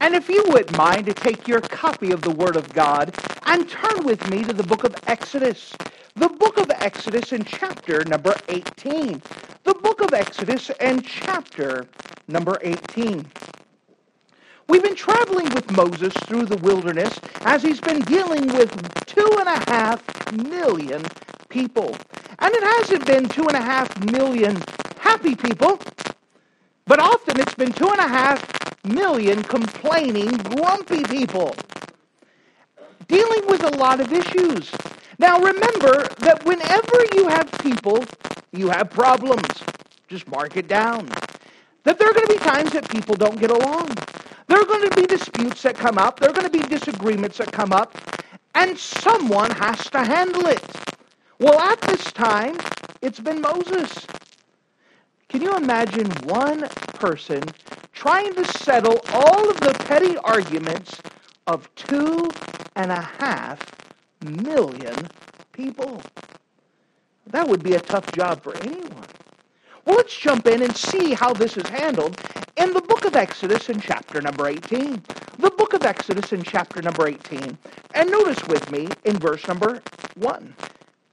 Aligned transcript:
And 0.00 0.14
if 0.14 0.28
you 0.28 0.44
wouldn't 0.48 0.76
mind 0.76 1.06
to 1.06 1.14
take 1.14 1.48
your 1.48 1.60
copy 1.60 2.12
of 2.12 2.22
the 2.22 2.30
Word 2.30 2.56
of 2.56 2.72
God 2.72 3.14
and 3.46 3.68
turn 3.68 4.04
with 4.04 4.28
me 4.30 4.44
to 4.44 4.52
the 4.52 4.62
book 4.62 4.84
of 4.84 4.94
Exodus. 5.06 5.74
The 6.14 6.28
book 6.28 6.58
of 6.58 6.70
Exodus 6.70 7.32
in 7.32 7.44
chapter 7.44 8.04
number 8.04 8.34
18. 8.48 9.20
The 9.64 9.74
book 9.74 10.00
of 10.00 10.14
Exodus 10.14 10.70
and 10.80 11.04
chapter 11.04 11.86
number 12.28 12.58
18. 12.62 13.26
We've 14.68 14.82
been 14.82 14.94
traveling 14.94 15.50
with 15.54 15.70
Moses 15.72 16.12
through 16.14 16.46
the 16.46 16.58
wilderness 16.58 17.18
as 17.42 17.62
he's 17.62 17.80
been 17.80 18.00
dealing 18.00 18.48
with 18.48 18.70
two 19.06 19.28
and 19.38 19.48
a 19.48 19.70
half 19.70 20.32
million 20.32 21.02
people. 21.48 21.96
And 22.38 22.54
it 22.54 22.62
hasn't 22.62 23.06
been 23.06 23.28
two 23.28 23.42
and 23.48 23.56
a 23.56 23.62
half 23.62 23.98
million 24.12 24.56
happy 25.00 25.34
people, 25.34 25.80
but 26.88 26.98
often 26.98 27.38
it's 27.38 27.54
been 27.54 27.72
two 27.72 27.86
and 27.86 28.00
a 28.00 28.08
half 28.08 28.42
million 28.84 29.42
complaining, 29.42 30.30
grumpy 30.38 31.04
people 31.04 31.54
dealing 33.06 33.46
with 33.46 33.62
a 33.62 33.76
lot 33.76 34.00
of 34.00 34.12
issues. 34.12 34.70
Now 35.18 35.38
remember 35.38 36.08
that 36.20 36.44
whenever 36.44 37.04
you 37.14 37.28
have 37.28 37.50
people, 37.60 38.04
you 38.52 38.68
have 38.70 38.90
problems. 38.90 39.46
Just 40.08 40.28
mark 40.28 40.56
it 40.56 40.68
down. 40.68 41.08
That 41.84 41.98
there 41.98 42.08
are 42.08 42.14
going 42.14 42.26
to 42.26 42.32
be 42.34 42.38
times 42.38 42.72
that 42.72 42.88
people 42.88 43.14
don't 43.14 43.38
get 43.38 43.50
along. 43.50 43.88
There 44.46 44.58
are 44.58 44.64
going 44.64 44.88
to 44.88 44.96
be 44.96 45.06
disputes 45.06 45.62
that 45.62 45.76
come 45.76 45.98
up. 45.98 46.20
There 46.20 46.30
are 46.30 46.32
going 46.32 46.50
to 46.50 46.58
be 46.58 46.66
disagreements 46.66 47.38
that 47.38 47.52
come 47.52 47.72
up. 47.72 47.96
And 48.54 48.78
someone 48.78 49.50
has 49.52 49.90
to 49.90 50.04
handle 50.04 50.46
it. 50.46 50.64
Well, 51.38 51.58
at 51.60 51.80
this 51.82 52.12
time, 52.12 52.56
it's 53.02 53.20
been 53.20 53.40
Moses. 53.40 54.06
Can 55.28 55.42
you 55.42 55.54
imagine 55.56 56.10
one 56.24 56.60
person 56.94 57.42
trying 57.92 58.34
to 58.34 58.44
settle 58.46 58.98
all 59.12 59.50
of 59.50 59.60
the 59.60 59.74
petty 59.84 60.16
arguments 60.18 61.02
of 61.46 61.68
two 61.74 62.30
and 62.76 62.90
a 62.90 63.02
half 63.02 63.60
million 64.24 64.96
people? 65.52 66.00
That 67.26 67.46
would 67.46 67.62
be 67.62 67.74
a 67.74 67.80
tough 67.80 68.10
job 68.12 68.42
for 68.42 68.56
anyone. 68.62 69.04
Well, 69.84 69.96
let's 69.96 70.16
jump 70.16 70.46
in 70.46 70.62
and 70.62 70.74
see 70.74 71.12
how 71.12 71.34
this 71.34 71.58
is 71.58 71.68
handled 71.68 72.18
in 72.56 72.72
the 72.72 72.80
book 72.80 73.04
of 73.04 73.14
Exodus 73.14 73.68
in 73.68 73.80
chapter 73.80 74.22
number 74.22 74.48
18. 74.48 75.02
The 75.38 75.50
book 75.50 75.74
of 75.74 75.84
Exodus 75.84 76.32
in 76.32 76.42
chapter 76.42 76.80
number 76.80 77.06
18. 77.06 77.58
And 77.94 78.10
notice 78.10 78.42
with 78.48 78.70
me 78.70 78.88
in 79.04 79.18
verse 79.18 79.46
number 79.46 79.82
1. 80.16 80.54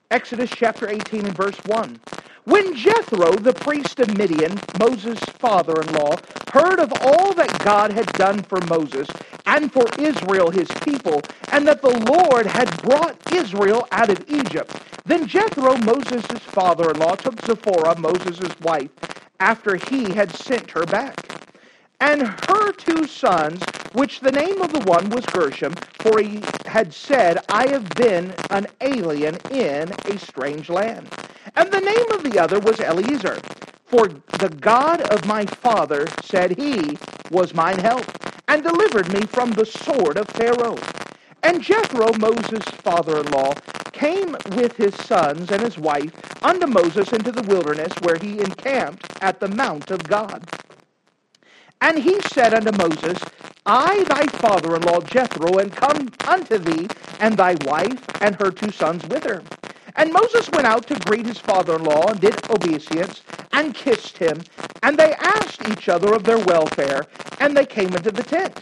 Exodus 0.10 0.50
chapter 0.52 0.88
18 0.88 1.26
and 1.26 1.36
verse 1.36 1.58
1. 1.66 2.00
When 2.46 2.76
Jethro, 2.76 3.32
the 3.38 3.54
priest 3.54 4.00
of 4.00 4.18
Midian, 4.20 4.60
Moses' 4.80 5.20
father 5.40 5.82
in 5.82 5.94
law, 5.94 6.16
heard 6.52 6.80
of 6.80 6.94
all 7.02 7.34
that 7.34 7.64
God 7.64 7.90
had 7.90 8.06
done 8.14 8.44
for 8.44 8.62
Moses 8.70 9.10
and 9.48 9.74
for 9.74 9.88
Israel 9.98 10.52
his 10.52 10.70
people, 10.84 11.24
and 11.52 11.68
that 11.68 11.82
the 11.82 11.98
Lord 12.12 12.46
had 12.46 12.70
brought 12.84 13.18
Israel 13.34 13.88
out 13.92 14.12
of 14.12 14.24
Egypt, 14.30 14.76
then 15.06 15.26
Jethro, 15.26 15.76
Moses' 15.78 16.40
father 16.40 16.92
in 16.92 17.00
law, 17.00 17.16
took 17.16 17.42
Zipporah, 17.46 17.98
Moses' 18.00 18.60
wife, 18.62 18.92
after 19.40 19.76
he 19.76 20.14
had 20.14 20.32
sent 20.32 20.70
her 20.70 20.86
back. 20.86 21.16
And 22.00 22.28
her 22.28 22.72
two 22.74 23.08
sons, 23.08 23.60
which 23.96 24.20
the 24.20 24.32
name 24.32 24.62
of 24.62 24.72
the 24.72 24.82
one 24.82 25.10
was 25.10 25.26
Gershom, 25.28 25.74
for 26.00 26.20
he 26.20 26.42
had 26.66 26.94
said, 26.94 27.40
I 27.50 27.68
have 27.70 27.90
been 27.96 28.34
an 28.52 28.68
alien 28.82 29.38
in 29.52 29.92
a 30.06 30.20
strange 30.20 30.70
land. 30.70 31.10
And 31.56 31.72
the 31.72 31.82
name 31.82 32.12
of 32.12 32.24
the 32.24 32.40
other 32.40 32.60
was 32.60 32.80
Eliezer. 32.80 33.40
For 33.86 34.08
the 34.40 34.50
God 34.62 35.02
of 35.02 35.26
my 35.28 35.46
father, 35.46 36.08
said 36.22 36.58
he, 36.60 36.98
was 37.32 37.54
mine 37.54 37.80
help, 37.80 38.06
and 38.48 38.64
delivered 38.64 39.12
me 39.14 39.22
from 39.22 39.52
the 39.52 39.66
sword 39.66 40.18
of 40.18 40.28
Pharaoh. 40.30 40.78
And 41.44 41.62
Jethro, 41.62 42.12
Moses' 42.20 42.66
father-in-law, 42.82 43.54
came 43.94 44.36
with 44.58 44.76
his 44.76 44.96
sons 44.96 45.52
and 45.52 45.62
his 45.62 45.78
wife 45.78 46.12
unto 46.44 46.68
Moses 46.68 47.14
into 47.14 47.32
the 47.32 47.44
wilderness, 47.44 47.94
where 48.02 48.18
he 48.18 48.40
encamped 48.40 49.08
at 49.22 49.40
the 49.40 49.48
mount 49.50 49.92
of 49.92 50.04
God. 50.04 50.44
And 51.82 52.00
he 52.00 52.20
said 52.22 52.54
unto 52.54 52.72
Moses, 52.78 53.20
I, 53.68 54.04
thy 54.04 54.26
father-in-law 54.28 55.02
Jethro, 55.02 55.60
am 55.60 55.72
come 55.72 56.10
unto 56.28 56.60
thee, 56.60 56.88
and 57.20 57.36
thy 57.36 57.56
wife, 57.66 58.00
and 58.22 58.36
her 58.36 58.52
two 58.52 58.72
sons 58.72 59.04
with 59.08 59.24
her. 59.24 59.42
And 59.96 60.14
Moses 60.14 60.50
went 60.52 60.68
out 60.68 60.86
to 60.88 61.00
greet 61.00 61.26
his 61.26 61.40
father-in-law, 61.40 62.10
and 62.12 62.20
did 62.22 62.36
obeisance, 62.52 63.24
and 63.54 63.74
kissed 63.74 64.18
him. 64.20 64.44
And 64.84 64.98
they 64.98 65.14
asked 65.16 65.68
each 65.70 65.90
other 65.90 66.14
of 66.14 66.24
their 66.24 66.38
welfare, 66.38 67.08
and 67.40 67.58
they 67.58 67.66
came 67.66 67.90
into 67.96 68.12
the 68.12 68.22
tent. 68.24 68.62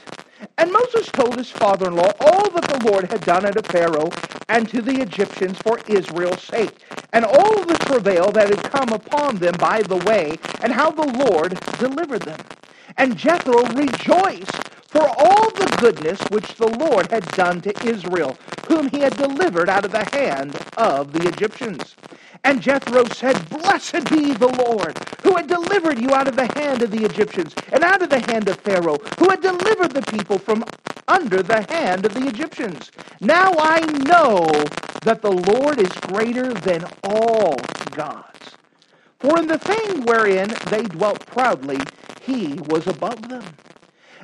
And 0.57 0.71
Moses 0.71 1.07
told 1.07 1.35
his 1.35 1.49
father-in-law 1.51 2.11
all 2.21 2.49
that 2.51 2.63
the 2.69 2.89
Lord 2.89 3.11
had 3.11 3.21
done 3.25 3.45
unto 3.45 3.61
Pharaoh 3.61 4.09
and 4.49 4.69
to 4.69 4.81
the 4.81 5.01
Egyptians 5.01 5.57
for 5.59 5.79
Israel's 5.87 6.41
sake, 6.41 6.77
and 7.11 7.25
all 7.25 7.63
the 7.65 7.77
travail 7.87 8.31
that 8.31 8.49
had 8.49 8.63
come 8.71 8.89
upon 8.93 9.37
them 9.37 9.55
by 9.59 9.81
the 9.81 9.97
way, 9.97 10.37
and 10.61 10.71
how 10.71 10.91
the 10.91 11.27
Lord 11.29 11.59
delivered 11.79 12.21
them. 12.21 12.39
And 12.97 13.17
Jethro 13.17 13.63
rejoiced 13.73 14.69
for 14.93 15.07
all 15.07 15.51
the 15.51 15.75
goodness 15.81 16.21
which 16.31 16.55
the 16.57 16.69
Lord 16.79 17.11
had 17.11 17.25
done 17.33 17.61
to 17.63 17.73
Israel, 17.87 18.37
whom 18.69 18.89
he 18.89 19.01
had 19.01 19.17
delivered 19.17 19.69
out 19.69 19.85
of 19.85 19.91
the 19.93 20.05
hand 20.13 20.55
of 20.77 21.13
the 21.13 21.27
Egyptians. 21.29 21.97
And 22.45 22.61
Jethro 22.61 23.05
said, 23.05 23.49
Blessed 23.49 24.09
be 24.11 24.33
the 24.33 24.53
Lord, 24.67 24.97
who 25.23 25.35
had 25.37 25.47
delivered 25.47 25.99
you 26.01 26.11
out 26.13 26.29
of 26.29 26.37
the 26.37 26.51
hand 26.59 26.83
of 26.83 26.91
the 26.91 27.05
Egyptians, 27.05 27.55
and 27.73 27.83
out 27.83 28.03
of 28.03 28.11
the 28.11 28.21
hand 28.31 28.49
of 28.49 28.57
Pharaoh, 28.61 28.99
who 29.19 29.29
had 29.29 29.41
delivered 29.41 29.93
the 29.93 30.03
people 30.03 30.39
from 30.39 30.65
under 31.09 31.43
the 31.43 31.65
hand 31.69 32.05
of 32.05 32.15
the 32.15 32.27
Egyptians. 32.27 32.91
Now 33.21 33.53
I 33.57 33.81
know 34.07 34.45
that 35.03 35.21
the 35.23 35.33
Lord 35.33 35.79
is 35.79 35.91
greater 36.13 36.53
than 36.53 36.85
all 37.03 37.57
gods. 37.91 38.57
For 39.19 39.39
in 39.39 39.47
the 39.47 39.59
thing 39.59 40.03
wherein 40.03 40.49
they 40.69 40.83
dwelt 40.83 41.25
proudly, 41.27 41.79
he 42.21 42.55
was 42.69 42.87
above 42.87 43.29
them. 43.29 43.43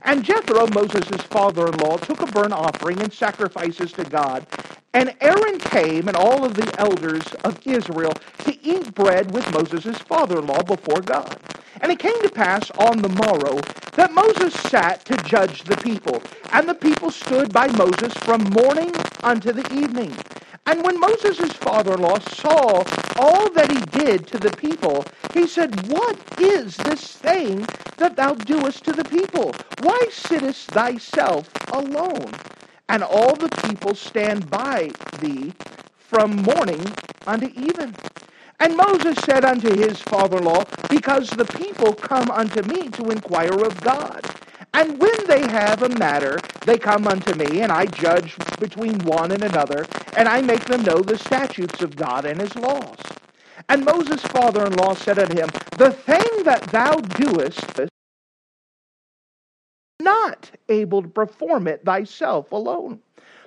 And 0.03 0.23
Jethro, 0.23 0.67
Moses' 0.67 1.21
father-in-law, 1.23 1.97
took 1.97 2.21
a 2.21 2.27
burnt 2.27 2.53
offering 2.53 3.01
and 3.01 3.13
sacrifices 3.13 3.91
to 3.93 4.05
God. 4.05 4.45
And 4.93 5.15
Aaron 5.21 5.59
came 5.59 6.07
and 6.07 6.17
all 6.17 6.45
of 6.45 6.55
the 6.55 6.73
elders 6.79 7.33
of 7.43 7.65
Israel 7.67 8.13
to 8.39 8.65
eat 8.65 8.93
bread 8.95 9.31
with 9.33 9.51
Moses' 9.53 9.99
father-in-law 9.99 10.63
before 10.63 11.01
God. 11.01 11.37
And 11.81 11.91
it 11.91 11.99
came 11.99 12.19
to 12.23 12.29
pass 12.29 12.71
on 12.71 12.99
the 12.99 13.09
morrow 13.09 13.59
that 13.95 14.13
Moses 14.13 14.53
sat 14.55 15.05
to 15.05 15.17
judge 15.17 15.63
the 15.63 15.77
people. 15.77 16.21
And 16.53 16.67
the 16.67 16.75
people 16.75 17.11
stood 17.11 17.53
by 17.53 17.67
Moses 17.77 18.13
from 18.15 18.43
morning 18.51 18.91
unto 19.23 19.53
the 19.53 19.67
evening. 19.73 20.13
And 20.67 20.83
when 20.83 20.99
Moses' 20.99 21.53
father-in-law 21.53 22.19
saw 22.19 22.83
all 23.19 23.49
that 23.51 23.71
he 23.71 23.81
did 23.99 24.27
to 24.27 24.39
the 24.39 24.51
people, 24.51 25.05
he 25.33 25.47
said, 25.47 25.89
What 25.89 26.17
is 26.39 26.77
this 26.77 27.15
thing 27.17 27.67
that 27.97 28.15
thou 28.15 28.35
doest 28.35 28.85
to 28.85 28.93
the 28.93 29.05
people? 29.05 29.53
Why 29.81 30.07
sittest 30.11 30.69
thyself 30.71 31.49
alone? 31.73 32.31
And 32.89 33.03
all 33.03 33.35
the 33.35 33.49
people 33.67 33.95
stand 33.95 34.49
by 34.49 34.91
thee 35.19 35.53
from 35.97 36.35
morning 36.37 36.85
unto 37.27 37.47
even. 37.55 37.95
And 38.59 38.77
Moses 38.77 39.17
said 39.25 39.45
unto 39.45 39.75
his 39.75 40.01
father-in-law, 40.01 40.65
Because 40.89 41.29
the 41.31 41.45
people 41.45 41.93
come 41.93 42.31
unto 42.31 42.61
me 42.63 42.89
to 42.91 43.11
inquire 43.11 43.53
of 43.53 43.81
God. 43.81 44.21
And 44.73 44.99
when 44.99 45.27
they 45.27 45.41
have 45.47 45.81
a 45.81 45.89
matter, 45.89 46.39
they 46.65 46.77
come 46.77 47.07
unto 47.07 47.33
me, 47.33 47.61
and 47.61 47.71
I 47.71 47.85
judge 47.87 48.35
between 48.59 48.97
one 48.99 49.31
and 49.31 49.43
another, 49.43 49.85
and 50.15 50.29
I 50.29 50.41
make 50.41 50.65
them 50.65 50.83
know 50.83 51.01
the 51.01 51.17
statutes 51.17 51.81
of 51.81 51.97
God 51.97 52.25
and 52.25 52.39
his 52.39 52.55
laws. 52.55 52.97
And 53.67 53.83
Moses' 53.83 54.23
father-in-law 54.23 54.95
said 54.95 55.19
unto 55.19 55.35
him, 55.35 55.49
The 55.77 55.91
thing 55.91 56.43
that 56.45 56.63
thou 56.71 56.95
doest, 57.01 57.65
not 59.99 60.49
able 60.69 61.01
to 61.01 61.09
perform 61.09 61.67
it 61.67 61.83
thyself 61.83 62.51
alone. 62.51 62.99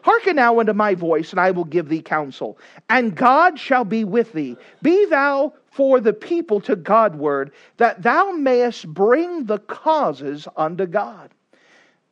Hearken 0.03 0.37
now 0.37 0.59
unto 0.59 0.73
my 0.73 0.95
voice, 0.95 1.31
and 1.31 1.41
I 1.41 1.53
will 1.53 1.65
give 1.65 1.89
thee 1.89 2.03
counsel. 2.03 2.59
And 2.91 3.15
God 3.15 3.59
shall 3.59 3.85
be 3.85 4.05
with 4.05 4.33
thee. 4.33 4.57
Be 4.83 5.07
thou 5.07 5.55
for 5.73 6.01
the 6.01 6.13
people 6.13 6.61
to 6.61 6.77
Godward, 6.77 7.51
that 7.79 8.03
thou 8.03 8.31
mayest 8.33 8.87
bring 8.87 9.47
the 9.47 9.59
causes 9.59 10.47
unto 10.57 10.87
God. 10.87 11.31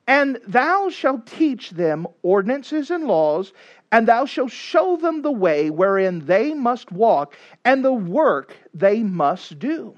And 0.06 0.40
thou 0.46 0.88
shalt 0.88 1.26
teach 1.26 1.70
them 1.70 2.06
ordinances 2.22 2.90
and 2.90 3.04
laws, 3.04 3.52
and 3.92 4.08
thou 4.08 4.24
shalt 4.24 4.50
show 4.50 4.96
them 4.96 5.22
the 5.22 5.30
way 5.30 5.70
wherein 5.70 6.24
they 6.24 6.54
must 6.54 6.90
walk, 6.90 7.36
and 7.64 7.84
the 7.84 7.92
work 7.92 8.56
they 8.72 9.02
must 9.02 9.58
do. 9.58 9.94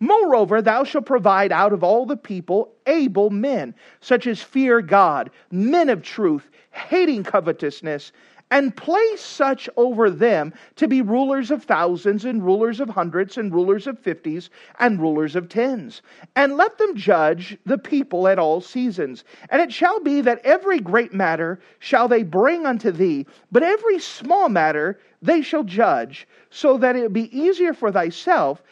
Moreover, 0.00 0.60
thou 0.60 0.84
shalt 0.84 1.06
provide 1.06 1.52
out 1.52 1.72
of 1.72 1.84
all 1.84 2.04
the 2.04 2.16
people 2.16 2.74
able 2.86 3.30
men, 3.30 3.74
such 4.00 4.26
as 4.26 4.42
fear 4.42 4.82
God, 4.82 5.30
men 5.50 5.88
of 5.88 6.02
truth, 6.02 6.50
hating 6.72 7.22
covetousness, 7.22 8.12
and 8.54 8.76
place 8.76 9.20
such 9.20 9.68
over 9.76 10.08
them 10.08 10.54
to 10.76 10.86
be 10.86 11.02
rulers 11.02 11.50
of 11.50 11.64
thousands, 11.64 12.24
and 12.24 12.40
rulers 12.40 12.78
of 12.78 12.88
hundreds, 12.88 13.36
and 13.36 13.52
rulers 13.52 13.88
of 13.88 13.98
fifties, 13.98 14.48
and 14.78 15.00
rulers 15.00 15.34
of 15.34 15.48
tens. 15.48 16.02
And 16.36 16.56
let 16.56 16.78
them 16.78 16.94
judge 16.94 17.58
the 17.66 17.76
people 17.76 18.28
at 18.28 18.38
all 18.38 18.60
seasons. 18.60 19.24
And 19.50 19.60
it 19.60 19.72
shall 19.72 19.98
be 19.98 20.20
that 20.20 20.40
every 20.44 20.78
great 20.78 21.12
matter 21.12 21.58
shall 21.80 22.06
they 22.06 22.22
bring 22.22 22.64
unto 22.64 22.92
thee, 22.92 23.26
but 23.50 23.64
every 23.64 23.98
small 23.98 24.48
matter 24.48 25.00
they 25.20 25.42
shall 25.42 25.64
judge, 25.64 26.28
so 26.50 26.78
that 26.78 26.94
it 26.94 27.12
be 27.12 27.36
easier 27.36 27.74
for 27.74 27.90
thyself, 27.90 28.62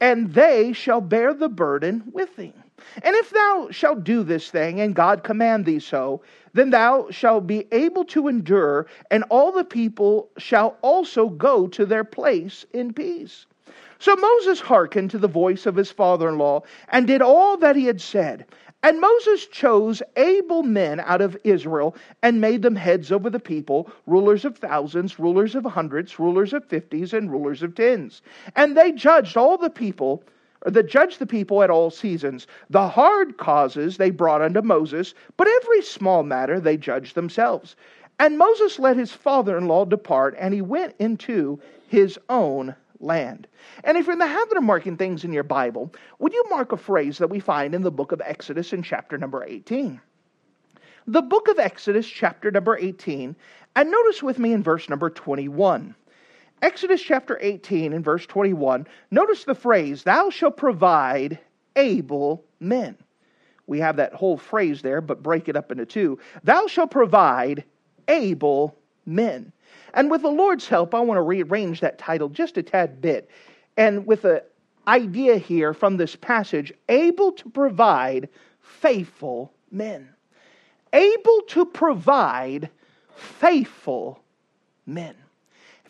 and 0.00 0.32
they 0.32 0.72
shall 0.72 1.00
bear 1.00 1.34
the 1.34 1.48
burden 1.48 2.04
with 2.12 2.36
thee. 2.36 2.52
And 3.02 3.16
if 3.16 3.30
thou 3.30 3.68
shalt 3.72 4.04
do 4.04 4.22
this 4.22 4.48
thing, 4.48 4.80
and 4.80 4.94
God 4.94 5.24
command 5.24 5.64
thee 5.64 5.80
so, 5.80 6.22
then 6.54 6.70
thou 6.70 7.08
shalt 7.10 7.46
be 7.46 7.66
able 7.72 8.04
to 8.06 8.28
endure, 8.28 8.86
and 9.10 9.24
all 9.28 9.52
the 9.52 9.64
people 9.64 10.30
shall 10.38 10.78
also 10.80 11.28
go 11.28 11.66
to 11.66 11.84
their 11.84 12.04
place 12.04 12.64
in 12.72 12.92
peace. 12.92 13.46
So 13.98 14.16
Moses 14.16 14.60
hearkened 14.60 15.10
to 15.10 15.18
the 15.18 15.28
voice 15.28 15.66
of 15.66 15.76
his 15.76 15.90
father 15.90 16.28
in 16.28 16.38
law, 16.38 16.62
and 16.88 17.06
did 17.06 17.22
all 17.22 17.56
that 17.58 17.76
he 17.76 17.84
had 17.86 18.00
said. 18.00 18.46
And 18.82 19.00
Moses 19.00 19.46
chose 19.46 20.02
able 20.16 20.62
men 20.62 21.00
out 21.00 21.22
of 21.22 21.38
Israel 21.42 21.96
and 22.22 22.38
made 22.38 22.60
them 22.60 22.76
heads 22.76 23.10
over 23.10 23.30
the 23.30 23.40
people, 23.40 23.90
rulers 24.06 24.44
of 24.44 24.58
thousands, 24.58 25.18
rulers 25.18 25.54
of 25.54 25.64
hundreds, 25.64 26.18
rulers 26.18 26.52
of 26.52 26.66
fifties, 26.66 27.14
and 27.14 27.32
rulers 27.32 27.62
of 27.62 27.74
tens. 27.74 28.20
And 28.56 28.76
they 28.76 28.92
judged 28.92 29.38
all 29.38 29.56
the 29.56 29.70
people 29.70 30.22
that 30.64 30.88
judged 30.88 31.18
the 31.18 31.26
people 31.26 31.62
at 31.62 31.70
all 31.70 31.90
seasons. 31.90 32.46
The 32.70 32.88
hard 32.88 33.36
causes 33.36 33.96
they 33.96 34.10
brought 34.10 34.42
unto 34.42 34.62
Moses, 34.62 35.14
but 35.36 35.48
every 35.48 35.82
small 35.82 36.22
matter 36.22 36.58
they 36.58 36.76
judged 36.76 37.14
themselves. 37.14 37.76
And 38.18 38.38
Moses 38.38 38.78
let 38.78 38.96
his 38.96 39.12
father 39.12 39.58
in 39.58 39.66
law 39.66 39.84
depart, 39.84 40.36
and 40.38 40.54
he 40.54 40.62
went 40.62 40.94
into 40.98 41.60
his 41.88 42.18
own 42.28 42.74
land. 43.00 43.46
And 43.82 43.98
if 43.98 44.06
you're 44.06 44.12
in 44.12 44.18
the 44.18 44.26
habit 44.26 44.56
of 44.56 44.62
marking 44.62 44.96
things 44.96 45.24
in 45.24 45.32
your 45.32 45.42
Bible, 45.42 45.92
would 46.18 46.32
you 46.32 46.44
mark 46.48 46.72
a 46.72 46.76
phrase 46.76 47.18
that 47.18 47.30
we 47.30 47.40
find 47.40 47.74
in 47.74 47.82
the 47.82 47.90
book 47.90 48.12
of 48.12 48.22
Exodus 48.24 48.72
in 48.72 48.82
chapter 48.82 49.18
number 49.18 49.44
18? 49.44 50.00
The 51.06 51.22
book 51.22 51.48
of 51.48 51.58
Exodus, 51.58 52.06
chapter 52.06 52.50
number 52.50 52.78
18, 52.78 53.36
and 53.76 53.90
notice 53.90 54.22
with 54.22 54.38
me 54.38 54.52
in 54.52 54.62
verse 54.62 54.88
number 54.88 55.10
21. 55.10 55.94
Exodus 56.62 57.02
chapter 57.02 57.38
18 57.40 57.92
and 57.92 58.04
verse 58.04 58.26
21, 58.26 58.86
notice 59.10 59.44
the 59.44 59.54
phrase, 59.54 60.02
Thou 60.02 60.30
shalt 60.30 60.56
provide 60.56 61.38
able 61.76 62.44
men. 62.60 62.96
We 63.66 63.80
have 63.80 63.96
that 63.96 64.14
whole 64.14 64.36
phrase 64.36 64.82
there, 64.82 65.00
but 65.00 65.22
break 65.22 65.48
it 65.48 65.56
up 65.56 65.72
into 65.72 65.86
two. 65.86 66.18
Thou 66.42 66.66
shalt 66.66 66.90
provide 66.90 67.64
able 68.08 68.76
men. 69.06 69.52
And 69.94 70.10
with 70.10 70.22
the 70.22 70.28
Lord's 70.28 70.68
help, 70.68 70.94
I 70.94 71.00
want 71.00 71.18
to 71.18 71.22
rearrange 71.22 71.80
that 71.80 71.98
title 71.98 72.28
just 72.28 72.58
a 72.58 72.62
tad 72.62 73.00
bit. 73.00 73.30
And 73.76 74.06
with 74.06 74.22
the 74.22 74.44
idea 74.86 75.38
here 75.38 75.72
from 75.72 75.96
this 75.96 76.16
passage, 76.16 76.72
able 76.88 77.32
to 77.32 77.48
provide 77.48 78.28
faithful 78.60 79.52
men. 79.70 80.08
Able 80.92 81.40
to 81.48 81.64
provide 81.64 82.70
faithful 83.16 84.22
men. 84.86 85.14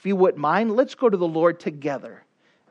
If 0.04 0.08
you 0.08 0.16
wouldn't 0.16 0.38
mind, 0.38 0.76
let's 0.76 0.94
go 0.94 1.08
to 1.08 1.16
the 1.16 1.26
Lord 1.26 1.58
together 1.58 2.22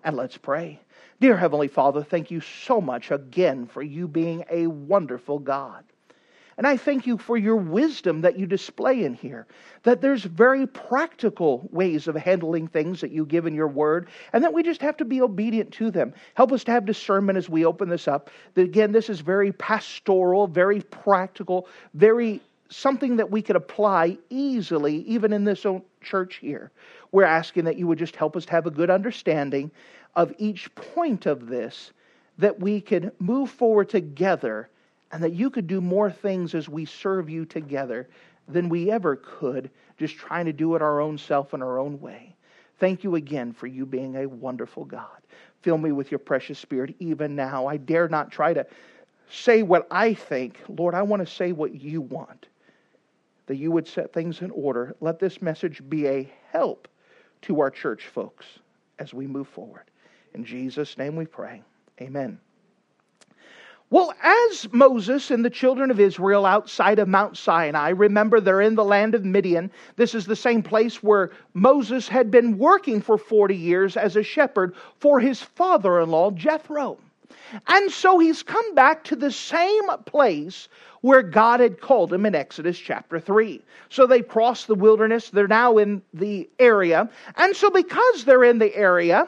and 0.04 0.16
let's 0.16 0.38
pray. 0.38 0.80
Dear 1.20 1.36
Heavenly 1.36 1.68
Father, 1.68 2.04
thank 2.04 2.30
you 2.30 2.40
so 2.40 2.80
much 2.80 3.10
again 3.10 3.66
for 3.66 3.82
you 3.82 4.08
being 4.08 4.46
a 4.52 4.68
wonderful 4.68 5.40
God. 5.40 5.84
And 6.60 6.68
I 6.68 6.78
thank 6.78 7.08
you 7.08 7.18
for 7.18 7.36
your 7.36 7.56
wisdom 7.56 8.22
that 8.22 8.38
you 8.38 8.46
display 8.46 9.04
in 9.04 9.16
here. 9.16 9.48
That 9.82 10.00
there's 10.00 10.24
very 10.24 10.68
practical 10.68 11.68
ways 11.72 12.08
of 12.08 12.16
handling 12.16 12.68
things 12.68 13.02
that 13.02 13.10
you 13.10 13.26
give 13.26 13.48
in 13.48 13.56
your 13.56 13.68
word, 13.68 14.10
and 14.32 14.44
that 14.44 14.54
we 14.54 14.62
just 14.62 14.84
have 14.84 14.98
to 14.98 15.06
be 15.06 15.20
obedient 15.20 15.72
to 15.72 15.90
them. 15.90 16.14
Help 16.36 16.52
us 16.52 16.64
to 16.66 16.72
have 16.72 16.86
discernment 16.86 17.40
as 17.40 17.50
we 17.50 17.66
open 17.66 17.90
this 17.90 18.08
up. 18.08 18.30
That 18.54 18.62
again, 18.62 18.92
this 18.92 19.10
is 19.10 19.22
very 19.22 19.52
pastoral, 19.54 20.46
very 20.46 20.82
practical, 20.82 21.68
very 21.96 22.42
something 22.70 23.16
that 23.18 23.30
we 23.30 23.42
could 23.42 23.56
apply 23.56 24.18
easily, 24.30 24.98
even 25.02 25.34
in 25.34 25.44
this 25.44 25.66
own 25.66 25.82
church 26.02 26.36
here. 26.36 26.72
We're 27.14 27.26
asking 27.26 27.66
that 27.66 27.78
you 27.78 27.86
would 27.88 28.00
just 28.00 28.16
help 28.16 28.36
us 28.36 28.44
to 28.46 28.52
have 28.52 28.66
a 28.66 28.72
good 28.72 28.90
understanding 28.90 29.70
of 30.16 30.34
each 30.40 30.74
point 30.74 31.28
of 31.28 31.48
this, 31.48 31.94
that 32.40 32.60
we 32.60 32.82
could 32.82 33.12
move 33.20 33.52
forward 33.52 33.88
together, 33.90 34.68
and 35.12 35.24
that 35.24 35.34
you 35.34 35.52
could 35.52 35.68
do 35.68 35.80
more 35.80 36.10
things 36.10 36.56
as 36.56 36.68
we 36.68 36.86
serve 36.86 37.30
you 37.30 37.46
together 37.46 38.10
than 38.48 38.68
we 38.68 38.90
ever 38.90 39.16
could, 39.16 39.70
just 40.00 40.16
trying 40.16 40.46
to 40.46 40.54
do 40.54 40.76
it 40.76 40.82
our 40.82 41.00
own 41.00 41.20
self 41.20 41.54
in 41.54 41.62
our 41.62 41.78
own 41.78 42.02
way. 42.02 42.36
Thank 42.80 43.04
you 43.04 43.14
again 43.14 43.54
for 43.54 43.68
you 43.68 43.86
being 43.86 44.16
a 44.16 44.28
wonderful 44.28 44.84
God. 44.84 45.22
Fill 45.62 45.78
me 45.78 45.92
with 45.92 46.10
your 46.10 46.20
precious 46.20 46.58
spirit 46.58 46.96
even 46.98 47.36
now. 47.36 47.68
I 47.68 47.78
dare 47.78 48.10
not 48.10 48.32
try 48.32 48.56
to 48.56 48.66
say 49.30 49.62
what 49.62 49.88
I 49.92 50.16
think. 50.16 50.58
Lord, 50.68 50.96
I 50.96 51.04
want 51.04 51.26
to 51.26 51.32
say 51.32 51.52
what 51.52 51.80
you 51.80 52.02
want. 52.02 52.48
That 53.46 53.58
you 53.58 53.72
would 53.72 53.88
set 53.88 54.14
things 54.14 54.42
in 54.42 54.50
order. 54.50 54.96
Let 55.00 55.20
this 55.20 55.44
message 55.44 55.88
be 55.88 56.08
a 56.08 56.34
help 56.52 56.88
to 57.44 57.62
our 57.62 57.70
church 57.70 58.08
folks 58.08 58.46
as 59.00 59.14
we 59.14 59.28
move 59.28 59.48
forward. 59.48 59.84
In 60.34 60.44
Jesus' 60.44 60.98
name 60.98 61.16
we 61.16 61.26
pray. 61.26 61.62
Amen. 62.02 62.40
Well, 63.90 64.12
as 64.24 64.68
Moses 64.72 65.30
and 65.30 65.46
the 65.46 65.52
children 65.52 65.92
of 65.92 66.00
Israel 66.00 66.48
outside 66.48 66.98
of 66.98 67.08
Mount 67.08 67.38
Sinai, 67.38 67.90
remember 67.90 68.40
they're 68.40 68.62
in 68.62 68.74
the 68.74 68.84
land 68.84 69.14
of 69.14 69.24
Midian. 69.24 69.70
This 69.98 70.16
is 70.16 70.26
the 70.26 70.36
same 70.36 70.64
place 70.64 71.04
where 71.04 71.30
Moses 71.54 72.08
had 72.08 72.32
been 72.32 72.58
working 72.58 73.02
for 73.02 73.20
40 73.20 73.56
years 73.56 73.96
as 73.96 74.16
a 74.16 74.24
shepherd 74.24 74.74
for 74.98 75.20
his 75.20 75.44
father 75.44 76.02
in 76.02 76.10
law, 76.10 76.32
Jethro. 76.32 76.98
And 77.68 77.92
so 77.92 78.20
he's 78.20 78.44
come 78.44 78.76
back 78.76 79.04
to 79.06 79.16
the 79.16 79.32
same 79.32 79.90
place 80.06 80.68
where 81.02 81.22
God 81.22 81.60
had 81.60 81.82
called 81.82 82.14
him 82.14 82.26
in 82.26 82.34
Exodus 82.34 82.80
chapter 82.80 83.20
3. 83.20 83.62
So 83.90 84.08
they 84.08 84.22
crossed 84.22 84.68
the 84.68 84.76
wilderness. 84.76 85.30
They're 85.30 85.48
now 85.48 85.78
in 85.78 86.02
the 86.14 86.50
area. 86.60 87.10
And 87.36 87.56
so, 87.56 87.70
because 87.70 88.24
they're 88.24 88.46
in 88.46 88.60
the 88.60 88.74
area, 88.76 89.28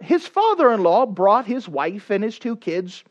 his 0.00 0.26
father 0.26 0.72
in 0.72 0.82
law 0.82 1.06
brought 1.06 1.46
his 1.46 1.68
wife 1.68 2.10
and 2.10 2.24
his 2.24 2.38
two 2.38 2.56
kids 2.56 3.04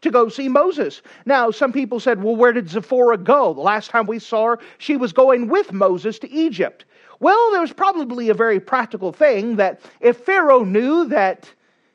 to 0.00 0.10
go 0.10 0.28
see 0.28 0.48
Moses. 0.48 1.00
Now, 1.24 1.50
some 1.50 1.72
people 1.72 2.00
said, 2.00 2.22
well, 2.22 2.34
where 2.34 2.52
did 2.52 2.68
Zipporah 2.68 3.18
go? 3.18 3.54
The 3.54 3.60
last 3.60 3.90
time 3.90 4.06
we 4.06 4.18
saw 4.18 4.46
her, 4.46 4.58
she 4.78 4.96
was 4.96 5.12
going 5.12 5.48
with 5.48 5.72
Moses 5.72 6.18
to 6.18 6.30
Egypt. 6.30 6.84
Well, 7.20 7.52
there 7.52 7.60
was 7.60 7.72
probably 7.72 8.28
a 8.28 8.34
very 8.34 8.58
practical 8.58 9.12
thing 9.12 9.54
that 9.56 9.80
if 10.00 10.16
Pharaoh 10.16 10.64
knew 10.64 11.06
that 11.06 11.48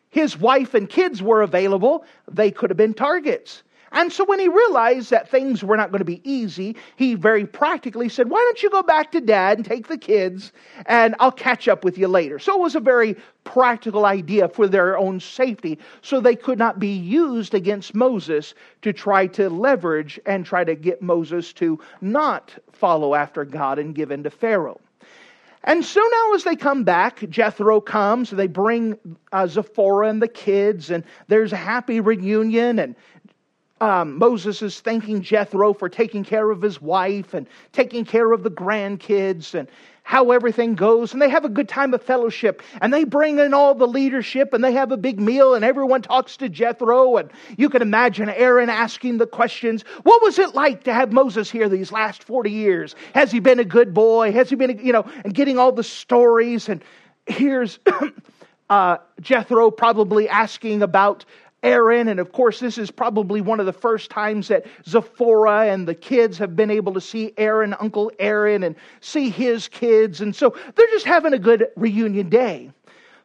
his 0.10 0.38
wife 0.38 0.74
and 0.74 0.90
kids 0.90 1.22
were 1.22 1.42
available, 1.42 2.06
they 2.30 2.52
could 2.52 2.70
have 2.70 2.78
been 2.78 2.94
targets. 2.94 3.64
And 3.92 4.12
so 4.12 4.26
when 4.26 4.40
he 4.40 4.50
realized 4.50 5.12
that 5.12 5.30
things 5.30 5.64
were 5.64 5.78
not 5.78 5.92
going 5.92 6.00
to 6.00 6.06
be 6.06 6.22
easy, 6.30 6.76
he 6.98 7.16
very 7.16 7.46
practically 7.46 8.10
said, 8.10 8.30
Why 8.30 8.40
don't 8.40 8.62
you 8.62 8.70
go 8.70 8.84
back 8.84 9.12
to 9.14 9.22
dad 9.22 9.58
and 9.58 9.66
take 9.66 9.88
the 9.88 9.98
kids, 9.98 10.52
and 10.88 11.16
I'll 11.20 11.32
catch 11.32 11.68
up 11.68 11.84
with 11.84 11.98
you 11.98 12.08
later. 12.08 12.38
So 12.38 12.56
it 12.56 12.62
was 12.62 12.76
a 12.76 12.82
very 12.82 13.16
practical 13.46 14.06
idea 14.06 14.50
for 14.50 14.68
their 14.68 14.98
own 14.98 15.20
safety, 15.20 15.80
so 16.02 16.20
they 16.20 16.36
could 16.36 16.60
not 16.60 16.80
be 16.80 16.94
used 16.94 17.54
against 17.54 17.96
Moses 17.96 18.54
to 18.82 18.92
try 18.92 19.26
to 19.28 19.50
leverage 19.50 20.20
and 20.26 20.46
try 20.46 20.66
to 20.66 20.76
get 20.76 21.02
Moses 21.02 21.54
to 21.54 21.80
not 22.02 22.54
follow 22.74 23.16
after 23.16 23.46
God 23.46 23.80
and 23.80 23.96
give 23.96 24.12
in 24.12 24.24
to 24.24 24.30
Pharaoh. 24.30 24.82
And 25.64 25.84
so 25.84 26.00
now, 26.00 26.34
as 26.34 26.44
they 26.44 26.56
come 26.56 26.84
back, 26.84 27.28
Jethro 27.30 27.82
comes. 27.82 28.30
They 28.30 28.48
bring 28.48 28.98
uh, 29.32 29.48
Zipporah 29.48 30.10
and 30.10 30.22
the 30.22 30.28
kids, 30.28 30.92
and 30.92 31.04
there's 31.28 31.52
a 31.52 31.58
happy 31.58 32.00
reunion. 32.00 32.80
And 32.80 32.96
um, 33.82 34.18
Moses 34.18 34.62
is 34.62 34.80
thanking 34.80 35.22
Jethro 35.22 35.74
for 35.74 35.90
taking 35.90 36.24
care 36.24 36.50
of 36.50 36.62
his 36.62 36.82
wife 36.82 37.34
and 37.34 37.48
taking 37.74 38.06
care 38.06 38.32
of 38.32 38.44
the 38.44 38.52
grandkids 38.52 39.54
and 39.54 39.68
how 40.08 40.32
everything 40.32 40.74
goes. 40.74 41.12
And 41.12 41.22
they 41.22 41.28
have 41.28 41.44
a 41.44 41.50
good 41.50 41.68
time 41.68 41.94
of 41.94 42.02
fellowship. 42.02 42.64
And 42.80 42.94
they 42.94 43.04
bring 43.04 43.40
in 43.40 43.54
all 43.54 43.76
the 43.76 43.86
leadership 43.86 44.54
and 44.54 44.64
they 44.64 44.72
have 44.72 44.94
a 44.94 44.96
big 44.96 45.20
meal 45.20 45.54
and 45.54 45.66
everyone 45.66 46.02
talks 46.02 46.38
to 46.38 46.48
Jethro. 46.48 47.18
And 47.18 47.30
you 47.58 47.68
can 47.68 47.82
imagine 47.82 48.30
Aaron 48.30 48.70
asking 48.70 49.18
the 49.18 49.28
questions 49.28 49.84
What 50.04 50.22
was 50.22 50.40
it 50.40 50.56
like 50.56 50.86
to 50.86 50.94
have 50.94 51.12
Moses 51.12 51.52
here 51.52 51.68
these 51.68 51.92
last 51.92 52.24
40 52.24 52.50
years? 52.50 52.96
Has 53.16 53.34
he 53.34 53.42
been 53.42 53.60
a 53.60 53.66
good 53.66 53.94
boy? 53.94 54.32
Has 54.32 54.50
he 54.50 54.56
been, 54.56 54.80
you 54.82 54.94
know, 54.94 55.06
and 55.26 55.34
getting 55.34 55.60
all 55.60 55.74
the 55.74 55.84
stories. 55.84 56.70
And 56.70 56.82
here's 57.26 57.78
uh, 58.70 59.00
Jethro 59.20 59.70
probably 59.72 60.30
asking 60.30 60.84
about 60.84 61.26
Aaron. 61.64 62.08
And 62.08 62.20
of 62.20 62.32
course, 62.32 62.60
this 62.60 62.78
is 62.78 62.92
probably 62.92 63.42
one 63.42 63.60
of 63.60 63.66
the 63.66 63.74
first 63.74 64.10
times 64.10 64.48
that 64.48 64.66
Zipporah 64.88 65.68
and 65.68 65.88
the 65.88 65.96
kids 65.96 66.38
have 66.38 66.56
been 66.56 66.72
able 66.72 66.94
to 66.94 67.02
see 67.02 67.34
Aaron, 67.38 67.76
Uncle 67.80 68.12
Aaron, 68.20 68.64
and 68.64 68.76
see 69.02 69.30
his 69.30 69.68
kids. 69.68 70.22
And 70.22 70.36
so 70.36 70.56
they're 70.76 70.88
just 70.88 71.06
having 71.06 71.34
a 71.34 71.40
good 71.40 71.68
reunion 71.76 72.30
day. 72.30 72.72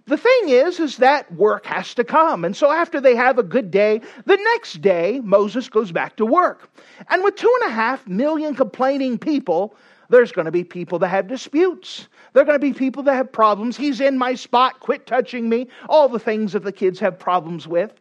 The 0.07 0.17
thing 0.17 0.49
is, 0.49 0.81
is 0.81 0.97
that 0.97 1.33
work 1.33 1.65
has 1.67 1.95
to 1.95 2.05
come. 2.05 2.45
And 2.45 2.57
so 2.57 2.73
after 2.73 3.01
they 3.01 3.15
have 3.15 3.39
a 3.39 3.43
good 3.43 3.71
day, 3.71 4.01
the 4.25 4.37
next 4.37 4.81
day, 4.81 5.21
Moses 5.23 5.69
goes 5.69 5.93
back 5.93 6.17
to 6.17 6.27
work. 6.27 6.71
And 7.09 7.23
with 7.23 7.37
two 7.37 7.53
and 7.62 7.71
a 7.71 7.75
half 7.75 8.07
million 8.09 8.55
complaining 8.57 9.19
people, 9.19 9.77
there's 10.09 10.33
going 10.33 10.47
to 10.47 10.51
be 10.51 10.65
people 10.65 10.99
that 11.01 11.09
have 11.09 11.29
disputes. 11.29 12.09
There 12.33 12.43
are 12.43 12.47
going 12.47 12.59
to 12.59 12.67
be 12.67 12.73
people 12.73 13.03
that 13.05 13.15
have 13.15 13.31
problems. 13.31 13.77
He's 13.77 14.01
in 14.01 14.17
my 14.17 14.35
spot, 14.35 14.81
quit 14.81 15.07
touching 15.07 15.49
me, 15.49 15.69
all 15.89 16.09
the 16.09 16.19
things 16.19 16.53
that 16.53 16.65
the 16.65 16.73
kids 16.73 16.99
have 17.01 17.19
problems 17.19 17.69
with. 17.69 17.93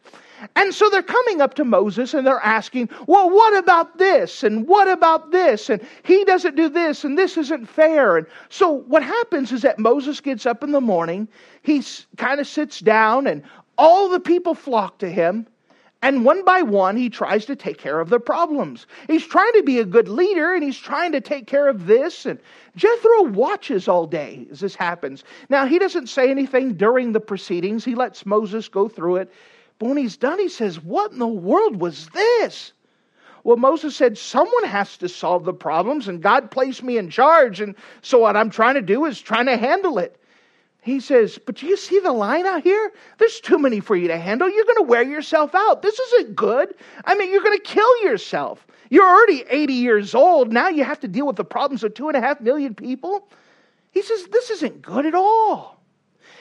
And 0.56 0.74
so 0.74 0.88
they're 0.90 1.02
coming 1.02 1.40
up 1.40 1.54
to 1.54 1.64
Moses 1.64 2.14
and 2.14 2.26
they're 2.26 2.40
asking, 2.40 2.88
well, 3.06 3.30
what 3.30 3.56
about 3.56 3.98
this? 3.98 4.42
And 4.42 4.66
what 4.66 4.88
about 4.88 5.30
this? 5.30 5.70
And 5.70 5.80
he 6.02 6.24
doesn't 6.24 6.56
do 6.56 6.68
this, 6.68 7.04
and 7.04 7.16
this 7.16 7.36
isn't 7.36 7.66
fair. 7.66 8.16
And 8.16 8.26
so 8.48 8.70
what 8.70 9.02
happens 9.02 9.52
is 9.52 9.62
that 9.62 9.78
Moses 9.78 10.20
gets 10.20 10.44
up 10.44 10.64
in 10.64 10.72
the 10.72 10.80
morning, 10.80 11.28
he 11.62 11.82
kind 12.16 12.40
of 12.40 12.46
sits 12.48 12.80
down, 12.80 13.26
and 13.26 13.42
all 13.78 14.08
the 14.08 14.20
people 14.20 14.54
flock 14.54 14.98
to 14.98 15.10
him. 15.10 15.46
And 16.02 16.24
one 16.24 16.44
by 16.44 16.62
one, 16.62 16.96
he 16.96 17.08
tries 17.08 17.46
to 17.46 17.54
take 17.54 17.78
care 17.78 18.00
of 18.00 18.10
their 18.10 18.18
problems. 18.18 18.88
He's 19.06 19.24
trying 19.24 19.52
to 19.52 19.62
be 19.62 19.78
a 19.78 19.84
good 19.84 20.08
leader 20.08 20.52
and 20.52 20.62
he's 20.62 20.78
trying 20.78 21.12
to 21.12 21.20
take 21.20 21.46
care 21.46 21.68
of 21.68 21.86
this. 21.86 22.26
And 22.26 22.40
Jethro 22.74 23.22
watches 23.22 23.86
all 23.86 24.08
day 24.08 24.48
as 24.50 24.58
this 24.58 24.74
happens. 24.74 25.22
Now, 25.48 25.64
he 25.64 25.78
doesn't 25.78 26.08
say 26.08 26.28
anything 26.28 26.74
during 26.74 27.12
the 27.12 27.20
proceedings, 27.20 27.84
he 27.84 27.94
lets 27.94 28.26
Moses 28.26 28.68
go 28.68 28.88
through 28.88 29.16
it. 29.16 29.32
But 29.78 29.88
when 29.88 29.96
he's 29.96 30.16
done, 30.16 30.40
he 30.40 30.48
says, 30.48 30.82
What 30.82 31.12
in 31.12 31.18
the 31.20 31.26
world 31.26 31.80
was 31.80 32.08
this? 32.08 32.72
Well, 33.44 33.56
Moses 33.56 33.96
said, 33.96 34.18
Someone 34.18 34.64
has 34.64 34.96
to 34.98 35.08
solve 35.08 35.44
the 35.44 35.52
problems, 35.52 36.08
and 36.08 36.22
God 36.22 36.50
placed 36.50 36.82
me 36.82 36.98
in 36.98 37.10
charge. 37.10 37.60
And 37.60 37.74
so 38.00 38.18
what 38.18 38.36
I'm 38.36 38.50
trying 38.50 38.74
to 38.74 38.82
do 38.82 39.04
is 39.04 39.20
trying 39.20 39.46
to 39.46 39.56
handle 39.56 39.98
it. 39.98 40.18
He 40.82 40.98
says, 40.98 41.38
But 41.38 41.54
do 41.54 41.66
you 41.66 41.76
see 41.76 42.00
the 42.00 42.12
line 42.12 42.44
out 42.44 42.64
here? 42.64 42.92
There's 43.18 43.40
too 43.40 43.56
many 43.56 43.78
for 43.78 43.94
you 43.94 44.08
to 44.08 44.18
handle. 44.18 44.50
You're 44.50 44.64
going 44.64 44.78
to 44.78 44.82
wear 44.82 45.04
yourself 45.04 45.54
out. 45.54 45.80
This 45.80 45.98
isn't 45.98 46.34
good. 46.34 46.74
I 47.04 47.14
mean, 47.14 47.30
you're 47.30 47.42
going 47.42 47.56
to 47.56 47.64
kill 47.64 48.02
yourself. 48.02 48.66
You're 48.90 49.08
already 49.08 49.44
80 49.48 49.72
years 49.72 50.12
old. 50.12 50.52
Now 50.52 50.68
you 50.68 50.82
have 50.82 50.98
to 51.00 51.08
deal 51.08 51.26
with 51.26 51.36
the 51.36 51.44
problems 51.44 51.84
of 51.84 51.94
two 51.94 52.08
and 52.08 52.16
a 52.16 52.20
half 52.20 52.40
million 52.40 52.74
people. 52.74 53.28
He 53.92 54.02
says, 54.02 54.24
This 54.32 54.50
isn't 54.50 54.82
good 54.82 55.06
at 55.06 55.14
all. 55.14 55.80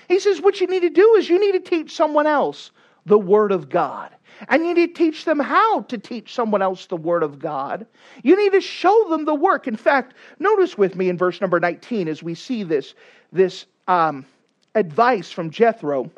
He 0.07 0.19
says, 0.19 0.41
What 0.41 0.59
you 0.59 0.65
need 0.65 0.81
to 0.81 0.89
do 0.89 1.15
is 1.17 1.29
you 1.29 1.39
need 1.39 1.63
to 1.63 1.69
teach 1.69 1.95
someone 1.95 2.25
else 2.25 2.71
the 3.05 3.19
Word 3.19 3.51
of 3.51 3.69
God. 3.69 4.09
And 4.49 4.65
you 4.65 4.73
need 4.73 4.95
to 4.95 5.03
teach 5.03 5.23
them 5.23 5.39
how 5.39 5.81
to 5.81 5.99
teach 5.99 6.33
someone 6.33 6.63
else 6.63 6.87
the 6.87 6.97
Word 6.97 7.21
of 7.21 7.37
God. 7.37 7.85
You 8.23 8.35
need 8.35 8.53
to 8.53 8.61
show 8.61 9.07
them 9.07 9.25
the 9.25 9.35
work. 9.35 9.67
In 9.67 9.75
fact, 9.75 10.15
notice 10.39 10.79
with 10.79 10.95
me 10.95 11.09
in 11.09 11.17
verse 11.17 11.41
number 11.41 11.59
19 11.59 12.07
as 12.07 12.23
we 12.23 12.33
see 12.33 12.63
this, 12.63 12.95
this 13.31 13.67
um, 13.91 14.25
advice 14.73 15.31
from 15.31 15.49
Jethro. 15.49 16.09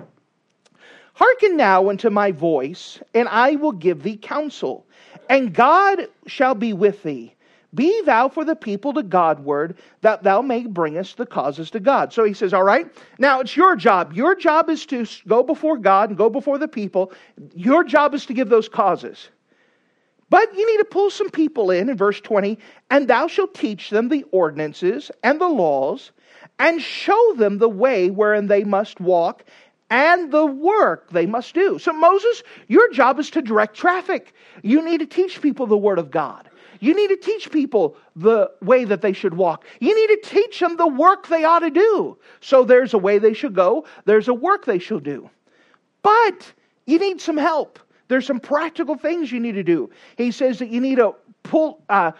Hearken 1.15 1.57
now 1.57 1.89
unto 1.89 2.09
my 2.09 2.31
voice, 2.31 2.99
and 3.15 3.27
I 3.27 3.55
will 3.55 3.71
give 3.71 4.03
thee 4.03 4.17
counsel, 4.17 4.85
and 5.29 5.53
God 5.53 6.07
shall 6.27 6.53
be 6.53 6.73
with 6.73 7.01
thee. 7.01 7.33
Be 7.73 8.01
thou 8.01 8.29
for 8.29 8.45
the 8.45 8.55
people 8.55 8.93
to 8.93 9.01
Godward, 9.01 9.77
that 10.01 10.21
thou 10.21 10.43
may 10.43 10.67
bring 10.67 10.99
us 10.99 11.13
the 11.13 11.25
causes 11.25 11.71
to 11.71 11.79
God. 11.79 12.13
So 12.13 12.23
he 12.23 12.33
says, 12.33 12.53
All 12.53 12.63
right, 12.63 12.87
now 13.17 13.39
it's 13.39 13.57
your 13.57 13.75
job. 13.75 14.13
Your 14.13 14.35
job 14.35 14.69
is 14.69 14.85
to 14.87 15.07
go 15.27 15.41
before 15.41 15.77
God 15.77 16.09
and 16.09 16.17
go 16.17 16.29
before 16.29 16.59
the 16.59 16.67
people. 16.67 17.11
Your 17.55 17.83
job 17.83 18.13
is 18.13 18.27
to 18.27 18.33
give 18.35 18.49
those 18.49 18.69
causes. 18.69 19.29
But 20.29 20.55
you 20.55 20.71
need 20.71 20.77
to 20.77 20.85
pull 20.85 21.09
some 21.09 21.31
people 21.31 21.71
in, 21.71 21.89
in 21.89 21.97
verse 21.97 22.21
20, 22.21 22.59
and 22.91 23.07
thou 23.07 23.27
shalt 23.27 23.55
teach 23.55 23.89
them 23.89 24.09
the 24.09 24.23
ordinances 24.31 25.09
and 25.23 25.41
the 25.41 25.47
laws, 25.47 26.11
and 26.59 26.81
show 26.81 27.33
them 27.35 27.57
the 27.57 27.69
way 27.69 28.09
wherein 28.09 28.47
they 28.47 28.63
must 28.63 28.99
walk, 28.99 29.43
and 29.89 30.31
the 30.31 30.45
work 30.45 31.09
they 31.11 31.25
must 31.25 31.53
do. 31.53 31.77
So, 31.77 31.93
Moses, 31.93 32.43
your 32.67 32.91
job 32.91 33.19
is 33.19 33.29
to 33.31 33.41
direct 33.41 33.75
traffic. 33.75 34.33
You 34.63 34.83
need 34.83 34.99
to 34.99 35.05
teach 35.05 35.41
people 35.41 35.67
the 35.67 35.77
Word 35.77 35.99
of 35.99 36.09
God. 36.09 36.49
You 36.79 36.93
need 36.93 37.09
to 37.09 37.15
teach 37.15 37.49
people 37.49 37.95
the 38.15 38.51
way 38.61 38.83
that 38.83 39.01
they 39.01 39.13
should 39.13 39.35
walk. 39.35 39.65
You 39.79 39.95
need 39.95 40.21
to 40.21 40.29
teach 40.29 40.59
them 40.59 40.75
the 40.75 40.87
work 40.87 41.27
they 41.27 41.45
ought 41.45 41.59
to 41.59 41.69
do. 41.69 42.17
So 42.41 42.65
there's 42.65 42.93
a 42.93 42.97
way 42.97 43.19
they 43.19 43.33
should 43.33 43.53
go, 43.53 43.85
there's 44.05 44.27
a 44.27 44.33
work 44.33 44.65
they 44.65 44.79
should 44.79 45.03
do. 45.03 45.29
But 46.01 46.51
you 46.85 46.99
need 46.99 47.21
some 47.21 47.37
help. 47.37 47.79
There's 48.09 48.25
some 48.25 48.39
practical 48.39 48.97
things 48.97 49.31
you 49.31 49.39
need 49.39 49.53
to 49.53 49.63
do. 49.63 49.89
He 50.17 50.31
says 50.31 50.59
that 50.59 50.69
you 50.69 50.81
need 50.81 50.95
to 50.95 51.15
pull, 51.43 51.81
uh, 51.87 52.11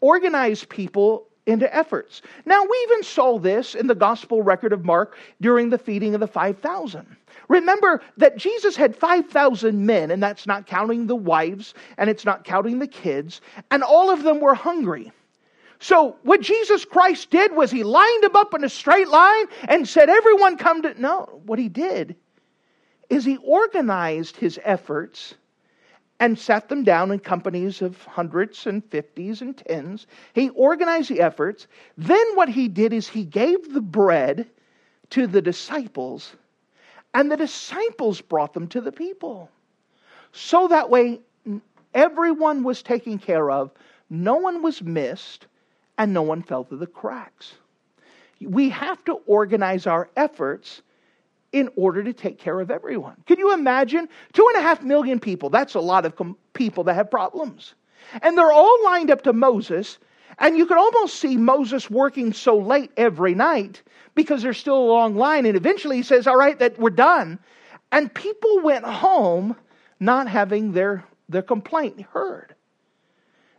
organize 0.00 0.64
people 0.64 1.27
into 1.48 1.74
efforts. 1.74 2.20
Now, 2.44 2.62
we 2.62 2.86
even 2.90 3.02
saw 3.02 3.38
this 3.38 3.74
in 3.74 3.86
the 3.86 3.94
gospel 3.94 4.42
record 4.42 4.72
of 4.72 4.84
Mark 4.84 5.16
during 5.40 5.70
the 5.70 5.78
feeding 5.78 6.14
of 6.14 6.20
the 6.20 6.26
5,000. 6.26 7.06
Remember 7.48 8.02
that 8.18 8.36
Jesus 8.36 8.76
had 8.76 8.94
5,000 8.94 9.86
men, 9.86 10.10
and 10.10 10.22
that's 10.22 10.46
not 10.46 10.66
counting 10.66 11.06
the 11.06 11.16
wives, 11.16 11.72
and 11.96 12.10
it's 12.10 12.26
not 12.26 12.44
counting 12.44 12.78
the 12.78 12.86
kids, 12.86 13.40
and 13.70 13.82
all 13.82 14.10
of 14.10 14.22
them 14.22 14.40
were 14.40 14.54
hungry. 14.54 15.10
So, 15.80 16.16
what 16.22 16.42
Jesus 16.42 16.84
Christ 16.84 17.30
did 17.30 17.54
was 17.54 17.70
he 17.70 17.82
lined 17.82 18.24
them 18.24 18.36
up 18.36 18.52
in 18.52 18.64
a 18.64 18.68
straight 18.68 19.08
line 19.08 19.46
and 19.68 19.88
said, 19.88 20.10
Everyone 20.10 20.56
come 20.56 20.82
to. 20.82 21.00
No, 21.00 21.40
what 21.46 21.58
he 21.58 21.68
did 21.68 22.16
is 23.08 23.24
he 23.24 23.38
organized 23.38 24.36
his 24.36 24.58
efforts 24.64 25.34
and 26.20 26.38
sat 26.38 26.68
them 26.68 26.84
down 26.84 27.10
in 27.12 27.18
companies 27.18 27.80
of 27.80 28.02
hundreds 28.04 28.66
and 28.66 28.84
fifties 28.84 29.40
and 29.40 29.56
tens. 29.56 30.06
He 30.34 30.48
organized 30.50 31.10
the 31.10 31.20
efforts. 31.20 31.66
Then, 31.96 32.26
what 32.34 32.48
he 32.48 32.68
did 32.68 32.92
is 32.92 33.08
he 33.08 33.24
gave 33.24 33.72
the 33.72 33.80
bread 33.80 34.48
to 35.10 35.26
the 35.26 35.40
disciples 35.42 36.34
and 37.14 37.30
the 37.30 37.36
disciples 37.36 38.20
brought 38.20 38.52
them 38.54 38.68
to 38.68 38.80
the 38.80 38.92
people. 38.92 39.50
So 40.32 40.68
that 40.68 40.90
way, 40.90 41.20
everyone 41.94 42.62
was 42.62 42.82
taken 42.82 43.18
care 43.18 43.50
of, 43.50 43.70
no 44.10 44.36
one 44.36 44.62
was 44.62 44.82
missed, 44.82 45.46
and 45.96 46.12
no 46.12 46.22
one 46.22 46.42
fell 46.42 46.64
through 46.64 46.78
the 46.78 46.86
cracks. 46.86 47.54
We 48.40 48.68
have 48.70 49.04
to 49.06 49.14
organize 49.26 49.86
our 49.86 50.10
efforts 50.16 50.82
in 51.52 51.70
order 51.76 52.02
to 52.02 52.12
take 52.12 52.38
care 52.38 52.60
of 52.60 52.70
everyone. 52.70 53.16
Can 53.26 53.38
you 53.38 53.52
imagine? 53.52 54.08
Two 54.32 54.46
and 54.54 54.62
a 54.62 54.66
half 54.66 54.82
million 54.82 55.18
people. 55.18 55.50
That's 55.50 55.74
a 55.74 55.80
lot 55.80 56.04
of 56.04 56.16
com- 56.16 56.36
people 56.52 56.84
that 56.84 56.94
have 56.94 57.10
problems. 57.10 57.74
And 58.22 58.36
they're 58.36 58.52
all 58.52 58.84
lined 58.84 59.10
up 59.10 59.22
to 59.22 59.32
Moses. 59.32 59.98
And 60.38 60.56
you 60.56 60.66
can 60.66 60.78
almost 60.78 61.16
see 61.16 61.36
Moses 61.36 61.90
working 61.90 62.32
so 62.32 62.58
late 62.58 62.92
every 62.96 63.34
night 63.34 63.82
because 64.14 64.42
there's 64.42 64.58
still 64.58 64.78
a 64.78 64.92
long 64.92 65.16
line. 65.16 65.46
And 65.46 65.56
eventually 65.56 65.96
he 65.96 66.02
says, 66.02 66.26
All 66.26 66.36
right, 66.36 66.58
that 66.58 66.78
we're 66.78 66.90
done. 66.90 67.38
And 67.90 68.12
people 68.12 68.60
went 68.60 68.84
home 68.84 69.56
not 70.00 70.28
having 70.28 70.72
their, 70.72 71.04
their 71.28 71.42
complaint 71.42 72.02
heard. 72.12 72.54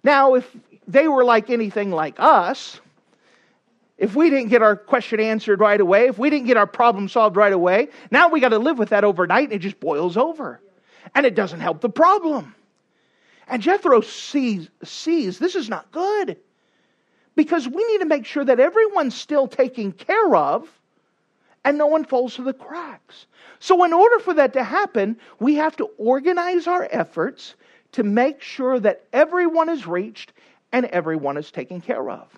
Now, 0.03 0.35
if 0.35 0.55
they 0.87 1.07
were 1.07 1.23
like 1.23 1.49
anything 1.49 1.91
like 1.91 2.15
us, 2.19 2.79
if 3.99 4.15
we 4.15 4.29
didn't 4.29 4.47
get 4.47 4.61
our 4.61 4.77
question 4.77 5.19
answered 5.19 5.59
right 5.59 5.79
away, 5.79 6.07
if 6.07 6.17
we 6.17 6.29
didn't 6.29 6.47
get 6.47 6.55
our 6.55 6.65
problem 6.65 7.09
solved 7.09 7.35
right 7.35 7.51
away, 7.51 7.89
now 8.09 8.29
we 8.29 8.39
got 8.39 8.49
to 8.49 8.57
live 8.57 8.79
with 8.79 8.89
that 8.89 9.03
overnight 9.03 9.43
and 9.43 9.53
it 9.53 9.59
just 9.59 9.79
boils 9.79 10.15
over. 10.15 10.61
And 11.13 11.25
it 11.25 11.35
doesn't 11.35 11.59
help 11.59 11.81
the 11.81 11.89
problem. 11.89 12.55
And 13.49 13.61
Jethro 13.61 13.99
sees, 13.99 14.69
sees 14.83 15.37
this 15.37 15.55
is 15.55 15.67
not 15.67 15.91
good 15.91 16.37
because 17.35 17.67
we 17.67 17.83
need 17.91 17.99
to 17.99 18.05
make 18.05 18.25
sure 18.25 18.45
that 18.45 18.59
everyone's 18.59 19.15
still 19.15 19.47
taken 19.47 19.91
care 19.91 20.33
of 20.33 20.69
and 21.65 21.77
no 21.77 21.87
one 21.87 22.05
falls 22.05 22.35
through 22.35 22.45
the 22.45 22.53
cracks. 22.53 23.25
So, 23.59 23.83
in 23.83 23.91
order 23.91 24.19
for 24.19 24.33
that 24.35 24.53
to 24.53 24.63
happen, 24.63 25.17
we 25.39 25.55
have 25.55 25.75
to 25.77 25.89
organize 25.97 26.67
our 26.67 26.87
efforts 26.89 27.55
to 27.91 28.03
make 28.03 28.41
sure 28.41 28.79
that 28.79 29.03
everyone 29.11 29.67
is 29.67 29.85
reached 29.85 30.31
and 30.71 30.85
everyone 30.85 31.35
is 31.35 31.51
taken 31.51 31.81
care 31.81 32.09
of. 32.09 32.29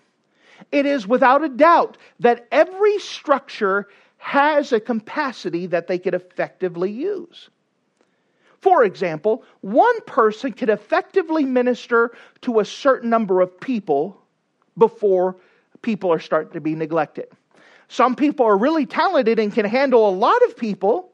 It 0.72 0.86
is 0.86 1.08
without 1.08 1.44
a 1.44 1.50
doubt 1.50 1.98
that 2.20 2.48
every 2.52 3.00
structure 3.00 3.88
has 4.18 4.72
a 4.72 4.80
capacity 4.80 5.66
that 5.68 5.88
they 5.88 5.98
could 5.98 6.14
effectively 6.14 6.92
use. 6.92 7.50
For 8.60 8.84
example, 8.84 9.44
one 9.62 10.00
person 10.02 10.54
could 10.54 10.70
effectively 10.70 11.44
minister 11.44 12.12
to 12.42 12.60
a 12.60 12.66
certain 12.66 13.10
number 13.10 13.42
of 13.42 13.60
people 13.60 14.22
before 14.78 15.38
people 15.82 16.14
are 16.14 16.20
starting 16.20 16.54
to 16.54 16.62
be 16.62 16.76
neglected. 16.76 17.28
Some 17.88 18.16
people 18.16 18.46
are 18.46 18.58
really 18.58 18.86
talented 18.86 19.40
and 19.40 19.52
can 19.52 19.66
handle 19.66 20.08
a 20.08 20.12
lot 20.12 20.42
of 20.44 20.56
people. 20.56 21.12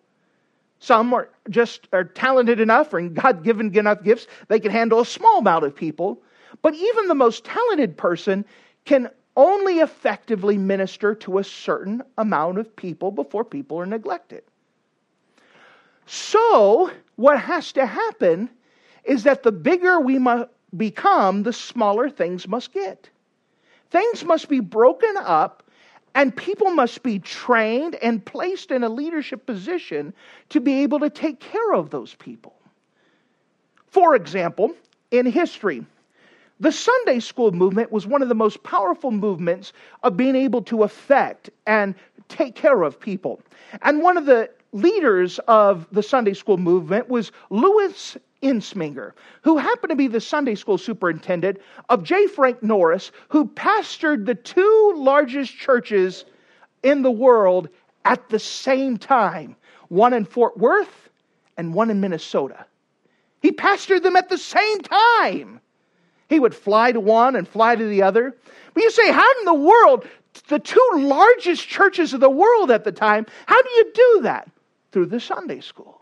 Some 0.79 1.13
are 1.13 1.29
just 1.49 1.87
are 1.93 2.03
talented 2.03 2.59
enough 2.59 2.93
or 2.93 3.01
God 3.07 3.43
given 3.43 3.75
enough 3.75 4.03
gifts, 4.03 4.27
they 4.49 4.59
can 4.59 4.71
handle 4.71 4.99
a 4.99 5.05
small 5.05 5.39
amount 5.39 5.63
of 5.63 5.75
people. 5.75 6.21
But 6.61 6.75
even 6.75 7.07
the 7.07 7.15
most 7.15 7.45
talented 7.45 7.97
person 7.97 8.45
can 8.85 9.09
only 9.37 9.79
effectively 9.79 10.57
minister 10.57 11.13
to 11.13 11.37
a 11.37 11.43
certain 11.43 12.01
amount 12.17 12.57
of 12.57 12.75
people 12.75 13.11
before 13.11 13.45
people 13.45 13.79
are 13.79 13.85
neglected. 13.85 14.43
So, 16.07 16.91
what 17.15 17.39
has 17.39 17.71
to 17.73 17.85
happen 17.85 18.49
is 19.03 19.23
that 19.23 19.43
the 19.43 19.51
bigger 19.51 19.99
we 19.99 20.17
must 20.17 20.49
become, 20.75 21.43
the 21.43 21.53
smaller 21.53 22.09
things 22.09 22.47
must 22.47 22.73
get. 22.73 23.09
Things 23.91 24.25
must 24.25 24.49
be 24.49 24.59
broken 24.59 25.15
up, 25.17 25.63
and 26.15 26.35
people 26.35 26.71
must 26.71 27.03
be 27.03 27.19
trained 27.19 27.95
and 27.95 28.25
placed 28.25 28.71
in 28.71 28.83
a 28.83 28.89
leadership 28.89 29.45
position 29.45 30.13
to 30.49 30.59
be 30.59 30.81
able 30.81 30.99
to 30.99 31.09
take 31.09 31.39
care 31.39 31.73
of 31.73 31.89
those 31.89 32.15
people. 32.15 32.55
For 33.87 34.15
example, 34.15 34.75
in 35.11 35.25
history, 35.25 35.85
the 36.59 36.71
Sunday 36.71 37.19
school 37.19 37.51
movement 37.51 37.91
was 37.91 38.07
one 38.07 38.21
of 38.21 38.29
the 38.29 38.35
most 38.35 38.63
powerful 38.63 39.11
movements 39.11 39.73
of 40.03 40.17
being 40.17 40.35
able 40.35 40.61
to 40.63 40.83
affect 40.83 41.49
and 41.65 41.95
take 42.29 42.55
care 42.55 42.83
of 42.83 42.99
people. 42.99 43.41
And 43.81 44.01
one 44.01 44.17
of 44.17 44.25
the 44.25 44.49
leaders 44.73 45.39
of 45.47 45.87
the 45.91 46.03
Sunday 46.03 46.33
school 46.33 46.57
movement 46.57 47.09
was 47.09 47.31
Louis 47.49 48.17
Entzminger, 48.41 49.13
who 49.41 49.57
happened 49.57 49.89
to 49.89 49.95
be 49.95 50.07
the 50.07 50.21
Sunday 50.21 50.55
school 50.55 50.77
superintendent 50.77 51.59
of 51.89 52.03
J. 52.03 52.27
Frank 52.27 52.61
Norris, 52.61 53.11
who 53.29 53.45
pastored 53.45 54.25
the 54.25 54.35
two 54.35 54.93
largest 54.95 55.55
churches 55.55 56.25
in 56.83 57.01
the 57.01 57.11
world 57.11 57.69
at 58.05 58.29
the 58.29 58.39
same 58.39 58.97
time 58.97 59.55
one 59.89 60.13
in 60.13 60.25
Fort 60.25 60.57
Worth 60.57 61.09
and 61.55 61.73
one 61.73 61.89
in 61.89 62.01
Minnesota. 62.01 62.65
He 63.41 63.51
pastored 63.51 64.03
them 64.03 64.17
at 64.17 64.29
the 64.29 64.37
same 64.37 64.81
time. 64.81 65.61
He 66.29 66.39
would 66.39 66.55
fly 66.55 66.91
to 66.91 66.99
one 66.99 67.35
and 67.35 67.47
fly 67.47 67.75
to 67.75 67.85
the 67.85 68.01
other. 68.03 68.35
But 68.73 68.83
you 68.83 68.91
say, 68.91 69.11
how 69.11 69.29
in 69.39 69.45
the 69.45 69.53
world, 69.53 70.07
the 70.49 70.59
two 70.59 70.89
largest 70.95 71.67
churches 71.67 72.13
of 72.13 72.19
the 72.19 72.29
world 72.29 72.71
at 72.71 72.83
the 72.83 72.91
time, 72.91 73.25
how 73.45 73.61
do 73.61 73.69
you 73.69 73.91
do 73.93 74.19
that? 74.23 74.49
Through 74.91 75.07
the 75.07 75.19
Sunday 75.19 75.61
school. 75.61 76.01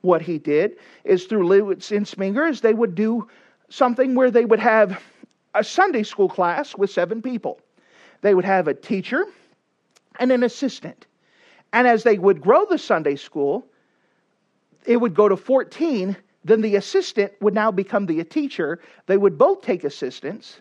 What 0.00 0.22
he 0.22 0.38
did 0.38 0.76
is 1.04 1.24
through 1.24 1.46
Lewis 1.46 1.90
Louis 1.90 2.00
Entzminger, 2.00 2.60
they 2.60 2.74
would 2.74 2.94
do 2.94 3.28
something 3.68 4.14
where 4.14 4.30
they 4.30 4.44
would 4.44 4.60
have 4.60 5.02
a 5.54 5.64
Sunday 5.64 6.02
school 6.02 6.28
class 6.28 6.76
with 6.76 6.90
seven 6.90 7.22
people. 7.22 7.60
They 8.20 8.34
would 8.34 8.44
have 8.44 8.68
a 8.68 8.74
teacher 8.74 9.24
and 10.18 10.30
an 10.30 10.42
assistant. 10.42 11.06
And 11.72 11.86
as 11.86 12.02
they 12.02 12.18
would 12.18 12.40
grow 12.40 12.66
the 12.66 12.78
Sunday 12.78 13.16
school, 13.16 13.66
it 14.86 14.98
would 14.98 15.14
go 15.14 15.28
to 15.28 15.36
14 15.36 16.16
then 16.44 16.60
the 16.60 16.76
assistant 16.76 17.32
would 17.40 17.54
now 17.54 17.70
become 17.70 18.06
the 18.06 18.22
teacher. 18.24 18.80
They 19.06 19.16
would 19.16 19.38
both 19.38 19.62
take 19.62 19.84
assistants 19.84 20.60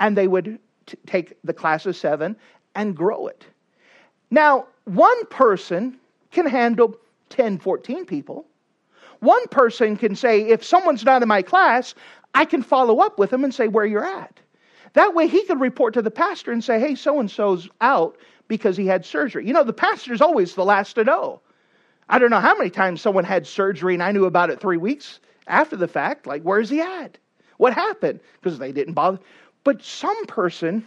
and 0.00 0.16
they 0.16 0.26
would 0.26 0.58
t- 0.86 0.98
take 1.06 1.38
the 1.44 1.52
class 1.52 1.86
of 1.86 1.96
seven 1.96 2.36
and 2.74 2.96
grow 2.96 3.28
it. 3.28 3.46
Now, 4.30 4.66
one 4.84 5.24
person 5.26 5.98
can 6.32 6.46
handle 6.46 6.96
10, 7.30 7.58
14 7.58 8.04
people. 8.04 8.46
One 9.20 9.46
person 9.48 9.96
can 9.96 10.16
say, 10.16 10.48
if 10.48 10.64
someone's 10.64 11.04
not 11.04 11.22
in 11.22 11.28
my 11.28 11.42
class, 11.42 11.94
I 12.34 12.44
can 12.44 12.62
follow 12.62 12.98
up 12.98 13.18
with 13.18 13.30
them 13.30 13.44
and 13.44 13.54
say 13.54 13.68
where 13.68 13.86
you're 13.86 14.04
at. 14.04 14.40
That 14.94 15.14
way 15.14 15.28
he 15.28 15.44
can 15.44 15.60
report 15.60 15.94
to 15.94 16.02
the 16.02 16.10
pastor 16.10 16.52
and 16.52 16.62
say, 16.62 16.80
hey, 16.80 16.94
so 16.94 17.20
and 17.20 17.30
so's 17.30 17.68
out 17.80 18.16
because 18.48 18.76
he 18.76 18.86
had 18.86 19.04
surgery. 19.04 19.46
You 19.46 19.52
know, 19.52 19.64
the 19.64 19.72
pastor's 19.72 20.20
always 20.20 20.54
the 20.54 20.64
last 20.64 20.94
to 20.94 21.04
know. 21.04 21.40
I 22.08 22.18
don't 22.18 22.30
know 22.30 22.40
how 22.40 22.56
many 22.56 22.70
times 22.70 23.00
someone 23.00 23.24
had 23.24 23.46
surgery 23.46 23.94
and 23.94 24.02
I 24.02 24.12
knew 24.12 24.26
about 24.26 24.50
it 24.50 24.60
three 24.60 24.76
weeks 24.76 25.20
after 25.46 25.76
the 25.76 25.88
fact. 25.88 26.26
Like, 26.26 26.42
where's 26.42 26.68
he 26.68 26.80
at? 26.80 27.18
What 27.56 27.72
happened? 27.72 28.20
Because 28.40 28.58
they 28.58 28.72
didn't 28.72 28.94
bother. 28.94 29.18
But 29.62 29.82
some 29.82 30.26
person 30.26 30.86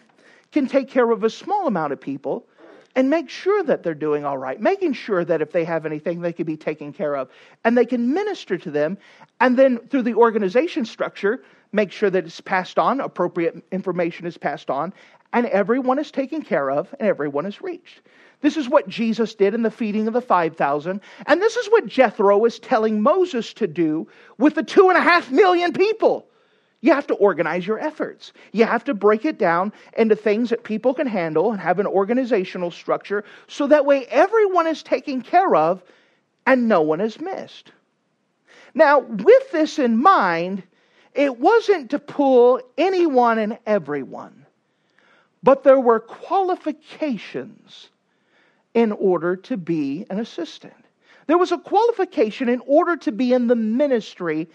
can 0.52 0.68
take 0.68 0.90
care 0.90 1.10
of 1.10 1.24
a 1.24 1.30
small 1.30 1.68
amount 1.68 1.94
of 1.94 2.00
people 2.00 2.46
and 2.96 3.10
make 3.10 3.30
sure 3.30 3.64
that 3.64 3.84
they're 3.84 3.94
doing 3.94 4.26
all 4.26 4.38
right, 4.38 4.60
making 4.60 4.94
sure 4.94 5.24
that 5.24 5.42
if 5.42 5.52
they 5.52 5.64
have 5.64 5.86
anything, 5.86 6.22
they 6.22 6.34
can 6.34 6.46
be 6.46 6.58
taken 6.58 6.92
care 6.92 7.16
of. 7.16 7.30
And 7.64 7.78
they 7.78 7.86
can 7.86 8.14
minister 8.14 8.58
to 8.58 8.72
them. 8.72 8.98
And 9.40 9.58
then 9.58 9.78
through 9.90 10.04
the 10.04 10.16
organization 10.16 10.86
structure, 10.86 11.44
make 11.72 11.92
sure 11.92 12.10
that 12.10 12.26
it's 12.26 12.42
passed 12.42 12.80
on, 12.80 13.00
appropriate 13.00 13.64
information 13.72 14.26
is 14.26 14.38
passed 14.38 14.70
on, 14.70 14.94
and 15.34 15.46
everyone 15.48 16.00
is 16.00 16.12
taken 16.12 16.42
care 16.42 16.70
of 16.70 16.94
and 17.00 17.08
everyone 17.08 17.46
is 17.46 17.62
reached. 17.62 18.02
This 18.42 18.58
is 18.58 18.70
what 18.70 18.88
Jesus 18.88 19.34
did 19.36 19.54
in 19.54 19.64
the 19.64 19.72
feeding 19.72 20.08
of 20.08 20.14
the 20.14 20.22
5,000. 20.22 21.02
And 21.26 21.42
this 21.42 21.56
is 21.56 21.68
what 21.68 21.88
Jethro 21.88 22.46
is 22.46 22.60
telling 22.60 23.02
Moses 23.02 23.54
to 23.54 23.68
do 23.68 24.08
with 24.38 24.56
the 24.56 24.64
two 24.64 24.90
and 24.90 24.98
a 24.98 25.02
half 25.02 25.32
million 25.32 25.74
people. 25.74 26.28
You 26.82 26.94
have 26.94 27.08
to 27.08 27.16
organize 27.16 27.66
your 27.66 27.80
efforts. 27.80 28.34
You 28.52 28.66
have 28.66 28.84
to 28.84 28.94
break 28.94 29.26
it 29.26 29.40
down 29.40 29.74
into 29.98 30.16
things 30.16 30.52
that 30.52 30.64
people 30.64 30.94
can 30.94 31.08
handle 31.08 31.52
and 31.52 31.60
have 31.60 31.80
an 31.80 31.88
organizational 31.88 32.70
structure 32.70 33.24
so 33.48 33.66
that 33.68 33.86
way 33.86 34.06
everyone 34.06 34.68
is 34.68 34.84
taken 34.84 35.22
care 35.22 35.56
of 35.56 35.84
and 36.46 36.68
no 36.68 36.82
one 36.82 37.02
is 37.02 37.20
missed. 37.20 37.72
Now, 38.76 39.00
with 39.00 39.52
this 39.52 39.80
in 39.80 39.98
mind, 39.98 40.62
it 41.14 41.40
wasn't 41.40 41.92
to 41.92 42.00
pull 42.00 42.62
anyone 42.78 43.40
and 43.40 43.58
everyone, 43.66 44.46
but 45.44 45.64
there 45.64 45.80
were 45.80 46.00
qualifications 46.00 47.90
in 48.74 48.92
order 48.92 49.36
to 49.36 49.58
be 49.58 50.06
an 50.10 50.20
assistant. 50.20 50.74
There 51.28 51.38
was 51.38 51.52
a 51.52 51.58
qualification 51.58 52.50
in 52.50 52.62
order 52.66 52.96
to 52.98 53.12
be 53.12 53.34
in 53.34 53.48
the 53.48 53.56
ministry, 53.56 54.48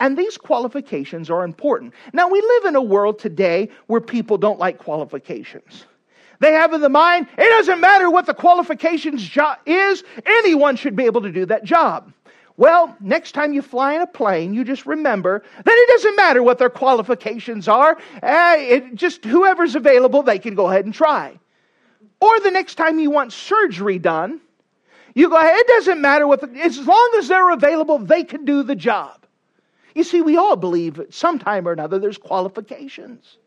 and 0.00 0.16
these 0.16 0.36
qualifications 0.36 1.30
are 1.30 1.44
important. 1.44 1.94
Now, 2.12 2.28
we 2.28 2.40
live 2.40 2.64
in 2.66 2.76
a 2.76 2.82
world 2.82 3.18
today 3.18 3.70
where 3.86 4.00
people 4.00 4.38
don't 4.38 4.58
like 4.58 4.78
qualifications. 4.78 5.84
They 6.40 6.52
have 6.52 6.72
in 6.72 6.80
the 6.80 6.88
mind, 6.88 7.26
it 7.36 7.48
doesn't 7.48 7.80
matter 7.80 8.10
what 8.10 8.26
the 8.26 8.34
qualifications 8.34 9.26
jo- 9.26 9.54
is, 9.66 10.04
anyone 10.24 10.76
should 10.76 10.94
be 10.94 11.04
able 11.04 11.22
to 11.22 11.32
do 11.32 11.46
that 11.46 11.64
job. 11.64 12.12
Well, 12.58 12.96
next 12.98 13.32
time 13.32 13.52
you 13.52 13.62
fly 13.62 13.94
in 13.94 14.02
a 14.02 14.06
plane, 14.06 14.52
you 14.52 14.64
just 14.64 14.84
remember 14.84 15.44
that 15.64 15.72
it 15.72 15.88
doesn't 15.90 16.16
matter 16.16 16.42
what 16.42 16.58
their 16.58 16.68
qualifications 16.68 17.68
are. 17.68 17.96
Uh, 18.20 18.56
it, 18.58 18.94
just 18.96 19.24
whoever's 19.24 19.76
available, 19.76 20.24
they 20.24 20.40
can 20.40 20.56
go 20.56 20.68
ahead 20.68 20.84
and 20.84 20.92
try. 20.92 21.38
Or 22.20 22.40
the 22.40 22.50
next 22.50 22.74
time 22.74 22.98
you 22.98 23.12
want 23.12 23.32
surgery 23.32 24.00
done, 24.00 24.40
you 25.14 25.30
go 25.30 25.36
ahead, 25.36 25.56
it 25.56 25.68
doesn't 25.68 26.00
matter 26.00 26.26
what, 26.26 26.40
the, 26.40 26.60
as 26.60 26.84
long 26.84 27.14
as 27.16 27.28
they're 27.28 27.52
available, 27.52 27.98
they 27.98 28.24
can 28.24 28.44
do 28.44 28.64
the 28.64 28.74
job. 28.74 29.24
You 29.94 30.02
see, 30.02 30.20
we 30.20 30.36
all 30.36 30.56
believe 30.56 30.98
at 30.98 31.14
some 31.14 31.38
time 31.38 31.68
or 31.68 31.70
another 31.70 32.00
there's 32.00 32.18
qualifications. 32.18 33.38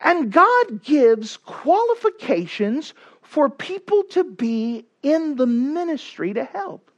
And 0.00 0.32
God 0.32 0.82
gives 0.82 1.36
qualifications 1.36 2.94
for 3.20 3.50
people 3.50 4.04
to 4.10 4.24
be 4.24 4.86
in 5.02 5.36
the 5.36 5.46
ministry 5.46 6.32
to 6.32 6.44
help. 6.44 6.90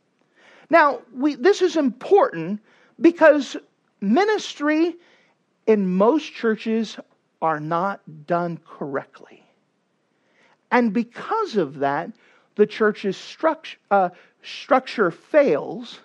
Now, 0.70 1.00
we, 1.14 1.34
this 1.36 1.62
is 1.62 1.76
important 1.76 2.60
because 3.00 3.56
ministry 4.00 4.96
in 5.66 5.88
most 5.88 6.32
churches 6.32 6.98
are 7.42 7.60
not 7.60 8.00
done 8.26 8.58
correctly. 8.66 9.42
And 10.70 10.92
because 10.92 11.56
of 11.56 11.78
that, 11.78 12.10
the 12.56 12.66
church's 12.66 13.16
structure, 13.16 13.78
uh, 13.90 14.08
structure 14.42 15.10
fails, 15.10 16.00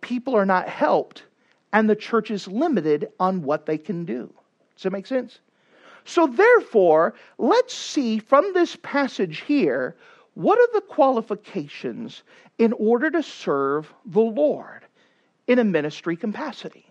people 0.00 0.34
are 0.34 0.46
not 0.46 0.68
helped, 0.68 1.24
and 1.72 1.88
the 1.88 1.96
church 1.96 2.30
is 2.30 2.48
limited 2.48 3.08
on 3.20 3.42
what 3.42 3.66
they 3.66 3.78
can 3.78 4.04
do. 4.04 4.32
Does 4.74 4.82
that 4.84 4.90
make 4.90 5.06
sense? 5.06 5.38
So, 6.04 6.26
therefore, 6.26 7.14
let's 7.36 7.74
see 7.74 8.18
from 8.18 8.52
this 8.54 8.76
passage 8.82 9.40
here 9.40 9.96
what 10.38 10.56
are 10.56 10.68
the 10.72 10.86
qualifications 10.86 12.22
in 12.58 12.72
order 12.74 13.10
to 13.10 13.24
serve 13.24 13.92
the 14.06 14.20
Lord 14.20 14.84
in 15.48 15.58
a 15.58 15.64
ministry 15.64 16.16
capacity. 16.16 16.84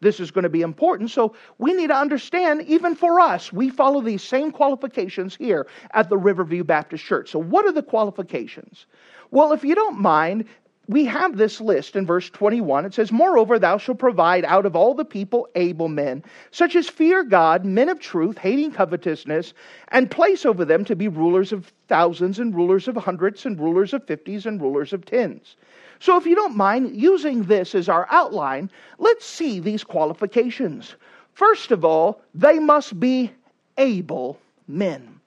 This 0.00 0.20
is 0.20 0.30
going 0.30 0.44
to 0.44 0.48
be 0.48 0.62
important. 0.62 1.10
So 1.10 1.34
we 1.58 1.74
need 1.74 1.88
to 1.88 1.96
understand, 1.96 2.62
even 2.62 2.94
for 2.94 3.20
us, 3.20 3.52
we 3.52 3.68
follow 3.68 4.00
these 4.00 4.22
same 4.22 4.52
qualifications 4.52 5.36
here 5.36 5.66
at 5.92 6.08
the 6.08 6.16
Riverview 6.16 6.64
Baptist 6.64 7.04
Church. 7.04 7.30
So, 7.30 7.40
what 7.40 7.66
are 7.66 7.72
the 7.72 7.82
qualifications? 7.82 8.86
Well, 9.32 9.52
if 9.52 9.64
you 9.64 9.74
don't 9.74 9.98
mind, 9.98 10.46
we 10.88 11.04
have 11.04 11.36
this 11.36 11.60
list 11.60 11.94
in 11.96 12.06
verse 12.06 12.30
21. 12.30 12.86
It 12.86 12.94
says, 12.94 13.12
Moreover, 13.12 13.58
thou 13.58 13.78
shalt 13.78 13.98
provide 13.98 14.44
out 14.44 14.66
of 14.66 14.74
all 14.74 14.94
the 14.94 15.04
people 15.04 15.46
able 15.54 15.88
men, 15.88 16.24
such 16.50 16.74
as 16.74 16.88
fear 16.88 17.22
God, 17.22 17.64
men 17.64 17.88
of 17.88 18.00
truth, 18.00 18.38
hating 18.38 18.72
covetousness, 18.72 19.54
and 19.88 20.10
place 20.10 20.44
over 20.44 20.64
them 20.64 20.84
to 20.86 20.96
be 20.96 21.08
rulers 21.08 21.52
of 21.52 21.72
thousands, 21.88 22.38
and 22.38 22.54
rulers 22.54 22.88
of 22.88 22.96
hundreds, 22.96 23.46
and 23.46 23.60
rulers 23.60 23.92
of 23.92 24.04
fifties, 24.04 24.46
and 24.46 24.60
rulers 24.60 24.92
of 24.92 25.04
tens 25.04 25.56
so, 26.00 26.16
if 26.16 26.26
you 26.26 26.34
don't 26.34 26.56
mind 26.56 26.96
using 26.96 27.42
this 27.42 27.74
as 27.74 27.88
our 27.88 28.06
outline, 28.10 28.70
let's 28.98 29.26
see 29.26 29.58
these 29.58 29.82
qualifications. 29.82 30.94
First 31.32 31.70
of 31.70 31.84
all, 31.84 32.22
they 32.34 32.58
must 32.58 32.98
be 33.00 33.32
able 33.76 34.38
men. 34.68 35.17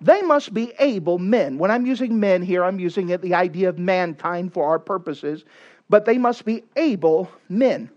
They 0.00 0.22
must 0.22 0.54
be 0.54 0.72
able 0.78 1.18
men. 1.18 1.58
When 1.58 1.70
I'm 1.70 1.86
using 1.86 2.20
men 2.20 2.42
here, 2.42 2.64
I'm 2.64 2.78
using 2.78 3.08
it, 3.08 3.20
the 3.20 3.34
idea 3.34 3.68
of 3.68 3.78
mankind 3.78 4.52
for 4.52 4.64
our 4.64 4.78
purposes, 4.78 5.44
but 5.88 6.04
they 6.04 6.18
must 6.18 6.44
be 6.44 6.62
able 6.76 7.30
men. 7.48 7.90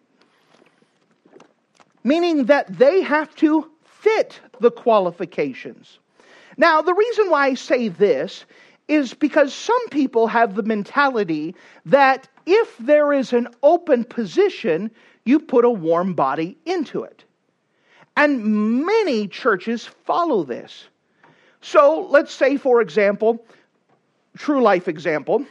Meaning 2.04 2.46
that 2.46 2.68
they 2.80 3.02
have 3.02 3.36
to 3.36 3.70
fit 3.84 4.40
the 4.60 4.72
qualifications. 4.72 6.00
Now, 6.58 6.82
the 6.82 6.94
reason 6.94 7.30
why 7.30 7.48
I 7.48 7.54
say 7.54 7.88
this 7.88 8.46
is 8.88 9.14
because 9.14 9.54
some 9.54 9.90
people 9.90 10.28
have 10.28 10.56
the 10.56 10.64
mentality 10.64 11.56
that 11.86 12.28
if 12.46 12.78
there 12.80 13.14
is 13.14 13.32
an 13.32 13.48
open 13.62 14.04
position, 14.04 14.90
you 15.24 15.40
put 15.40 15.66
a 15.66 15.70
warm 15.70 16.14
body 16.14 16.58
into 16.66 17.04
it. 17.04 17.24
And 18.18 18.86
many 18.86 19.28
churches 19.28 19.86
follow 19.86 20.44
this. 20.44 20.88
So 21.62 22.08
let's 22.10 22.34
say, 22.34 22.58
for 22.58 22.82
example, 22.82 23.46
true 24.38 24.62
life 24.62 24.88
example, 24.88 25.46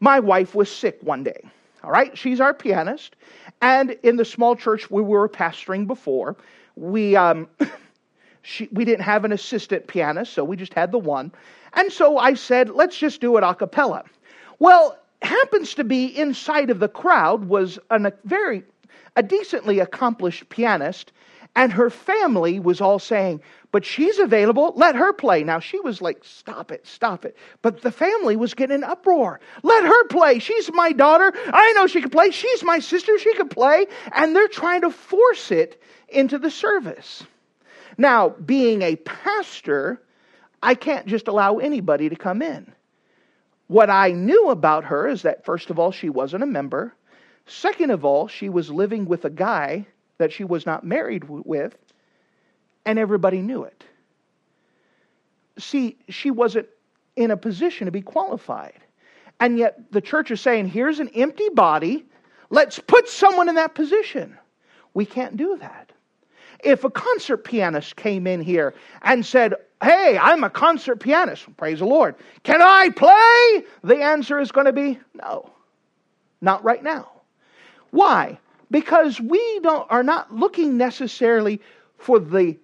my 0.00 0.20
wife 0.20 0.54
was 0.54 0.70
sick 0.70 0.98
one 1.00 1.24
day. 1.24 1.40
All 1.82 1.90
right, 1.90 2.16
she's 2.16 2.40
our 2.40 2.52
pianist. 2.52 3.16
And 3.62 3.96
in 4.02 4.16
the 4.16 4.24
small 4.24 4.56
church 4.56 4.90
we 4.90 5.02
were 5.02 5.28
pastoring 5.28 5.86
before, 5.86 6.36
we, 6.74 7.16
um, 7.16 7.48
she, 8.42 8.68
we 8.72 8.84
didn't 8.84 9.04
have 9.04 9.24
an 9.24 9.32
assistant 9.32 9.86
pianist, 9.86 10.34
so 10.34 10.44
we 10.44 10.56
just 10.56 10.74
had 10.74 10.92
the 10.92 10.98
one. 10.98 11.32
And 11.72 11.90
so 11.90 12.18
I 12.18 12.34
said, 12.34 12.70
let's 12.70 12.98
just 12.98 13.20
do 13.20 13.36
it 13.36 13.44
a 13.44 13.54
cappella. 13.54 14.04
Well, 14.58 14.98
happens 15.22 15.74
to 15.74 15.84
be 15.84 16.06
inside 16.06 16.70
of 16.70 16.78
the 16.78 16.88
crowd 16.88 17.46
was 17.46 17.78
an, 17.90 18.06
a 18.06 18.12
very 18.24 18.62
a 19.16 19.22
decently 19.22 19.78
accomplished 19.78 20.48
pianist 20.50 21.12
and 21.54 21.72
her 21.72 21.88
family 21.88 22.60
was 22.60 22.80
all 22.80 22.98
saying 22.98 23.40
but 23.76 23.84
she's 23.84 24.18
available. 24.18 24.72
Let 24.74 24.96
her 24.96 25.12
play. 25.12 25.44
Now 25.44 25.60
she 25.60 25.78
was 25.80 26.00
like 26.00 26.24
stop 26.24 26.72
it 26.72 26.86
stop 26.86 27.26
it. 27.26 27.36
But 27.60 27.82
the 27.82 27.90
family 27.90 28.34
was 28.34 28.54
getting 28.54 28.76
an 28.76 28.84
uproar. 28.84 29.38
Let 29.62 29.84
her 29.84 30.06
play. 30.06 30.38
She's 30.38 30.72
my 30.72 30.92
daughter. 30.92 31.30
I 31.52 31.72
know 31.72 31.86
she 31.86 32.00
can 32.00 32.08
play. 32.08 32.30
She's 32.30 32.64
my 32.64 32.78
sister. 32.78 33.18
She 33.18 33.34
can 33.34 33.50
play. 33.50 33.84
And 34.12 34.34
they're 34.34 34.48
trying 34.48 34.80
to 34.80 34.90
force 34.90 35.50
it 35.50 35.82
into 36.08 36.38
the 36.38 36.50
service. 36.50 37.22
Now 37.98 38.30
being 38.30 38.80
a 38.80 38.96
pastor 38.96 40.00
i 40.62 40.74
can't 40.74 41.04
just 41.04 41.28
allow 41.28 41.58
anybody 41.58 42.08
to 42.08 42.16
come 42.16 42.40
in. 42.40 42.72
What 43.66 43.90
I 43.90 44.12
knew 44.12 44.48
about 44.48 44.84
her 44.84 45.06
is 45.06 45.20
that, 45.20 45.44
first 45.44 45.68
of 45.68 45.78
all, 45.78 45.92
she 45.92 46.08
wasn't 46.08 46.44
a 46.44 46.46
member. 46.46 46.94
Second 47.44 47.90
of 47.90 48.06
all, 48.06 48.26
she 48.26 48.48
was 48.48 48.70
living 48.70 49.04
with 49.04 49.26
a 49.26 49.30
guy 49.30 49.86
that 50.16 50.32
she 50.32 50.44
was 50.44 50.64
not 50.64 50.82
married 50.82 51.24
with, 51.28 51.76
and 52.86 52.98
everybody 52.98 53.42
knew 53.42 53.64
it. 53.64 53.84
See, 55.58 55.98
she 56.08 56.30
wasn't 56.30 56.68
in 57.16 57.30
a 57.30 57.36
position 57.36 57.86
to 57.86 57.90
be 57.90 58.02
qualified. 58.02 58.80
And 59.40 59.58
yet 59.58 59.78
the 59.90 60.00
church 60.00 60.30
is 60.30 60.40
saying, 60.40 60.68
here's 60.68 61.00
an 61.00 61.10
empty 61.14 61.48
body, 61.50 62.06
let's 62.48 62.78
put 62.78 63.08
someone 63.08 63.48
in 63.48 63.56
that 63.56 63.74
position. 63.74 64.38
We 64.94 65.04
can't 65.04 65.36
do 65.36 65.58
that. 65.58 65.92
If 66.64 66.84
a 66.84 66.90
concert 66.90 67.44
pianist 67.44 67.96
came 67.96 68.26
in 68.26 68.40
here 68.40 68.72
and 69.02 69.26
said, 69.26 69.54
Hey, 69.82 70.16
I'm 70.18 70.42
a 70.42 70.48
concert 70.48 71.00
pianist. 71.00 71.54
Praise 71.58 71.80
the 71.80 71.84
Lord. 71.84 72.14
Can 72.44 72.62
I 72.62 72.88
play? 72.88 73.66
The 73.84 74.02
answer 74.02 74.40
is 74.40 74.50
going 74.50 74.64
to 74.64 74.72
be 74.72 74.98
no. 75.12 75.50
Not 76.40 76.64
right 76.64 76.82
now. 76.82 77.10
Why? 77.90 78.38
Because 78.70 79.20
we 79.20 79.60
don't, 79.60 79.86
are 79.90 80.02
not 80.02 80.34
looking 80.34 80.78
necessarily 80.78 81.60
for 81.98 82.18
the 82.18 82.56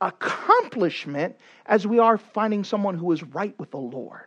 accomplishment 0.00 1.36
as 1.66 1.86
we 1.86 1.98
are 1.98 2.18
finding 2.18 2.64
someone 2.64 2.96
who 2.96 3.12
is 3.12 3.22
right 3.22 3.58
with 3.58 3.70
the 3.70 3.78
Lord. 3.78 4.26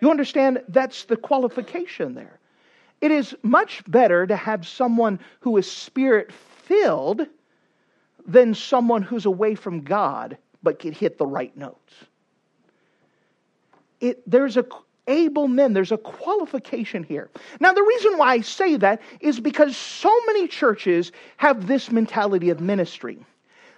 You 0.00 0.10
understand? 0.10 0.62
That's 0.68 1.04
the 1.04 1.16
qualification 1.16 2.14
there. 2.14 2.38
It 3.00 3.10
is 3.10 3.34
much 3.42 3.82
better 3.86 4.26
to 4.26 4.36
have 4.36 4.66
someone 4.66 5.20
who 5.40 5.56
is 5.56 5.70
spirit 5.70 6.32
filled 6.32 7.26
than 8.26 8.54
someone 8.54 9.02
who's 9.02 9.26
away 9.26 9.54
from 9.54 9.82
God 9.82 10.38
but 10.62 10.78
can 10.78 10.92
hit 10.92 11.18
the 11.18 11.26
right 11.26 11.56
notes. 11.56 11.94
It, 14.00 14.28
there's 14.30 14.56
a 14.56 14.64
able 15.08 15.48
men. 15.48 15.72
There's 15.72 15.92
a 15.92 15.98
qualification 15.98 17.02
here. 17.02 17.28
Now, 17.58 17.72
the 17.72 17.82
reason 17.82 18.18
why 18.18 18.34
I 18.34 18.40
say 18.40 18.76
that 18.76 19.02
is 19.20 19.40
because 19.40 19.76
so 19.76 20.16
many 20.26 20.46
churches 20.46 21.10
have 21.38 21.66
this 21.66 21.90
mentality 21.90 22.50
of 22.50 22.60
ministry 22.60 23.18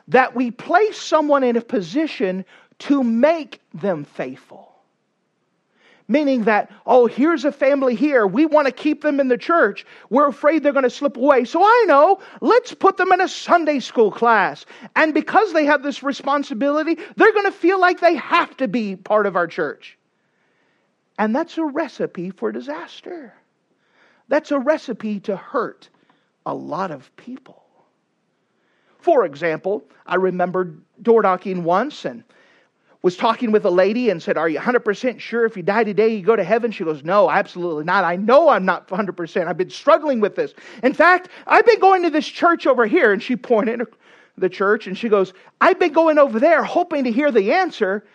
that 0.08 0.34
we 0.34 0.50
place 0.50 1.00
someone 1.00 1.42
in 1.42 1.56
a 1.56 1.60
position 1.60 2.44
to 2.80 3.02
make 3.02 3.60
them 3.72 4.04
faithful. 4.04 4.70
Meaning 6.06 6.44
that, 6.44 6.70
oh, 6.84 7.06
here's 7.06 7.46
a 7.46 7.52
family 7.52 7.94
here. 7.94 8.26
We 8.26 8.44
want 8.44 8.66
to 8.66 8.72
keep 8.72 9.00
them 9.00 9.20
in 9.20 9.28
the 9.28 9.38
church. 9.38 9.86
We're 10.10 10.28
afraid 10.28 10.62
they're 10.62 10.72
going 10.72 10.82
to 10.82 10.90
slip 10.90 11.16
away. 11.16 11.46
So 11.46 11.62
I 11.62 11.84
know, 11.88 12.20
let's 12.42 12.74
put 12.74 12.98
them 12.98 13.10
in 13.12 13.22
a 13.22 13.28
Sunday 13.28 13.80
school 13.80 14.12
class. 14.12 14.66
And 14.94 15.14
because 15.14 15.54
they 15.54 15.64
have 15.64 15.82
this 15.82 16.02
responsibility, 16.02 16.98
they're 17.16 17.32
going 17.32 17.46
to 17.46 17.52
feel 17.52 17.80
like 17.80 18.00
they 18.00 18.16
have 18.16 18.54
to 18.58 18.68
be 18.68 18.96
part 18.96 19.24
of 19.24 19.34
our 19.34 19.46
church. 19.46 19.96
And 21.18 21.34
that's 21.34 21.56
a 21.56 21.64
recipe 21.64 22.28
for 22.30 22.52
disaster. 22.52 23.32
That's 24.28 24.50
a 24.50 24.58
recipe 24.58 25.20
to 25.20 25.36
hurt 25.36 25.88
a 26.44 26.54
lot 26.54 26.90
of 26.90 27.14
people. 27.16 27.63
For 29.04 29.26
example, 29.26 29.84
I 30.06 30.14
remember 30.14 30.72
door 31.02 31.20
knocking 31.20 31.62
once 31.62 32.06
and 32.06 32.24
was 33.02 33.18
talking 33.18 33.52
with 33.52 33.66
a 33.66 33.70
lady 33.70 34.08
and 34.08 34.22
said, 34.22 34.38
Are 34.38 34.48
you 34.48 34.58
100% 34.58 35.20
sure 35.20 35.44
if 35.44 35.58
you 35.58 35.62
die 35.62 35.84
today 35.84 36.08
you 36.08 36.22
go 36.22 36.36
to 36.36 36.42
heaven? 36.42 36.70
She 36.70 36.84
goes, 36.84 37.04
No, 37.04 37.28
absolutely 37.28 37.84
not. 37.84 38.04
I 38.04 38.16
know 38.16 38.48
I'm 38.48 38.64
not 38.64 38.88
100%. 38.88 39.46
I've 39.46 39.58
been 39.58 39.68
struggling 39.68 40.20
with 40.20 40.36
this. 40.36 40.54
In 40.82 40.94
fact, 40.94 41.28
I've 41.46 41.66
been 41.66 41.80
going 41.80 42.02
to 42.04 42.08
this 42.08 42.26
church 42.26 42.66
over 42.66 42.86
here. 42.86 43.12
And 43.12 43.22
she 43.22 43.36
pointed 43.36 43.82
the 44.38 44.48
church 44.48 44.86
and 44.86 44.96
she 44.96 45.10
goes, 45.10 45.34
I've 45.60 45.78
been 45.78 45.92
going 45.92 46.16
over 46.16 46.40
there 46.40 46.64
hoping 46.64 47.04
to 47.04 47.12
hear 47.12 47.30
the 47.30 47.52
answer. 47.52 48.06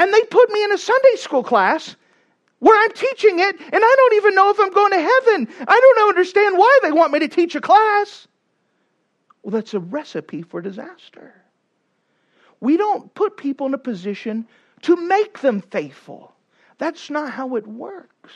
And 0.00 0.12
they 0.12 0.22
put 0.22 0.50
me 0.50 0.64
in 0.64 0.72
a 0.72 0.78
Sunday 0.78 1.14
school 1.14 1.44
class 1.44 1.94
where 2.58 2.76
I'm 2.82 2.92
teaching 2.92 3.38
it 3.38 3.60
and 3.60 3.84
I 3.84 3.94
don't 3.96 4.14
even 4.14 4.34
know 4.34 4.50
if 4.50 4.58
I'm 4.58 4.72
going 4.72 4.90
to 4.94 5.00
heaven. 5.00 5.48
I 5.68 5.78
don't 5.78 6.08
understand 6.08 6.58
why 6.58 6.80
they 6.82 6.90
want 6.90 7.12
me 7.12 7.20
to 7.20 7.28
teach 7.28 7.54
a 7.54 7.60
class. 7.60 8.26
Well, 9.44 9.52
that's 9.52 9.74
a 9.74 9.78
recipe 9.78 10.40
for 10.40 10.62
disaster. 10.62 11.34
We 12.60 12.78
don't 12.78 13.12
put 13.14 13.36
people 13.36 13.66
in 13.66 13.74
a 13.74 13.78
position 13.78 14.48
to 14.82 14.96
make 14.96 15.40
them 15.40 15.60
faithful. 15.60 16.34
That's 16.78 17.10
not 17.10 17.30
how 17.30 17.56
it 17.56 17.66
works. 17.66 18.32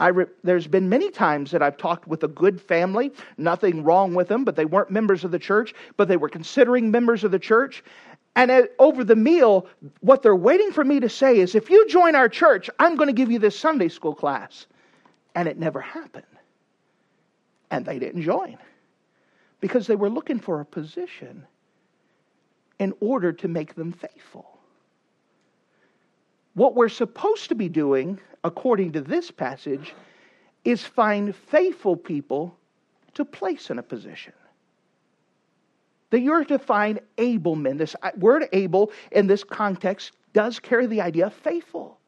Re- 0.00 0.26
there's 0.42 0.66
been 0.66 0.88
many 0.88 1.10
times 1.10 1.52
that 1.52 1.62
I've 1.62 1.76
talked 1.76 2.08
with 2.08 2.24
a 2.24 2.28
good 2.28 2.60
family, 2.60 3.12
nothing 3.38 3.84
wrong 3.84 4.14
with 4.14 4.26
them, 4.26 4.44
but 4.44 4.56
they 4.56 4.64
weren't 4.64 4.90
members 4.90 5.22
of 5.22 5.30
the 5.30 5.38
church, 5.38 5.74
but 5.96 6.08
they 6.08 6.16
were 6.16 6.28
considering 6.28 6.90
members 6.90 7.22
of 7.22 7.30
the 7.30 7.38
church. 7.38 7.84
And 8.34 8.50
at, 8.50 8.72
over 8.80 9.04
the 9.04 9.16
meal, 9.16 9.68
what 10.00 10.22
they're 10.22 10.36
waiting 10.36 10.72
for 10.72 10.84
me 10.84 10.98
to 11.00 11.08
say 11.08 11.38
is, 11.38 11.54
if 11.54 11.70
you 11.70 11.88
join 11.88 12.16
our 12.16 12.28
church, 12.28 12.68
I'm 12.80 12.96
going 12.96 13.06
to 13.06 13.14
give 13.14 13.30
you 13.30 13.38
this 13.38 13.58
Sunday 13.58 13.88
school 13.88 14.14
class. 14.14 14.66
And 15.36 15.46
it 15.46 15.56
never 15.56 15.80
happened. 15.80 16.24
And 17.70 17.86
they 17.86 18.00
didn't 18.00 18.22
join 18.22 18.58
because 19.60 19.86
they 19.86 19.96
were 19.96 20.10
looking 20.10 20.38
for 20.38 20.60
a 20.60 20.64
position 20.64 21.46
in 22.78 22.92
order 23.00 23.32
to 23.32 23.48
make 23.48 23.74
them 23.74 23.92
faithful. 23.92 24.58
What 26.54 26.74
we're 26.74 26.88
supposed 26.88 27.48
to 27.48 27.54
be 27.54 27.68
doing, 27.68 28.18
according 28.44 28.92
to 28.92 29.00
this 29.00 29.30
passage, 29.30 29.94
is 30.64 30.82
find 30.82 31.34
faithful 31.34 31.96
people 31.96 32.56
to 33.14 33.24
place 33.24 33.70
in 33.70 33.78
a 33.78 33.82
position. 33.82 34.32
That 36.10 36.20
you're 36.20 36.44
to 36.44 36.58
find 36.58 37.00
able 37.18 37.56
men. 37.56 37.76
This 37.78 37.96
uh, 38.02 38.10
word 38.16 38.48
able 38.52 38.92
in 39.10 39.26
this 39.26 39.44
context 39.44 40.12
does 40.32 40.58
carry 40.58 40.86
the 40.86 41.00
idea 41.00 41.26
of 41.26 41.34
faithful. 41.34 41.98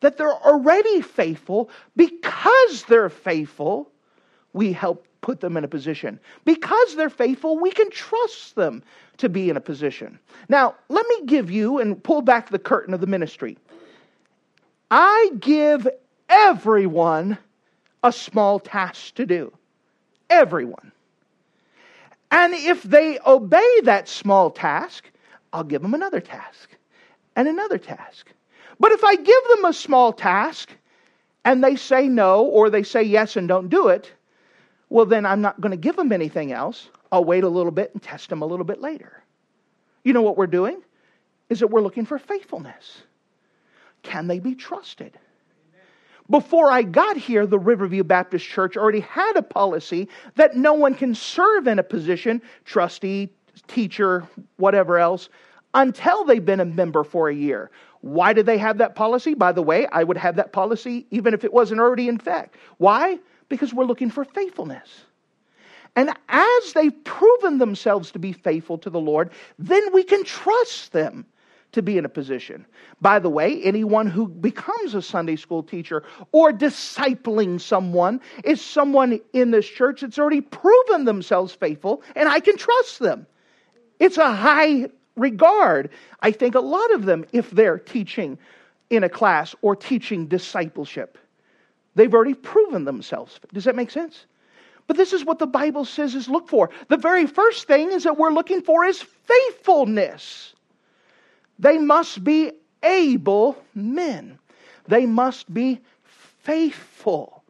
That 0.00 0.16
they're 0.16 0.32
already 0.32 1.00
faithful 1.00 1.70
because 1.96 2.84
they're 2.84 3.10
faithful, 3.10 3.90
we 4.58 4.72
help 4.72 5.06
put 5.20 5.40
them 5.40 5.56
in 5.56 5.62
a 5.62 5.68
position. 5.68 6.18
Because 6.44 6.96
they're 6.96 7.08
faithful, 7.08 7.58
we 7.60 7.70
can 7.70 7.90
trust 7.90 8.56
them 8.56 8.82
to 9.18 9.28
be 9.28 9.48
in 9.48 9.56
a 9.56 9.60
position. 9.60 10.18
Now, 10.48 10.74
let 10.88 11.06
me 11.06 11.26
give 11.26 11.48
you 11.48 11.78
and 11.78 12.02
pull 12.02 12.22
back 12.22 12.50
the 12.50 12.58
curtain 12.58 12.92
of 12.92 13.00
the 13.00 13.06
ministry. 13.06 13.56
I 14.90 15.30
give 15.38 15.86
everyone 16.28 17.38
a 18.02 18.12
small 18.12 18.58
task 18.58 19.14
to 19.14 19.26
do. 19.26 19.52
Everyone. 20.28 20.90
And 22.32 22.52
if 22.52 22.82
they 22.82 23.20
obey 23.24 23.80
that 23.84 24.08
small 24.08 24.50
task, 24.50 25.08
I'll 25.52 25.62
give 25.62 25.82
them 25.82 25.94
another 25.94 26.20
task 26.20 26.68
and 27.36 27.46
another 27.46 27.78
task. 27.78 28.26
But 28.80 28.90
if 28.90 29.04
I 29.04 29.14
give 29.14 29.42
them 29.50 29.66
a 29.66 29.72
small 29.72 30.12
task 30.12 30.72
and 31.44 31.62
they 31.62 31.76
say 31.76 32.08
no 32.08 32.42
or 32.42 32.70
they 32.70 32.82
say 32.82 33.04
yes 33.04 33.36
and 33.36 33.46
don't 33.46 33.68
do 33.68 33.86
it, 33.86 34.12
well, 34.90 35.06
then 35.06 35.26
I'm 35.26 35.40
not 35.40 35.60
going 35.60 35.70
to 35.70 35.76
give 35.76 35.96
them 35.96 36.12
anything 36.12 36.52
else. 36.52 36.88
I'll 37.12 37.24
wait 37.24 37.44
a 37.44 37.48
little 37.48 37.72
bit 37.72 37.90
and 37.92 38.02
test 38.02 38.30
them 38.30 38.42
a 38.42 38.46
little 38.46 38.64
bit 38.64 38.80
later. 38.80 39.22
You 40.04 40.12
know 40.12 40.22
what 40.22 40.36
we're 40.36 40.46
doing? 40.46 40.80
Is 41.48 41.60
that 41.60 41.68
we're 41.68 41.82
looking 41.82 42.06
for 42.06 42.18
faithfulness. 42.18 43.02
Can 44.02 44.26
they 44.26 44.38
be 44.38 44.54
trusted? 44.54 45.18
Before 46.30 46.70
I 46.70 46.82
got 46.82 47.16
here, 47.16 47.46
the 47.46 47.58
Riverview 47.58 48.04
Baptist 48.04 48.46
Church 48.46 48.76
already 48.76 49.00
had 49.00 49.36
a 49.36 49.42
policy 49.42 50.08
that 50.36 50.56
no 50.56 50.74
one 50.74 50.94
can 50.94 51.14
serve 51.14 51.66
in 51.66 51.78
a 51.78 51.82
position, 51.82 52.42
trustee, 52.66 53.30
teacher, 53.66 54.26
whatever 54.56 54.98
else, 54.98 55.30
until 55.72 56.24
they've 56.24 56.44
been 56.44 56.60
a 56.60 56.66
member 56.66 57.02
for 57.02 57.30
a 57.30 57.34
year. 57.34 57.70
Why 58.02 58.34
do 58.34 58.42
they 58.42 58.58
have 58.58 58.78
that 58.78 58.94
policy? 58.94 59.34
By 59.34 59.52
the 59.52 59.62
way, 59.62 59.86
I 59.86 60.04
would 60.04 60.18
have 60.18 60.36
that 60.36 60.52
policy 60.52 61.06
even 61.10 61.32
if 61.32 61.44
it 61.44 61.52
wasn't 61.52 61.80
already 61.80 62.08
in 62.08 62.16
effect. 62.16 62.56
Why? 62.76 63.18
Because 63.48 63.72
we're 63.72 63.84
looking 63.84 64.10
for 64.10 64.24
faithfulness. 64.24 64.88
And 65.96 66.10
as 66.28 66.72
they've 66.74 67.04
proven 67.04 67.58
themselves 67.58 68.10
to 68.12 68.18
be 68.18 68.32
faithful 68.32 68.78
to 68.78 68.90
the 68.90 69.00
Lord, 69.00 69.30
then 69.58 69.92
we 69.92 70.04
can 70.04 70.24
trust 70.24 70.92
them 70.92 71.26
to 71.72 71.82
be 71.82 71.98
in 71.98 72.04
a 72.04 72.08
position. 72.08 72.66
By 73.00 73.18
the 73.18 73.28
way, 73.28 73.62
anyone 73.62 74.06
who 74.06 74.26
becomes 74.28 74.94
a 74.94 75.02
Sunday 75.02 75.36
school 75.36 75.62
teacher 75.62 76.02
or 76.32 76.52
discipling 76.52 77.60
someone 77.60 78.20
is 78.44 78.60
someone 78.60 79.20
in 79.32 79.50
this 79.50 79.66
church 79.66 80.00
that's 80.00 80.18
already 80.18 80.40
proven 80.40 81.04
themselves 81.04 81.54
faithful, 81.54 82.02
and 82.16 82.28
I 82.28 82.40
can 82.40 82.56
trust 82.56 82.98
them. 83.00 83.26
It's 83.98 84.18
a 84.18 84.32
high 84.32 84.88
regard. 85.16 85.90
I 86.20 86.30
think 86.30 86.54
a 86.54 86.60
lot 86.60 86.92
of 86.94 87.04
them, 87.04 87.26
if 87.32 87.50
they're 87.50 87.78
teaching 87.78 88.38
in 88.88 89.04
a 89.04 89.08
class 89.08 89.54
or 89.60 89.76
teaching 89.76 90.26
discipleship, 90.26 91.18
they've 91.94 92.12
already 92.12 92.34
proven 92.34 92.84
themselves. 92.84 93.40
Does 93.52 93.64
that 93.64 93.76
make 93.76 93.90
sense? 93.90 94.26
But 94.86 94.96
this 94.96 95.12
is 95.12 95.24
what 95.24 95.38
the 95.38 95.46
Bible 95.46 95.84
says 95.84 96.14
is 96.14 96.28
look 96.28 96.48
for. 96.48 96.70
The 96.88 96.96
very 96.96 97.26
first 97.26 97.66
thing 97.66 97.92
is 97.92 98.04
that 98.04 98.16
we're 98.16 98.32
looking 98.32 98.62
for 98.62 98.84
is 98.84 99.02
faithfulness. 99.02 100.54
They 101.58 101.78
must 101.78 102.24
be 102.24 102.52
able 102.82 103.62
men. 103.74 104.38
They 104.86 105.04
must 105.04 105.52
be 105.52 105.80
faithful. 106.04 107.42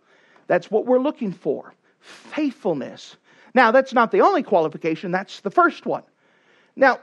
That's 0.48 0.70
what 0.70 0.86
we're 0.86 0.98
looking 0.98 1.32
for 1.32 1.74
faithfulness. 2.00 3.16
Now, 3.54 3.70
that's 3.70 3.92
not 3.92 4.10
the 4.10 4.20
only 4.20 4.42
qualification, 4.42 5.10
that's 5.10 5.40
the 5.40 5.50
first 5.50 5.86
one. 5.86 6.02
Now, 6.76 7.00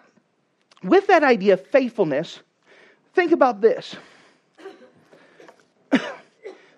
with 0.84 1.08
that 1.08 1.24
idea 1.24 1.54
of 1.54 1.66
faithfulness, 1.68 2.40
think 3.14 3.32
about 3.32 3.62
this 3.62 3.96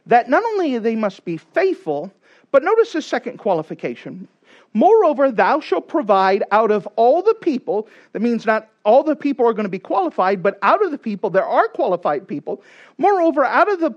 that 0.07 0.29
not 0.29 0.43
only 0.43 0.77
they 0.79 0.95
must 0.95 1.23
be 1.25 1.37
faithful, 1.37 2.11
but 2.51 2.63
notice 2.63 2.93
the 2.93 3.01
second 3.01 3.37
qualification. 3.37 4.27
Moreover, 4.73 5.31
thou 5.31 5.59
shalt 5.59 5.87
provide 5.87 6.43
out 6.51 6.71
of 6.71 6.87
all 6.95 7.21
the 7.21 7.33
people, 7.35 7.87
that 8.13 8.21
means 8.21 8.45
not 8.45 8.69
all 8.83 9.03
the 9.03 9.15
people 9.15 9.47
are 9.47 9.53
going 9.53 9.65
to 9.65 9.69
be 9.69 9.79
qualified, 9.79 10.43
but 10.43 10.57
out 10.61 10.83
of 10.83 10.91
the 10.91 10.97
people, 10.97 11.29
there 11.29 11.45
are 11.45 11.67
qualified 11.67 12.27
people. 12.27 12.61
Moreover, 12.97 13.43
out 13.43 13.71
of 13.71 13.79
the, 13.79 13.95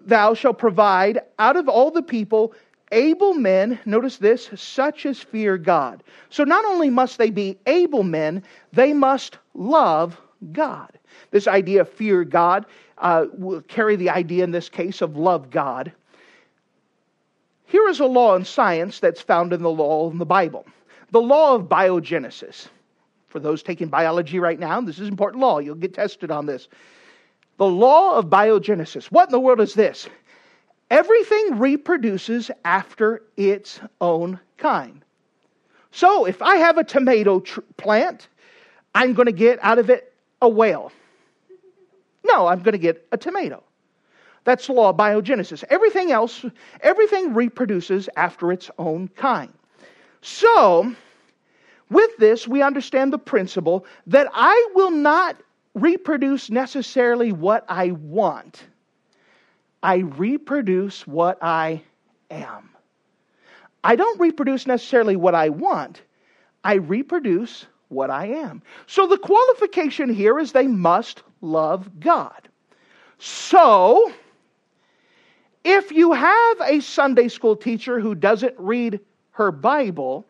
thou 0.00 0.34
shalt 0.34 0.58
provide 0.58 1.20
out 1.38 1.56
of 1.56 1.68
all 1.68 1.90
the 1.90 2.02
people 2.02 2.54
able 2.92 3.34
men, 3.34 3.78
notice 3.84 4.18
this, 4.18 4.48
such 4.54 5.06
as 5.06 5.18
fear 5.18 5.58
God. 5.58 6.02
So 6.30 6.44
not 6.44 6.64
only 6.64 6.88
must 6.88 7.18
they 7.18 7.30
be 7.30 7.58
able 7.66 8.04
men, 8.04 8.42
they 8.72 8.92
must 8.92 9.38
love 9.54 10.20
God. 10.52 10.92
This 11.30 11.48
idea 11.48 11.80
of 11.80 11.88
fear 11.88 12.24
God 12.24 12.66
uh, 12.98 13.26
carry 13.68 13.96
the 13.96 14.10
idea 14.10 14.44
in 14.44 14.50
this 14.50 14.68
case 14.68 15.02
of 15.02 15.16
love 15.16 15.50
God. 15.50 15.92
Here 17.66 17.88
is 17.88 18.00
a 18.00 18.06
law 18.06 18.36
in 18.36 18.44
science 18.44 19.00
that's 19.00 19.20
found 19.20 19.52
in 19.52 19.62
the 19.62 19.70
law 19.70 20.10
in 20.10 20.18
the 20.18 20.26
Bible 20.26 20.66
the 21.10 21.20
law 21.20 21.54
of 21.54 21.62
biogenesis. 21.62 22.68
For 23.28 23.40
those 23.40 23.62
taking 23.62 23.88
biology 23.88 24.38
right 24.38 24.58
now, 24.58 24.80
this 24.80 24.98
is 24.98 25.08
important 25.08 25.40
law. 25.40 25.58
You'll 25.58 25.74
get 25.74 25.94
tested 25.94 26.30
on 26.30 26.46
this. 26.46 26.68
The 27.58 27.66
law 27.66 28.16
of 28.16 28.26
biogenesis. 28.26 29.06
What 29.06 29.28
in 29.28 29.32
the 29.32 29.40
world 29.40 29.60
is 29.60 29.74
this? 29.74 30.08
Everything 30.90 31.58
reproduces 31.58 32.50
after 32.64 33.22
its 33.36 33.80
own 34.00 34.38
kind. 34.56 35.04
So 35.90 36.26
if 36.26 36.42
I 36.42 36.56
have 36.56 36.78
a 36.78 36.84
tomato 36.84 37.40
tr- 37.40 37.60
plant, 37.76 38.28
I'm 38.94 39.14
going 39.14 39.26
to 39.26 39.32
get 39.32 39.58
out 39.62 39.78
of 39.78 39.90
it 39.90 40.12
a 40.40 40.48
whale. 40.48 40.92
No, 42.26 42.46
I'm 42.46 42.60
going 42.60 42.72
to 42.72 42.78
get 42.78 43.06
a 43.12 43.16
tomato. 43.16 43.62
That's 44.44 44.66
the 44.66 44.72
law 44.72 44.90
of 44.90 44.96
biogenesis. 44.96 45.64
Everything 45.70 46.12
else, 46.12 46.44
everything 46.80 47.34
reproduces 47.34 48.08
after 48.16 48.52
its 48.52 48.70
own 48.78 49.08
kind. 49.08 49.52
So, 50.22 50.94
with 51.90 52.16
this, 52.18 52.46
we 52.46 52.62
understand 52.62 53.12
the 53.12 53.18
principle 53.18 53.86
that 54.06 54.28
I 54.32 54.68
will 54.74 54.92
not 54.92 55.36
reproduce 55.74 56.50
necessarily 56.50 57.32
what 57.32 57.64
I 57.68 57.90
want. 57.90 58.64
I 59.82 59.96
reproduce 59.98 61.06
what 61.06 61.38
I 61.42 61.82
am. 62.30 62.70
I 63.84 63.94
don't 63.94 64.18
reproduce 64.18 64.66
necessarily 64.66 65.16
what 65.16 65.34
I 65.34 65.48
want. 65.50 66.02
I 66.64 66.74
reproduce 66.74 67.66
what 67.88 68.10
I 68.10 68.26
am. 68.26 68.62
So 68.86 69.06
the 69.06 69.18
qualification 69.18 70.12
here 70.12 70.38
is 70.40 70.52
they 70.52 70.66
must 70.66 71.22
love 71.40 72.00
God. 72.00 72.48
So, 73.18 74.12
if 75.64 75.90
you 75.90 76.12
have 76.12 76.60
a 76.60 76.80
Sunday 76.80 77.28
school 77.28 77.56
teacher 77.56 77.98
who 77.98 78.14
doesn't 78.14 78.54
read 78.58 79.00
her 79.32 79.50
Bible, 79.50 80.26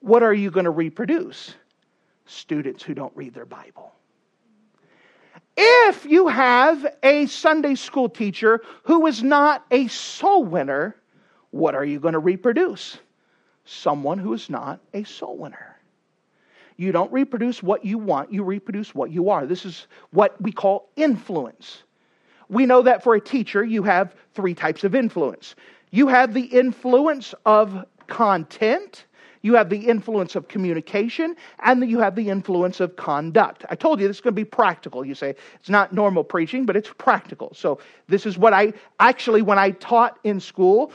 what 0.00 0.22
are 0.22 0.34
you 0.34 0.50
going 0.50 0.64
to 0.64 0.70
reproduce? 0.70 1.54
Students 2.26 2.82
who 2.82 2.94
don't 2.94 3.14
read 3.16 3.34
their 3.34 3.46
Bible. 3.46 3.92
If 5.56 6.06
you 6.06 6.28
have 6.28 6.86
a 7.02 7.26
Sunday 7.26 7.74
school 7.74 8.08
teacher 8.08 8.62
who 8.84 9.06
is 9.06 9.22
not 9.22 9.66
a 9.70 9.88
soul 9.88 10.44
winner, 10.44 10.96
what 11.50 11.74
are 11.74 11.84
you 11.84 12.00
going 12.00 12.14
to 12.14 12.18
reproduce? 12.18 12.98
Someone 13.64 14.18
who 14.18 14.32
is 14.32 14.48
not 14.48 14.80
a 14.94 15.04
soul 15.04 15.36
winner. 15.36 15.71
You 16.82 16.92
don't 16.92 17.12
reproduce 17.12 17.62
what 17.62 17.84
you 17.84 17.98
want, 17.98 18.32
you 18.32 18.42
reproduce 18.42 18.94
what 18.94 19.10
you 19.10 19.30
are. 19.30 19.46
This 19.46 19.64
is 19.64 19.86
what 20.10 20.40
we 20.40 20.52
call 20.52 20.88
influence 20.96 21.82
we 22.52 22.66
know 22.66 22.82
that 22.82 23.02
for 23.02 23.14
a 23.14 23.20
teacher, 23.20 23.64
you 23.64 23.82
have 23.82 24.14
three 24.34 24.54
types 24.54 24.84
of 24.84 24.94
influence. 24.94 25.54
You 25.90 26.06
have 26.08 26.34
the 26.34 26.42
influence 26.42 27.34
of 27.46 27.86
content, 28.08 29.06
you 29.40 29.54
have 29.54 29.70
the 29.70 29.88
influence 29.88 30.36
of 30.36 30.48
communication, 30.48 31.34
and 31.60 31.88
you 31.88 31.98
have 31.98 32.14
the 32.14 32.28
influence 32.28 32.78
of 32.80 32.94
conduct. 32.96 33.64
I 33.70 33.74
told 33.74 34.00
you 34.00 34.06
this 34.06 34.18
is 34.18 34.20
going 34.20 34.34
to 34.34 34.40
be 34.40 34.44
practical. 34.44 35.02
You 35.02 35.14
say 35.14 35.34
it's 35.54 35.70
not 35.70 35.94
normal 35.94 36.22
preaching, 36.24 36.66
but 36.66 36.76
it's 36.76 36.90
practical. 36.98 37.54
So, 37.54 37.78
this 38.06 38.26
is 38.26 38.36
what 38.36 38.52
I 38.52 38.74
actually, 39.00 39.40
when 39.40 39.58
I 39.58 39.70
taught 39.70 40.18
in 40.22 40.38
school, 40.38 40.92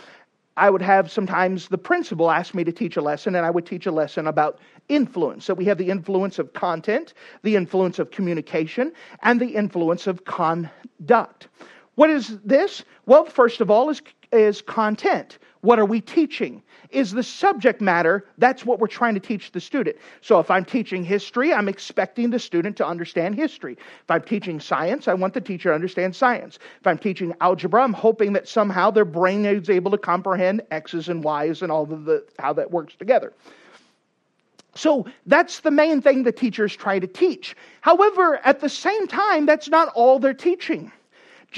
I 0.58 0.72
would 0.72 0.82
have 0.82 1.12
sometimes 1.12 1.67
the 1.67 1.78
principal 1.78 2.32
ask 2.32 2.56
me 2.56 2.63
to 2.63 2.72
teach 2.72 2.98
a 2.98 3.02
lesson, 3.02 3.36
and 3.36 3.46
I 3.46 3.52
would 3.52 3.67
teach 3.67 3.86
a 3.86 3.91
lesson 3.91 4.26
about 4.26 4.60
influence. 4.89 5.46
So 5.46 5.54
we 5.54 5.65
have 5.65 5.78
the 5.78 5.89
influence 5.91 6.39
of 6.39 6.52
content, 6.54 7.13
the 7.43 7.56
influence 7.56 8.00
of 8.00 8.10
communication, 8.10 8.91
and 9.22 9.39
the 9.39 9.56
influence 9.56 10.08
of 10.08 10.26
conduct. 10.26 11.48
What 11.93 12.10
is 12.10 12.39
this? 12.39 12.84
Well, 13.06 13.26
first 13.26 13.62
of 13.62 13.70
all, 13.70 13.89
is, 13.91 14.02
is 14.32 14.62
content. 14.62 15.40
What 15.62 15.80
are 15.80 15.86
we 15.86 16.02
teaching? 16.02 16.63
Is 16.92 17.12
the 17.12 17.24
subject 17.24 17.82
matter, 17.82 18.26
that's 18.38 18.66
what 18.66 18.80
we're 18.80 18.88
trying 18.88 19.16
to 19.16 19.20
teach 19.20 19.52
the 19.52 19.60
student. 19.60 19.98
So 20.22 20.40
if 20.40 20.50
I'm 20.50 20.63
teaching 20.63 21.04
history, 21.04 21.54
I'm 21.54 21.68
expecting 21.68 22.30
the 22.30 22.40
student 22.40 22.78
to 22.78 22.88
understand 22.88 23.36
history. 23.36 23.74
If 23.74 24.10
I'm 24.10 24.22
teaching 24.22 24.60
science, 24.60 25.08
I 25.08 25.13
want 25.13 25.34
the 25.34 25.42
teacher 25.42 25.70
to 25.70 25.76
understand 25.76 26.16
science. 26.16 26.60
If 26.80 26.88
I'm 26.88 26.98
teaching 26.98 27.34
algebra, 27.42 27.84
I'm 27.84 27.94
hoping 27.94 28.34
that 28.34 28.48
somehow 28.48 28.92
their 28.92 29.06
brain 29.06 29.46
is 29.46 29.70
able 29.70 29.92
to 29.92 29.98
comprehend 29.98 30.62
X's 30.72 31.10
and 31.10 31.24
Y's 31.24 31.62
and 31.62 31.72
all 31.72 31.92
of 31.92 32.06
the 32.06 32.26
how 32.40 32.54
that 32.54 32.72
works 32.72 32.96
together. 32.96 33.34
So 34.76 35.08
that's 35.26 35.62
the 35.62 35.72
main 35.72 36.02
thing 36.02 36.24
the 36.24 36.32
teachers 36.32 36.76
try 36.76 37.00
to 37.00 37.08
teach. 37.08 37.56
However, 37.82 38.40
at 38.46 38.60
the 38.60 38.70
same 38.70 39.08
time, 39.08 39.48
that's 39.48 39.68
not 39.68 39.90
all 39.90 40.20
they're 40.20 40.36
teaching. 40.36 40.92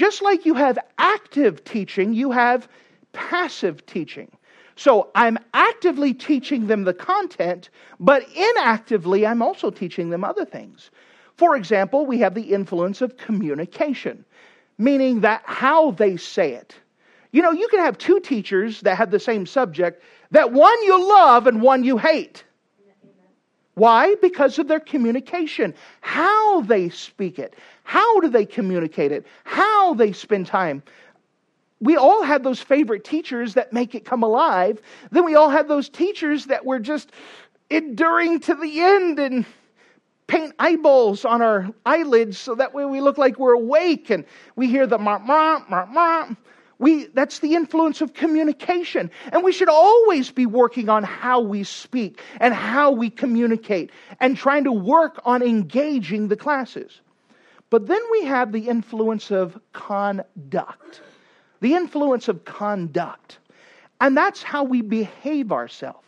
Just 0.00 0.22
like 0.22 0.46
you 0.46 0.54
have 0.54 0.78
active 0.96 1.62
teaching, 1.62 2.14
you 2.14 2.30
have 2.30 2.66
passive 3.12 3.84
teaching. 3.84 4.34
So 4.74 5.10
I'm 5.14 5.36
actively 5.52 6.14
teaching 6.14 6.68
them 6.68 6.84
the 6.84 6.94
content, 6.94 7.68
but 7.98 8.26
inactively, 8.34 9.26
I'm 9.26 9.42
also 9.42 9.70
teaching 9.70 10.08
them 10.08 10.24
other 10.24 10.46
things. 10.46 10.90
For 11.36 11.54
example, 11.54 12.06
we 12.06 12.16
have 12.20 12.34
the 12.34 12.54
influence 12.54 13.02
of 13.02 13.18
communication, 13.18 14.24
meaning 14.78 15.20
that 15.20 15.42
how 15.44 15.90
they 15.90 16.16
say 16.16 16.54
it. 16.54 16.74
You 17.32 17.42
know, 17.42 17.52
you 17.52 17.68
can 17.68 17.80
have 17.80 17.98
two 17.98 18.20
teachers 18.20 18.80
that 18.80 18.96
have 18.96 19.10
the 19.10 19.20
same 19.20 19.44
subject, 19.44 20.02
that 20.30 20.50
one 20.50 20.82
you 20.82 20.98
love 21.10 21.46
and 21.46 21.60
one 21.60 21.84
you 21.84 21.98
hate. 21.98 22.42
Why? 23.80 24.14
Because 24.20 24.58
of 24.58 24.68
their 24.68 24.80
communication. 24.80 25.74
How 26.02 26.60
they 26.60 26.90
speak 26.90 27.38
it. 27.38 27.54
How 27.84 28.20
do 28.20 28.28
they 28.28 28.44
communicate 28.44 29.10
it? 29.10 29.26
How 29.44 29.94
they 29.94 30.12
spend 30.12 30.46
time 30.46 30.82
we 31.80 31.96
all 31.96 32.22
have 32.22 32.42
those 32.42 32.60
favorite 32.60 33.04
teachers 33.04 33.54
that 33.54 33.72
make 33.72 33.94
it 33.94 34.04
come 34.04 34.22
alive. 34.22 34.80
Then 35.10 35.24
we 35.24 35.34
all 35.34 35.48
have 35.48 35.66
those 35.66 35.88
teachers 35.88 36.44
that 36.46 36.64
were 36.64 36.78
just 36.78 37.10
enduring 37.70 38.40
to 38.40 38.54
the 38.54 38.80
end 38.80 39.18
and 39.18 39.46
paint 40.26 40.54
eyeballs 40.58 41.24
on 41.24 41.40
our 41.42 41.70
eyelids 41.86 42.38
so 42.38 42.54
that 42.54 42.74
way 42.74 42.84
we 42.84 43.00
look 43.00 43.18
like 43.18 43.38
we're 43.38 43.54
awake 43.54 44.10
and 44.10 44.24
we 44.56 44.68
hear 44.68 44.86
the 44.86 44.98
mah, 44.98 45.18
mah, 45.18 45.64
mah, 45.68 45.86
mah. 45.86 46.34
We, 46.80 47.08
that's 47.08 47.40
the 47.40 47.54
influence 47.54 48.00
of 48.00 48.14
communication. 48.14 49.10
And 49.32 49.44
we 49.44 49.52
should 49.52 49.68
always 49.68 50.30
be 50.30 50.46
working 50.46 50.88
on 50.88 51.04
how 51.04 51.38
we 51.38 51.62
speak 51.62 52.22
and 52.40 52.54
how 52.54 52.90
we 52.90 53.10
communicate 53.10 53.90
and 54.18 54.34
trying 54.34 54.64
to 54.64 54.72
work 54.72 55.20
on 55.26 55.42
engaging 55.42 56.28
the 56.28 56.36
classes. 56.36 57.02
But 57.68 57.86
then 57.86 58.00
we 58.10 58.24
have 58.24 58.50
the 58.50 58.66
influence 58.68 59.30
of 59.30 59.60
conduct. 59.74 61.02
The 61.60 61.74
influence 61.74 62.28
of 62.28 62.46
conduct. 62.46 63.38
And 64.00 64.16
that's 64.16 64.42
how 64.42 64.64
we 64.64 64.80
behave 64.80 65.52
ourselves. 65.52 66.06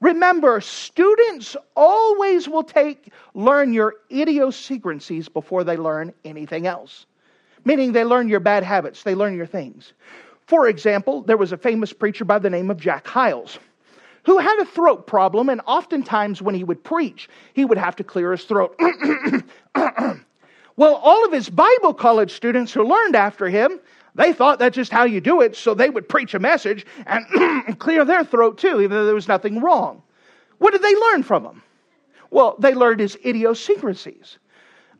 Remember, 0.00 0.60
students 0.60 1.56
always 1.74 2.48
will 2.48 2.62
take 2.62 3.12
learn 3.34 3.72
your 3.72 3.96
idiosyncrasies 4.12 5.28
before 5.28 5.64
they 5.64 5.76
learn 5.76 6.14
anything 6.24 6.68
else. 6.68 7.06
Meaning 7.64 7.92
they 7.92 8.04
learn 8.04 8.28
your 8.28 8.40
bad 8.40 8.62
habits, 8.62 9.02
they 9.02 9.14
learn 9.14 9.36
your 9.36 9.46
things. 9.46 9.92
For 10.46 10.68
example, 10.68 11.22
there 11.22 11.36
was 11.36 11.52
a 11.52 11.56
famous 11.56 11.92
preacher 11.92 12.24
by 12.24 12.38
the 12.38 12.50
name 12.50 12.70
of 12.70 12.78
Jack 12.78 13.06
Hyles 13.06 13.58
who 14.28 14.36
had 14.36 14.58
a 14.58 14.64
throat 14.66 15.06
problem, 15.06 15.48
and 15.48 15.62
oftentimes 15.66 16.42
when 16.42 16.54
he 16.54 16.62
would 16.62 16.84
preach, 16.84 17.30
he 17.54 17.64
would 17.64 17.78
have 17.78 17.96
to 17.96 18.04
clear 18.04 18.30
his 18.32 18.44
throat. 18.44 18.78
well, 20.76 20.96
all 20.96 21.24
of 21.24 21.32
his 21.32 21.48
Bible 21.48 21.94
college 21.94 22.32
students 22.32 22.70
who 22.70 22.84
learned 22.84 23.16
after 23.16 23.48
him, 23.48 23.80
they 24.14 24.34
thought 24.34 24.58
that's 24.58 24.74
just 24.74 24.92
how 24.92 25.04
you 25.04 25.22
do 25.22 25.40
it, 25.40 25.56
so 25.56 25.72
they 25.72 25.88
would 25.88 26.10
preach 26.10 26.34
a 26.34 26.38
message 26.38 26.84
and 27.06 27.78
clear 27.78 28.04
their 28.04 28.22
throat 28.22 28.58
too, 28.58 28.82
even 28.82 28.90
though 28.90 29.06
there 29.06 29.14
was 29.14 29.28
nothing 29.28 29.60
wrong. 29.60 30.02
What 30.58 30.72
did 30.72 30.82
they 30.82 30.94
learn 30.94 31.22
from 31.22 31.46
him? 31.46 31.62
Well, 32.30 32.56
they 32.58 32.74
learned 32.74 33.00
his 33.00 33.16
idiosyncrasies. 33.24 34.36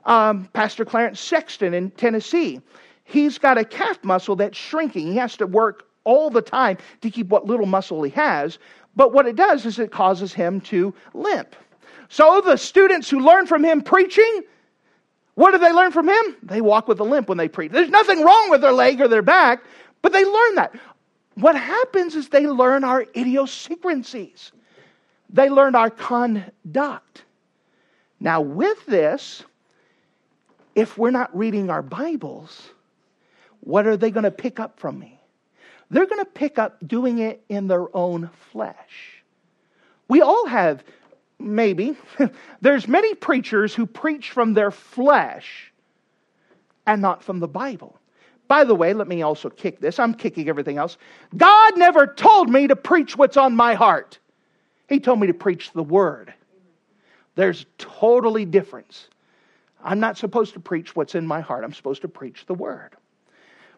Um, 0.05 0.49
Pastor 0.53 0.85
Clarence 0.85 1.21
Sexton 1.21 1.75
in 1.75 1.91
Tennessee, 1.93 2.61
he's 3.05 3.39
got 3.39 3.59
a 3.59 3.65
calf 3.65 4.03
muscle 4.05 4.37
that's 4.37 4.57
shrinking. 4.57 5.09
He 5.09 5.17
has 5.17 5.37
to 5.37 5.47
work 5.47 5.87
all 6.05 6.31
the 6.31 6.43
time 6.43 6.79
to 7.03 7.11
keep 7.11 7.29
what 7.29 7.47
little 7.47 7.67
muscle 7.67 8.03
he 8.03 8.11
has. 8.13 8.59
But 8.97 9.13
what 9.13 9.27
it 9.27 9.37
does 9.37 9.67
is 9.67 9.79
it 9.79 9.93
causes 9.93 10.33
him 10.33 10.61
to 10.63 10.95
limp. 11.15 11.55
So 12.09 12.41
the 12.41 12.57
students 12.57 13.11
who 13.11 13.21
learn 13.21 13.47
from 13.47 13.65
him 13.65 13.83
preaching, 13.83 14.43
what 15.35 15.53
do 15.53 15.59
they 15.59 15.73
learn 15.73 15.93
from 15.93 16.09
him? 16.09 16.37
They 16.43 16.61
walk 16.61 16.89
with 16.89 16.99
a 17.01 17.05
limp 17.05 17.29
when 17.29 17.39
they 17.39 17.49
preach. 17.49 17.71
There's 17.71 17.91
nothing 17.91 18.25
wrong 18.25 18.51
with 18.51 18.63
their 18.63 18.73
leg 18.73 19.01
or 19.01 19.09
their 19.09 19.23
back, 19.23 19.63
but 20.03 20.13
they 20.13 20.25
learn 20.25 20.55
that. 20.57 20.75
What 21.35 21.55
happens 21.55 22.17
is 22.17 22.29
they 22.29 22.47
learn 22.47 22.83
our 22.83 23.07
idiosyncrasies. 23.15 24.51
They 25.31 25.51
learn 25.51 25.75
our 25.75 25.91
conduct. 25.91 27.25
Now, 28.19 28.41
with 28.41 28.85
this, 28.87 29.45
if 30.79 30.97
we're 30.97 31.11
not 31.11 31.37
reading 31.37 31.71
our 31.71 31.83
Bibles, 31.83 32.71
what 33.59 33.89
are 33.89 33.97
they 33.97 34.13
going 34.13 34.23
to 34.23 34.31
pick 34.31 34.61
up 34.61 34.79
from 34.79 34.97
me? 34.97 35.19
They're 35.91 36.07
going 36.07 36.25
to 36.25 36.31
pick 36.31 36.57
up 36.57 36.77
doing 36.87 37.19
it 37.19 37.43
in 37.49 37.67
their 37.67 37.95
own 37.97 38.31
flesh. 38.53 39.25
We 40.07 40.21
all 40.21 40.47
have 40.47 40.85
maybe, 41.41 41.97
there's 42.61 42.87
many 42.87 43.17
preachers 43.17 43.75
who 43.75 43.87
preach 43.87 44.31
from 44.31 44.55
their 44.55 44.71
flesh 44.71 45.73
and 46.87 47.03
not 47.03 47.25
from 47.25 47.41
the 47.41 47.49
Bible. 47.49 47.99
By 48.47 48.63
the 48.63 48.77
way, 48.77 48.95
let 48.95 49.09
me 49.09 49.23
also 49.23 49.51
kick 49.51 49.81
this. 49.81 49.99
I'm 49.99 50.15
kicking 50.15 50.49
everything 50.49 50.79
else. 50.79 50.97
God 51.37 51.77
never 51.77 52.07
told 52.07 52.49
me 52.51 52.69
to 52.69 52.77
preach 52.77 53.17
what's 53.17 53.37
on 53.37 53.57
my 53.57 53.75
heart. 53.75 54.21
He 54.89 55.01
told 55.01 55.19
me 55.19 55.27
to 55.27 55.35
preach 55.35 55.73
the 55.73 55.83
word. 55.83 56.33
There's 57.35 57.67
totally 57.79 58.45
difference. 58.45 59.09
I'm 59.83 60.01
not 60.01 60.19
supposed 60.19 60.55
to 60.55 60.61
preach 60.61 60.95
what's 60.97 61.15
in 61.15 61.27
my 61.27 61.41
heart. 61.41 61.65
I'm 61.65 61.73
supposed 61.73 62.03
to 62.03 62.09
preach 62.09 62.47
the 62.47 62.55
word. 62.55 62.91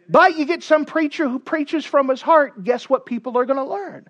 But 0.09 0.37
you 0.37 0.45
get 0.45 0.63
some 0.63 0.85
preacher 0.85 1.29
who 1.29 1.39
preaches 1.39 1.85
from 1.85 2.09
his 2.09 2.23
heart. 2.23 2.65
Guess 2.65 2.89
what 2.89 3.07
people 3.07 3.37
are 3.39 3.45
going 3.45 3.59
to 3.59 3.65
learn? 3.65 4.09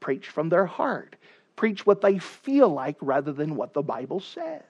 Preach 0.00 0.28
from 0.28 0.48
their 0.48 0.66
heart 0.66 1.16
preach 1.58 1.84
what 1.84 2.00
they 2.00 2.18
feel 2.18 2.68
like 2.68 2.96
rather 3.02 3.32
than 3.32 3.56
what 3.56 3.74
the 3.74 3.82
Bible 3.82 4.20
says. 4.20 4.62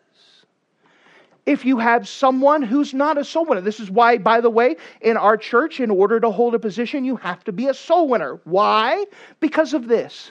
If 1.47 1.65
you 1.65 1.79
have 1.79 2.09
someone 2.09 2.63
who's 2.63 2.93
not 2.93 3.17
a 3.17 3.25
soul 3.25 3.45
winner, 3.45 3.61
this 3.61 3.79
is 3.79 3.91
why, 3.91 4.19
by 4.19 4.41
the 4.41 4.51
way, 4.51 4.77
in 5.01 5.17
our 5.17 5.37
church, 5.37 5.81
in 5.81 5.91
order 5.91 6.19
to 6.19 6.31
hold 6.31 6.55
a 6.55 6.59
position, 6.59 7.05
you 7.05 7.17
have 7.17 7.45
to 7.45 7.53
be 7.53 7.69
a 7.69 7.75
soul 7.75 8.09
winner. 8.09 8.41
Why? 8.45 9.05
Because 9.39 9.73
of 9.75 9.87
this. 9.87 10.31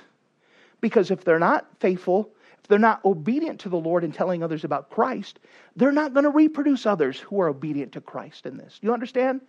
Because 0.81 1.09
if 1.09 1.23
they're 1.23 1.39
not 1.39 1.67
faithful, 1.79 2.29
they're 2.67 2.79
not 2.79 3.03
obedient 3.05 3.59
to 3.61 3.69
the 3.69 3.77
Lord 3.77 4.03
and 4.03 4.13
telling 4.13 4.43
others 4.43 4.63
about 4.63 4.89
Christ, 4.89 5.39
they're 5.75 5.91
not 5.91 6.13
going 6.13 6.23
to 6.23 6.29
reproduce 6.29 6.85
others 6.85 7.19
who 7.19 7.39
are 7.39 7.47
obedient 7.47 7.93
to 7.93 8.01
Christ 8.01 8.45
in 8.45 8.57
this. 8.57 8.79
Do 8.79 8.87
You 8.87 8.93
understand? 8.93 9.41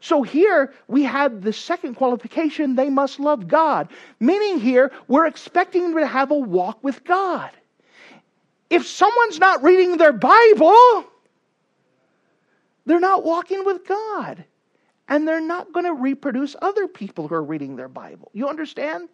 So 0.00 0.22
here 0.22 0.74
we 0.88 1.04
have 1.04 1.42
the 1.42 1.52
second 1.52 1.94
qualification 1.94 2.74
they 2.74 2.90
must 2.90 3.20
love 3.20 3.46
God. 3.46 3.88
Meaning 4.18 4.58
here, 4.58 4.90
we're 5.06 5.26
expecting 5.26 5.94
to 5.94 6.06
have 6.06 6.32
a 6.32 6.38
walk 6.38 6.82
with 6.82 7.04
God. 7.04 7.50
If 8.68 8.86
someone's 8.86 9.38
not 9.38 9.62
reading 9.62 9.98
their 9.98 10.12
Bible, 10.12 11.04
they're 12.84 12.98
not 12.98 13.24
walking 13.24 13.64
with 13.64 13.86
God. 13.86 14.44
And 15.08 15.28
they're 15.28 15.40
not 15.40 15.72
going 15.72 15.84
to 15.84 15.94
reproduce 15.94 16.56
other 16.60 16.88
people 16.88 17.28
who 17.28 17.34
are 17.34 17.42
reading 17.42 17.76
their 17.76 17.88
Bible. 17.88 18.30
You 18.32 18.48
understand? 18.48 19.08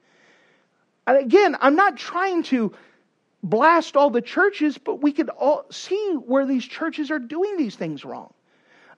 And 1.07 1.19
again, 1.19 1.57
I'm 1.61 1.77
not 1.77 1.97
trying 1.97 2.45
to 2.45 2.73
blast 3.43 3.97
all 3.97 4.11
the 4.11 4.23
churches, 4.23 4.79
but 4.79 5.03
we 5.03 5.13
could 5.13 5.29
all 5.31 5.65
see 5.71 6.15
where 6.27 6.47
these 6.47 6.65
churches 6.65 7.11
are 7.11 7.19
doing 7.19 7.57
these 7.57 7.77
things 7.77 8.05
wrong. 8.05 8.33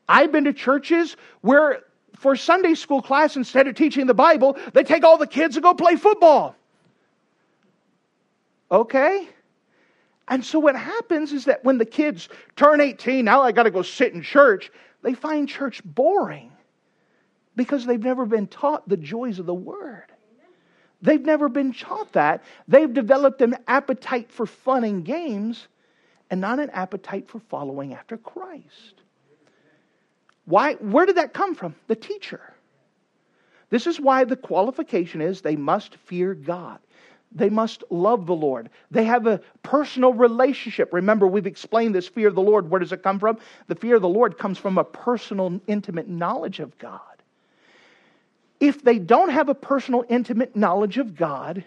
I've 0.08 0.32
been 0.32 0.44
to 0.44 0.52
churches 0.52 1.16
where 1.42 1.82
for 2.16 2.36
Sunday 2.36 2.74
school 2.74 3.00
class, 3.00 3.36
instead 3.36 3.66
of 3.66 3.74
teaching 3.74 4.06
the 4.06 4.14
Bible, 4.14 4.56
they 4.74 4.82
take 4.82 5.04
all 5.04 5.16
the 5.16 5.26
kids 5.26 5.56
and 5.56 5.62
go 5.62 5.74
play 5.74 5.96
football. 5.96 6.54
Okay? 8.70 9.28
And 10.28 10.44
so 10.44 10.58
what 10.58 10.76
happens 10.76 11.32
is 11.32 11.46
that 11.46 11.64
when 11.64 11.78
the 11.78 11.84
kids 11.84 12.28
turn 12.56 12.80
18, 12.80 13.24
now 13.24 13.42
I 13.42 13.52
got 13.52 13.64
to 13.64 13.70
go 13.70 13.82
sit 13.82 14.12
in 14.12 14.22
church, 14.22 14.70
they 15.02 15.14
find 15.14 15.48
church 15.48 15.82
boring 15.84 16.52
because 17.56 17.84
they've 17.84 18.02
never 18.02 18.26
been 18.26 18.46
taught 18.46 18.88
the 18.88 18.96
joys 18.96 19.38
of 19.38 19.46
the 19.46 19.54
Word. 19.54 20.09
They've 21.02 21.24
never 21.24 21.48
been 21.48 21.72
taught 21.72 22.12
that. 22.12 22.42
They've 22.68 22.92
developed 22.92 23.40
an 23.42 23.56
appetite 23.66 24.30
for 24.30 24.46
fun 24.46 24.84
and 24.84 25.04
games 25.04 25.66
and 26.30 26.40
not 26.40 26.58
an 26.58 26.70
appetite 26.70 27.28
for 27.28 27.40
following 27.40 27.94
after 27.94 28.16
Christ. 28.16 28.94
Why, 30.44 30.74
where 30.74 31.06
did 31.06 31.16
that 31.16 31.32
come 31.32 31.54
from? 31.54 31.74
The 31.86 31.96
teacher. 31.96 32.40
This 33.70 33.86
is 33.86 34.00
why 34.00 34.24
the 34.24 34.36
qualification 34.36 35.20
is 35.20 35.40
they 35.40 35.56
must 35.56 35.96
fear 35.96 36.34
God. 36.34 36.78
They 37.32 37.48
must 37.48 37.84
love 37.90 38.26
the 38.26 38.34
Lord. 38.34 38.70
They 38.90 39.04
have 39.04 39.28
a 39.28 39.40
personal 39.62 40.12
relationship. 40.12 40.92
Remember, 40.92 41.28
we've 41.28 41.46
explained 41.46 41.94
this 41.94 42.08
fear 42.08 42.26
of 42.26 42.34
the 42.34 42.40
Lord. 42.40 42.68
Where 42.68 42.80
does 42.80 42.92
it 42.92 43.04
come 43.04 43.20
from? 43.20 43.38
The 43.68 43.76
fear 43.76 43.96
of 43.96 44.02
the 44.02 44.08
Lord 44.08 44.36
comes 44.36 44.58
from 44.58 44.78
a 44.78 44.84
personal, 44.84 45.60
intimate 45.68 46.08
knowledge 46.08 46.58
of 46.58 46.76
God. 46.78 47.00
If 48.60 48.82
they 48.82 48.98
don't 48.98 49.30
have 49.30 49.48
a 49.48 49.54
personal, 49.54 50.04
intimate 50.08 50.54
knowledge 50.54 50.98
of 50.98 51.16
God, 51.16 51.64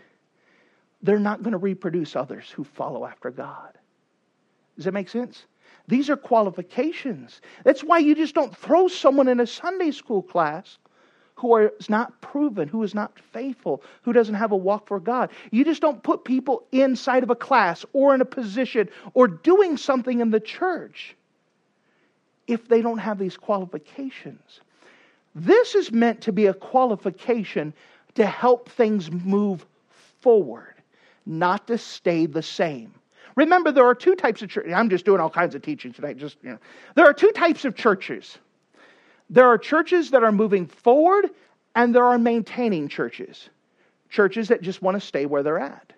they're 1.02 1.20
not 1.20 1.42
going 1.44 1.52
to 1.52 1.58
reproduce 1.58 2.16
others 2.16 2.50
who 2.50 2.64
follow 2.64 3.06
after 3.06 3.32
God. 3.32 3.78
Does 4.76 4.86
that 4.86 4.94
make 4.94 5.10
sense? 5.10 5.46
These 5.88 6.10
are 6.10 6.16
qualifications. 6.16 7.42
That's 7.64 7.84
why 7.84 7.98
you 7.98 8.16
just 8.16 8.36
don't 8.36 8.56
throw 8.56 8.88
someone 8.88 9.28
in 9.28 9.40
a 9.40 9.48
Sunday 9.48 9.92
school 9.92 10.22
class 10.22 10.78
who 11.36 11.58
is 11.58 11.90
not 11.90 12.22
proven, 12.22 12.68
who 12.68 12.84
is 12.84 12.96
not 12.96 13.20
faithful, 13.20 13.84
who 14.04 14.14
doesn't 14.14 14.36
have 14.36 14.52
a 14.52 14.56
walk 14.56 14.88
for 14.88 15.00
God. 15.00 15.32
You 15.52 15.66
just 15.66 15.82
don't 15.82 16.02
put 16.02 16.24
people 16.24 16.64
inside 16.72 17.24
of 17.24 17.30
a 17.30 17.36
class 17.36 17.86
or 17.92 18.16
in 18.16 18.22
a 18.22 18.26
position 18.26 18.88
or 19.14 19.28
doing 19.28 19.76
something 19.76 20.22
in 20.22 20.32
the 20.32 20.40
church 20.40 21.16
if 22.48 22.68
they 22.68 22.82
don't 22.82 23.00
have 23.00 23.18
these 23.18 23.36
qualifications. 23.36 24.62
This 25.36 25.76
is 25.76 25.92
meant 25.92 26.22
to 26.22 26.32
be 26.32 26.46
a 26.46 26.54
qualification 26.54 27.74
to 28.16 28.26
help 28.26 28.70
things 28.70 29.12
move 29.12 29.66
forward, 30.22 30.76
not 31.26 31.68
to 31.68 31.78
stay 31.78 32.26
the 32.26 32.44
same. 32.44 32.94
Remember, 33.36 33.72
there 33.72 33.86
are 33.86 33.96
two 33.96 34.16
types 34.16 34.42
of 34.44 34.50
churches. 34.50 34.74
I'm 34.74 34.90
just 34.90 35.06
doing 35.06 35.20
all 35.20 35.30
kinds 35.30 35.56
of 35.56 35.64
teaching 35.64 35.92
tonight. 35.92 36.18
Just 36.18 36.38
you 36.44 36.52
know, 36.52 36.60
there 36.96 37.06
are 37.06 37.14
two 37.14 37.32
types 37.32 37.66
of 37.66 37.76
churches. 37.76 38.38
There 39.30 39.48
are 39.48 39.58
churches 39.58 40.12
that 40.12 40.24
are 40.24 40.32
moving 40.32 40.68
forward, 40.68 41.32
and 41.76 41.96
there 41.96 42.06
are 42.06 42.20
maintaining 42.20 42.88
churches, 42.88 43.50
churches 44.10 44.50
that 44.50 44.62
just 44.62 44.82
want 44.84 44.96
to 44.96 45.02
stay 45.02 45.26
where 45.26 45.42
they're 45.42 45.60
at. 45.60 45.94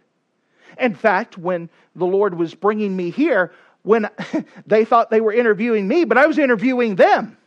In 0.79 0.95
fact, 0.95 1.37
when 1.37 1.69
the 1.95 2.05
Lord 2.05 2.37
was 2.37 2.55
bringing 2.55 2.95
me 2.95 3.09
here, 3.09 3.51
when 3.83 4.09
they 4.65 4.85
thought 4.85 5.09
they 5.09 5.21
were 5.21 5.33
interviewing 5.33 5.87
me, 5.87 6.05
but 6.05 6.17
I 6.17 6.25
was 6.25 6.37
interviewing 6.37 6.95
them. 6.95 7.37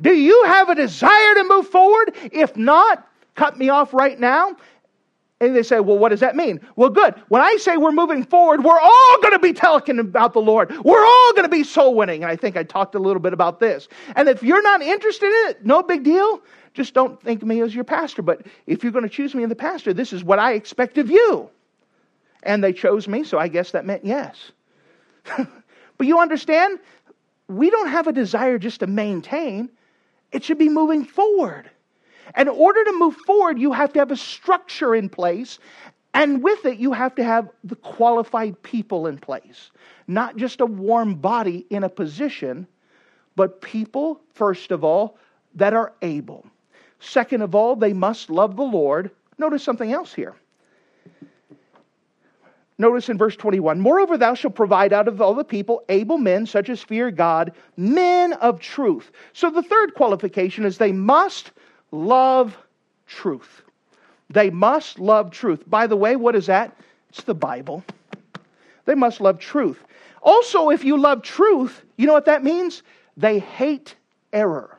Do 0.00 0.12
you 0.12 0.44
have 0.44 0.68
a 0.68 0.74
desire 0.74 1.34
to 1.34 1.44
move 1.44 1.68
forward? 1.68 2.14
If 2.32 2.56
not, 2.56 3.08
cut 3.34 3.58
me 3.58 3.68
off 3.68 3.92
right 3.92 4.18
now 4.18 4.56
and 5.40 5.54
they 5.54 5.62
say, 5.62 5.80
well, 5.80 5.98
what 5.98 6.08
does 6.08 6.20
that 6.20 6.34
mean? 6.34 6.60
Well, 6.76 6.90
good. 6.90 7.14
When 7.28 7.40
I 7.40 7.56
say 7.56 7.76
we're 7.76 7.92
moving 7.92 8.24
forward, 8.24 8.64
we're 8.64 8.78
all 8.78 9.20
going 9.20 9.32
to 9.32 9.38
be 9.38 9.52
talking 9.52 9.98
about 9.98 10.32
the 10.32 10.40
Lord. 10.40 10.70
We're 10.84 11.04
all 11.04 11.32
going 11.32 11.44
to 11.44 11.48
be 11.48 11.62
soul 11.62 11.94
winning. 11.94 12.22
And 12.22 12.30
I 12.30 12.36
think 12.36 12.56
I 12.56 12.64
talked 12.64 12.94
a 12.94 12.98
little 12.98 13.20
bit 13.20 13.32
about 13.32 13.60
this. 13.60 13.88
And 14.16 14.28
if 14.28 14.42
you're 14.42 14.62
not 14.62 14.82
interested 14.82 15.26
in 15.26 15.50
it, 15.50 15.64
no 15.64 15.82
big 15.82 16.02
deal. 16.02 16.42
Just 16.74 16.92
don't 16.94 17.20
think 17.22 17.42
of 17.42 17.48
me 17.48 17.60
as 17.60 17.74
your 17.74 17.84
pastor. 17.84 18.22
But 18.22 18.46
if 18.66 18.82
you're 18.82 18.92
going 18.92 19.04
to 19.04 19.08
choose 19.08 19.34
me 19.34 19.44
as 19.44 19.48
the 19.48 19.56
pastor, 19.56 19.92
this 19.92 20.12
is 20.12 20.24
what 20.24 20.38
I 20.38 20.54
expect 20.54 20.98
of 20.98 21.10
you. 21.10 21.48
And 22.42 22.62
they 22.62 22.72
chose 22.72 23.06
me, 23.08 23.24
so 23.24 23.38
I 23.38 23.48
guess 23.48 23.72
that 23.72 23.84
meant 23.84 24.04
yes. 24.04 24.52
but 25.36 26.06
you 26.06 26.18
understand? 26.18 26.78
we 27.48 27.70
don't 27.70 27.88
have 27.88 28.06
a 28.06 28.12
desire 28.12 28.58
just 28.58 28.80
to 28.80 28.86
maintain, 28.86 29.70
it 30.32 30.44
should 30.44 30.58
be 30.58 30.68
moving 30.68 31.04
forward. 31.04 31.70
In 32.36 32.48
order 32.48 32.84
to 32.84 32.92
move 32.92 33.16
forward, 33.16 33.58
you 33.58 33.72
have 33.72 33.92
to 33.94 33.98
have 33.98 34.10
a 34.10 34.16
structure 34.16 34.94
in 34.94 35.08
place, 35.08 35.58
and 36.14 36.42
with 36.42 36.64
it, 36.66 36.78
you 36.78 36.92
have 36.92 37.14
to 37.14 37.24
have 37.24 37.48
the 37.64 37.76
qualified 37.76 38.62
people 38.62 39.06
in 39.06 39.18
place. 39.18 39.70
Not 40.06 40.36
just 40.36 40.60
a 40.60 40.66
warm 40.66 41.14
body 41.14 41.66
in 41.70 41.84
a 41.84 41.88
position, 41.88 42.66
but 43.36 43.60
people, 43.60 44.20
first 44.34 44.70
of 44.70 44.84
all, 44.84 45.18
that 45.54 45.74
are 45.74 45.92
able. 46.02 46.46
Second 47.00 47.42
of 47.42 47.54
all, 47.54 47.76
they 47.76 47.92
must 47.92 48.30
love 48.30 48.56
the 48.56 48.62
Lord. 48.62 49.10
Notice 49.38 49.62
something 49.62 49.92
else 49.92 50.12
here. 50.12 50.34
Notice 52.78 53.08
in 53.08 53.18
verse 53.18 53.36
21 53.36 53.80
Moreover, 53.80 54.16
thou 54.16 54.34
shalt 54.34 54.54
provide 54.54 54.92
out 54.92 55.08
of 55.08 55.20
all 55.20 55.34
the 55.34 55.44
people 55.44 55.82
able 55.88 56.18
men, 56.18 56.46
such 56.46 56.68
as 56.68 56.82
fear 56.82 57.10
God, 57.10 57.52
men 57.76 58.32
of 58.34 58.60
truth. 58.60 59.10
So 59.32 59.50
the 59.50 59.62
third 59.62 59.94
qualification 59.94 60.64
is 60.64 60.78
they 60.78 60.92
must 60.92 61.50
love 61.90 62.56
truth. 63.06 63.62
They 64.30 64.50
must 64.50 64.98
love 64.98 65.30
truth. 65.30 65.68
By 65.68 65.86
the 65.86 65.96
way, 65.96 66.14
what 66.14 66.36
is 66.36 66.46
that? 66.46 66.76
It's 67.08 67.22
the 67.22 67.34
Bible. 67.34 67.82
They 68.84 68.94
must 68.94 69.20
love 69.20 69.38
truth. 69.38 69.82
Also, 70.22 70.70
if 70.70 70.84
you 70.84 70.98
love 70.98 71.22
truth, 71.22 71.82
you 71.96 72.06
know 72.06 72.12
what 72.12 72.26
that 72.26 72.44
means? 72.44 72.82
They 73.16 73.38
hate 73.38 73.96
error. 74.32 74.78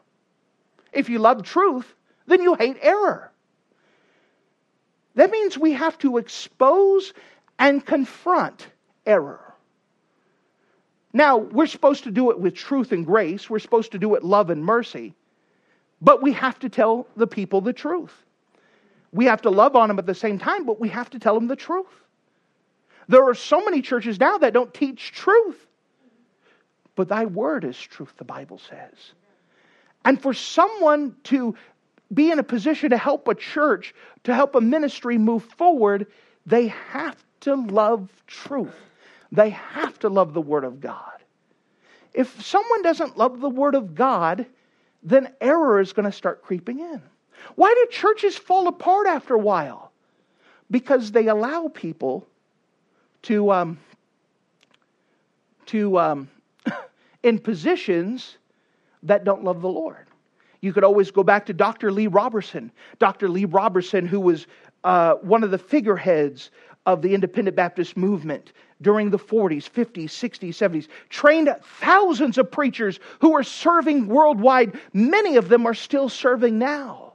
If 0.94 1.10
you 1.10 1.20
love 1.20 1.44
truth, 1.44 1.94
then 2.28 2.42
you 2.42 2.56
hate 2.56 2.78
error. 2.82 3.32
That 5.16 5.32
means 5.32 5.58
we 5.58 5.74
have 5.74 5.98
to 6.00 6.18
expose 6.18 7.14
and 7.60 7.86
confront 7.86 8.68
error. 9.06 9.42
Now, 11.12 11.38
we're 11.38 11.68
supposed 11.68 12.06
to 12.06 12.12
do 12.12 12.32
it 12.32 12.40
with 12.40 12.56
truth 12.56 12.92
and 12.92 13.06
grace. 13.06 13.50
We're 13.50 13.60
supposed 13.60 13.92
to 13.92 14.00
do 14.00 14.16
it 14.16 14.24
love 14.24 14.50
and 14.50 14.64
mercy. 14.64 15.14
But 16.02 16.22
we 16.22 16.32
have 16.34 16.58
to 16.60 16.70
tell 16.70 17.08
the 17.18 17.28
people 17.28 17.62
the 17.62 17.74
truth. 17.74 18.14
We 19.12 19.26
have 19.26 19.42
to 19.42 19.50
love 19.50 19.76
on 19.76 19.90
them 19.90 20.00
at 20.00 20.06
the 20.06 20.16
same 20.16 20.40
time, 20.40 20.66
but 20.66 20.80
we 20.80 20.88
have 20.90 21.10
to 21.10 21.20
tell 21.20 21.34
them 21.34 21.48
the 21.48 21.56
truth. 21.56 21.88
There 23.08 23.28
are 23.28 23.34
so 23.34 23.66
many 23.66 23.82
churches 23.82 24.20
now 24.20 24.38
that 24.38 24.54
don't 24.54 24.74
teach 24.74 25.12
truth. 25.12 25.66
But 26.96 27.10
thy 27.10 27.26
word 27.26 27.66
is 27.66 27.80
truth, 27.80 28.14
the 28.18 28.24
Bible 28.24 28.60
says. 28.70 29.14
And 30.06 30.22
for 30.22 30.34
someone 30.34 31.16
to 31.26 31.56
be 32.14 32.32
in 32.32 32.40
a 32.40 32.44
position 32.44 32.92
to 32.92 32.98
help 32.98 33.28
a 33.28 33.36
church, 33.36 33.96
to 34.26 34.34
help 34.34 34.56
a 34.56 34.62
ministry 34.62 35.18
move 35.18 35.44
forward, 35.44 36.08
they 36.46 36.68
have 36.68 37.16
to 37.42 37.56
love 37.56 38.10
truth. 38.28 38.76
They 39.32 39.52
have 39.52 40.00
to 40.00 40.10
love 40.10 40.34
the 40.34 40.42
Word 40.42 40.64
of 40.64 40.80
God. 40.80 41.04
If 42.14 42.44
someone 42.44 42.82
doesn't 42.82 43.18
love 43.18 43.40
the 43.40 43.50
Word 43.50 43.76
of 43.76 43.96
God, 43.96 44.46
then 45.04 45.34
error 45.40 45.80
is 45.80 45.94
going 45.94 46.06
to 46.06 46.12
start 46.12 46.42
creeping 46.42 46.80
in. 46.80 47.02
Why 47.56 47.74
do 47.74 47.88
churches 47.92 48.36
fall 48.36 48.68
apart 48.68 49.08
after 49.08 49.36
a 49.36 49.40
while? 49.40 49.92
Because 50.72 51.12
they 51.12 51.28
allow 51.28 51.68
people 51.68 52.28
to, 53.24 53.52
um, 53.52 53.80
to 55.68 55.98
um, 56.00 56.30
in 57.24 57.40
positions 57.40 58.38
that 59.04 59.24
don't 59.24 59.44
love 59.44 59.62
the 59.62 59.70
Lord. 59.70 60.08
You 60.62 60.74
could 60.74 60.84
always 60.84 61.12
go 61.12 61.24
back 61.24 61.46
to 61.46 61.54
Dr. 61.54 61.92
Lee 61.92 62.08
Roberson. 62.08 62.72
Dr. 63.00 63.30
Lee 63.30 63.46
Roberson, 63.46 64.06
who 64.06 64.20
was 64.20 64.48
uh, 64.84 65.14
one 65.16 65.44
of 65.44 65.52
the 65.52 65.58
figureheads 65.58 66.52
of 66.90 67.04
the 67.04 67.14
independent 67.14 67.56
Baptist 67.56 67.96
movement 67.96 68.52
during 68.82 69.12
the 69.12 69.20
40s, 69.20 69.70
50s, 69.70 70.06
60s, 70.06 70.50
70s, 70.50 70.88
trained 71.10 71.56
thousands 71.80 72.40
of 72.40 72.50
preachers 72.50 73.00
who 73.20 73.36
are 73.36 73.44
serving 73.44 74.08
worldwide. 74.08 74.80
Many 74.92 75.36
of 75.36 75.50
them 75.50 75.68
are 75.68 75.76
still 75.76 76.10
serving 76.10 76.58
now. 76.58 77.14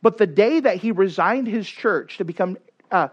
But 0.00 0.18
the 0.18 0.28
day 0.28 0.60
that 0.60 0.76
he 0.76 0.92
resigned 0.92 1.48
his 1.48 1.68
church 1.68 2.18
to 2.18 2.24
become 2.24 2.56
uh, 2.92 3.08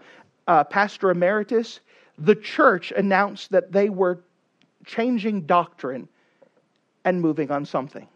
uh, 0.46 0.62
pastor 0.64 1.10
emeritus, 1.10 1.80
the 2.16 2.36
church 2.36 2.92
announced 2.92 3.50
that 3.50 3.72
they 3.72 3.88
were 3.88 4.20
changing 4.86 5.46
doctrine 5.46 6.06
and 7.04 7.20
moving 7.20 7.50
on 7.50 7.64
something. 7.64 8.06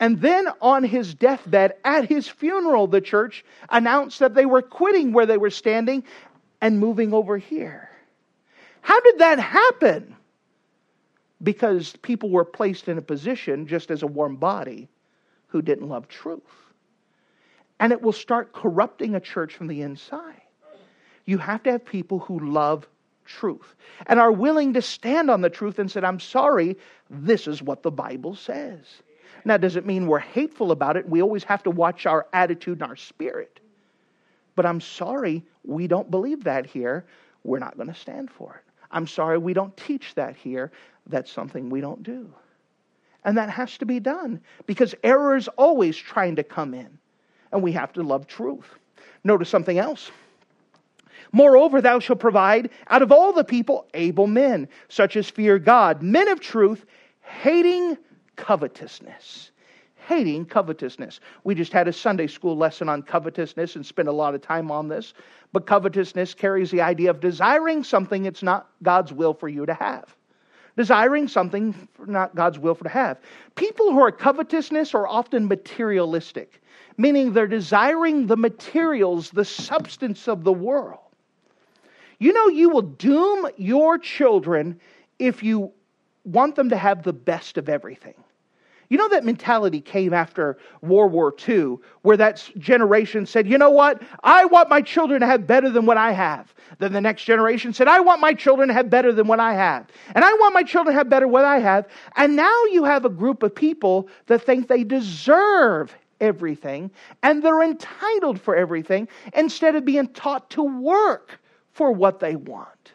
And 0.00 0.20
then 0.20 0.48
on 0.60 0.84
his 0.84 1.14
deathbed, 1.14 1.74
at 1.84 2.08
his 2.08 2.28
funeral, 2.28 2.86
the 2.86 3.00
church 3.00 3.44
announced 3.68 4.20
that 4.20 4.34
they 4.34 4.46
were 4.46 4.62
quitting 4.62 5.12
where 5.12 5.26
they 5.26 5.38
were 5.38 5.50
standing 5.50 6.04
and 6.60 6.78
moving 6.78 7.12
over 7.12 7.38
here. 7.38 7.90
How 8.80 9.00
did 9.00 9.18
that 9.18 9.38
happen? 9.38 10.14
Because 11.42 11.94
people 12.02 12.30
were 12.30 12.44
placed 12.44 12.88
in 12.88 12.98
a 12.98 13.02
position, 13.02 13.66
just 13.66 13.90
as 13.90 14.02
a 14.02 14.06
warm 14.06 14.36
body, 14.36 14.88
who 15.46 15.62
didn't 15.62 15.88
love 15.88 16.08
truth. 16.08 16.42
And 17.80 17.92
it 17.92 18.02
will 18.02 18.12
start 18.12 18.52
corrupting 18.52 19.14
a 19.14 19.20
church 19.20 19.54
from 19.54 19.68
the 19.68 19.82
inside. 19.82 20.40
You 21.26 21.38
have 21.38 21.62
to 21.64 21.72
have 21.72 21.84
people 21.84 22.18
who 22.18 22.38
love 22.50 22.88
truth 23.24 23.74
and 24.06 24.18
are 24.18 24.32
willing 24.32 24.72
to 24.72 24.82
stand 24.82 25.30
on 25.30 25.42
the 25.42 25.50
truth 25.50 25.78
and 25.78 25.90
say, 25.90 26.00
I'm 26.00 26.18
sorry, 26.18 26.76
this 27.10 27.46
is 27.46 27.62
what 27.62 27.82
the 27.82 27.90
Bible 27.90 28.34
says. 28.34 28.86
Now, 29.44 29.56
does 29.56 29.76
it 29.76 29.86
mean 29.86 30.06
we're 30.06 30.18
hateful 30.18 30.72
about 30.72 30.96
it? 30.96 31.08
We 31.08 31.22
always 31.22 31.44
have 31.44 31.62
to 31.64 31.70
watch 31.70 32.06
our 32.06 32.26
attitude 32.32 32.80
and 32.80 32.90
our 32.90 32.96
spirit. 32.96 33.60
But 34.58 34.66
I'm 34.66 34.80
sorry, 34.80 35.44
we 35.62 35.86
don't 35.86 36.10
believe 36.10 36.42
that 36.42 36.66
here. 36.66 37.06
We're 37.44 37.60
not 37.60 37.76
going 37.76 37.86
to 37.86 37.94
stand 37.94 38.28
for 38.28 38.56
it. 38.56 38.72
I'm 38.90 39.06
sorry, 39.06 39.38
we 39.38 39.54
don't 39.54 39.76
teach 39.76 40.16
that 40.16 40.34
here. 40.34 40.72
That's 41.06 41.30
something 41.30 41.70
we 41.70 41.80
don't 41.80 42.02
do. 42.02 42.34
And 43.24 43.38
that 43.38 43.50
has 43.50 43.78
to 43.78 43.86
be 43.86 44.00
done 44.00 44.40
because 44.66 44.96
error 45.04 45.36
is 45.36 45.46
always 45.46 45.96
trying 45.96 46.34
to 46.34 46.42
come 46.42 46.74
in. 46.74 46.98
And 47.52 47.62
we 47.62 47.70
have 47.70 47.92
to 47.92 48.02
love 48.02 48.26
truth. 48.26 48.66
Notice 49.22 49.48
something 49.48 49.78
else. 49.78 50.10
Moreover, 51.30 51.80
thou 51.80 52.00
shalt 52.00 52.18
provide 52.18 52.70
out 52.88 53.02
of 53.02 53.12
all 53.12 53.32
the 53.32 53.44
people 53.44 53.86
able 53.94 54.26
men, 54.26 54.66
such 54.88 55.14
as 55.14 55.30
fear 55.30 55.60
God, 55.60 56.02
men 56.02 56.26
of 56.26 56.40
truth, 56.40 56.84
hating 57.20 57.96
covetousness 58.34 59.47
hating 60.08 60.46
covetousness. 60.46 61.20
We 61.44 61.54
just 61.54 61.70
had 61.70 61.86
a 61.86 61.92
Sunday 61.92 62.28
school 62.28 62.56
lesson 62.56 62.88
on 62.88 63.02
covetousness 63.02 63.76
and 63.76 63.84
spent 63.84 64.08
a 64.08 64.12
lot 64.12 64.34
of 64.34 64.40
time 64.40 64.70
on 64.70 64.88
this. 64.88 65.12
But 65.52 65.66
covetousness 65.66 66.32
carries 66.32 66.70
the 66.70 66.80
idea 66.80 67.10
of 67.10 67.20
desiring 67.20 67.84
something 67.84 68.24
it's 68.24 68.42
not 68.42 68.70
God's 68.82 69.12
will 69.12 69.34
for 69.34 69.50
you 69.50 69.66
to 69.66 69.74
have. 69.74 70.16
Desiring 70.78 71.28
something 71.28 71.74
not 72.06 72.34
God's 72.34 72.58
will 72.58 72.74
for 72.74 72.84
to 72.84 72.90
have. 72.90 73.20
People 73.54 73.92
who 73.92 74.00
are 74.00 74.10
covetousness 74.10 74.94
are 74.94 75.06
often 75.06 75.46
materialistic, 75.46 76.62
meaning 76.96 77.34
they're 77.34 77.46
desiring 77.46 78.26
the 78.26 78.36
materials, 78.36 79.30
the 79.30 79.44
substance 79.44 80.26
of 80.26 80.42
the 80.42 80.52
world. 80.52 81.00
You 82.18 82.32
know, 82.32 82.48
you 82.48 82.70
will 82.70 82.82
doom 82.82 83.46
your 83.58 83.98
children 83.98 84.80
if 85.18 85.42
you 85.42 85.72
want 86.24 86.56
them 86.56 86.70
to 86.70 86.76
have 86.78 87.02
the 87.02 87.12
best 87.12 87.58
of 87.58 87.68
everything. 87.68 88.14
You 88.88 88.96
know, 88.96 89.08
that 89.08 89.24
mentality 89.24 89.80
came 89.80 90.14
after 90.14 90.56
World 90.80 91.12
War 91.12 91.34
II, 91.46 91.76
where 92.02 92.16
that 92.16 92.48
generation 92.58 93.26
said, 93.26 93.46
you 93.46 93.58
know 93.58 93.70
what? 93.70 94.02
I 94.24 94.46
want 94.46 94.70
my 94.70 94.80
children 94.80 95.20
to 95.20 95.26
have 95.26 95.46
better 95.46 95.68
than 95.68 95.84
what 95.84 95.98
I 95.98 96.12
have. 96.12 96.54
Then 96.78 96.92
the 96.92 97.00
next 97.00 97.24
generation 97.24 97.72
said, 97.72 97.88
I 97.88 98.00
want 98.00 98.20
my 98.20 98.32
children 98.32 98.68
to 98.68 98.74
have 98.74 98.88
better 98.88 99.12
than 99.12 99.26
what 99.26 99.40
I 99.40 99.52
have. 99.54 99.86
And 100.14 100.24
I 100.24 100.32
want 100.34 100.54
my 100.54 100.62
children 100.62 100.94
to 100.94 100.98
have 100.98 101.10
better 101.10 101.26
than 101.26 101.32
what 101.32 101.44
I 101.44 101.58
have. 101.58 101.86
And 102.16 102.34
now 102.34 102.64
you 102.72 102.84
have 102.84 103.04
a 103.04 103.10
group 103.10 103.42
of 103.42 103.54
people 103.54 104.08
that 104.26 104.42
think 104.42 104.68
they 104.68 104.84
deserve 104.84 105.94
everything 106.20 106.90
and 107.22 107.42
they're 107.42 107.62
entitled 107.62 108.40
for 108.40 108.56
everything 108.56 109.08
instead 109.34 109.76
of 109.76 109.84
being 109.84 110.08
taught 110.08 110.50
to 110.50 110.62
work 110.62 111.40
for 111.72 111.92
what 111.92 112.20
they 112.20 112.36
want. 112.36 112.92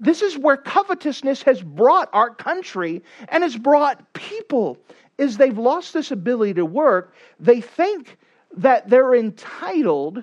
This 0.00 0.22
is 0.22 0.38
where 0.38 0.56
covetousness 0.56 1.42
has 1.42 1.62
brought 1.62 2.08
our 2.12 2.34
country 2.34 3.02
and 3.28 3.42
has 3.42 3.56
brought 3.56 4.12
people 4.12 4.78
is 5.18 5.36
they've 5.36 5.58
lost 5.58 5.92
this 5.92 6.10
ability 6.10 6.54
to 6.54 6.64
work. 6.64 7.14
They 7.40 7.60
think 7.60 8.16
that 8.56 8.88
they're 8.88 9.14
entitled 9.14 10.22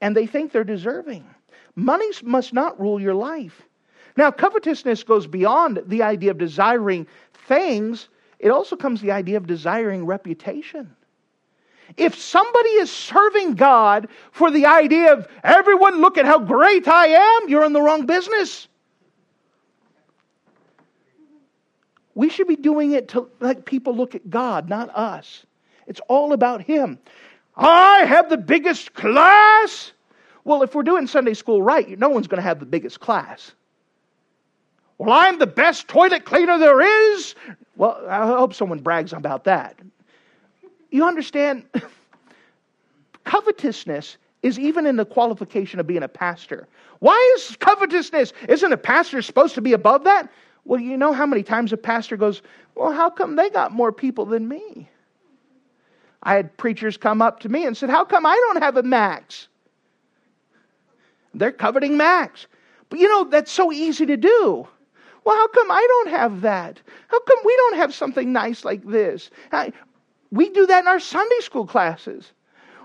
and 0.00 0.14
they 0.14 0.26
think 0.26 0.52
they're 0.52 0.64
deserving. 0.64 1.24
Money 1.74 2.08
must 2.22 2.52
not 2.52 2.78
rule 2.78 3.00
your 3.00 3.14
life. 3.14 3.62
Now, 4.16 4.30
covetousness 4.30 5.02
goes 5.02 5.26
beyond 5.26 5.82
the 5.86 6.02
idea 6.02 6.30
of 6.30 6.38
desiring 6.38 7.06
things, 7.48 8.08
it 8.38 8.50
also 8.50 8.76
comes 8.76 9.00
the 9.00 9.10
idea 9.10 9.36
of 9.36 9.46
desiring 9.46 10.06
reputation. 10.06 10.94
If 11.96 12.16
somebody 12.16 12.70
is 12.70 12.90
serving 12.90 13.54
God 13.54 14.08
for 14.32 14.50
the 14.50 14.66
idea 14.66 15.12
of 15.12 15.28
everyone 15.42 16.00
look 16.00 16.18
at 16.18 16.26
how 16.26 16.38
great 16.38 16.88
I 16.88 17.06
am, 17.06 17.48
you're 17.48 17.64
in 17.64 17.72
the 17.72 17.82
wrong 17.82 18.06
business. 18.06 18.68
We 22.14 22.28
should 22.28 22.48
be 22.48 22.56
doing 22.56 22.92
it 22.92 23.08
to 23.08 23.28
let 23.40 23.64
people 23.64 23.94
look 23.94 24.14
at 24.14 24.28
God, 24.30 24.68
not 24.68 24.90
us. 24.94 25.44
It's 25.86 26.00
all 26.08 26.32
about 26.32 26.62
Him. 26.62 26.98
I 27.56 28.04
have 28.04 28.28
the 28.28 28.36
biggest 28.36 28.94
class. 28.94 29.92
Well, 30.44 30.62
if 30.62 30.74
we're 30.74 30.82
doing 30.82 31.06
Sunday 31.06 31.34
school 31.34 31.62
right, 31.62 31.98
no 31.98 32.08
one's 32.08 32.28
going 32.28 32.38
to 32.38 32.48
have 32.48 32.60
the 32.60 32.66
biggest 32.66 33.00
class. 33.00 33.52
Well, 34.98 35.12
I'm 35.12 35.38
the 35.38 35.46
best 35.46 35.88
toilet 35.88 36.24
cleaner 36.24 36.58
there 36.58 36.80
is. 36.80 37.34
Well, 37.76 38.00
I 38.08 38.26
hope 38.26 38.54
someone 38.54 38.78
brags 38.78 39.12
about 39.12 39.44
that. 39.44 39.76
You 40.94 41.04
understand? 41.04 41.64
Covetousness 43.24 44.16
is 44.44 44.60
even 44.60 44.86
in 44.86 44.94
the 44.94 45.04
qualification 45.04 45.80
of 45.80 45.88
being 45.88 46.04
a 46.04 46.08
pastor. 46.08 46.68
Why 47.00 47.34
is 47.36 47.56
covetousness? 47.56 48.32
Isn't 48.48 48.72
a 48.72 48.76
pastor 48.76 49.20
supposed 49.20 49.56
to 49.56 49.60
be 49.60 49.72
above 49.72 50.04
that? 50.04 50.30
Well, 50.64 50.80
you 50.80 50.96
know 50.96 51.12
how 51.12 51.26
many 51.26 51.42
times 51.42 51.72
a 51.72 51.76
pastor 51.76 52.16
goes, 52.16 52.42
Well, 52.76 52.92
how 52.92 53.10
come 53.10 53.34
they 53.34 53.50
got 53.50 53.72
more 53.72 53.90
people 53.90 54.24
than 54.24 54.46
me? 54.46 54.88
I 56.22 56.34
had 56.34 56.56
preachers 56.58 56.96
come 56.96 57.20
up 57.20 57.40
to 57.40 57.48
me 57.48 57.66
and 57.66 57.76
said, 57.76 57.90
How 57.90 58.04
come 58.04 58.24
I 58.24 58.36
don't 58.46 58.62
have 58.62 58.76
a 58.76 58.84
max? 58.84 59.48
They're 61.34 61.50
coveting 61.50 61.96
max. 61.96 62.46
But 62.88 63.00
you 63.00 63.08
know, 63.08 63.24
that's 63.24 63.50
so 63.50 63.72
easy 63.72 64.06
to 64.06 64.16
do. 64.16 64.68
Well, 65.24 65.36
how 65.36 65.48
come 65.48 65.72
I 65.72 65.84
don't 65.88 66.10
have 66.10 66.42
that? 66.42 66.80
How 67.08 67.18
come 67.18 67.38
we 67.44 67.56
don't 67.56 67.78
have 67.78 67.92
something 67.92 68.32
nice 68.32 68.64
like 68.64 68.84
this? 68.84 69.32
We 70.34 70.50
do 70.50 70.66
that 70.66 70.80
in 70.80 70.88
our 70.88 71.00
Sunday 71.00 71.40
school 71.40 71.66
classes. 71.66 72.32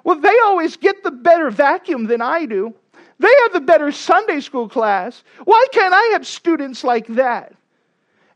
Well, 0.04 0.20
they 0.20 0.38
always 0.45 0.78
get 0.78 1.04
the 1.04 1.12
better 1.12 1.50
vacuum 1.50 2.06
than 2.06 2.22
I 2.22 2.45
do. 2.45 2.74
They 3.18 3.34
have 3.43 3.54
the 3.54 3.62
better 3.62 3.91
Sunday 3.91 4.39
school 4.39 4.70
class. 4.70 5.24
Why 5.43 5.66
can't 5.72 5.93
I 5.93 6.12
have 6.14 6.26
students 6.26 6.84
like 6.84 7.08
that? 7.08 7.54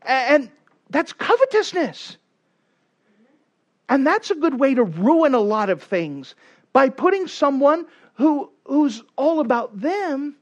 And 0.02 0.50
that's 0.90 1.12
covetousness. 1.12 2.16
And 3.88 4.06
that's 4.06 4.30
a 4.30 4.34
good 4.34 4.58
way 4.58 4.74
to 4.74 4.82
ruin 4.82 5.34
a 5.34 5.40
lot 5.40 5.70
of 5.70 5.82
things 5.82 6.34
by 6.72 6.88
putting 6.88 7.28
someone 7.28 7.86
who, 8.14 8.50
who's 8.64 9.02
all 9.16 9.40
about 9.40 9.80
them 9.80 10.34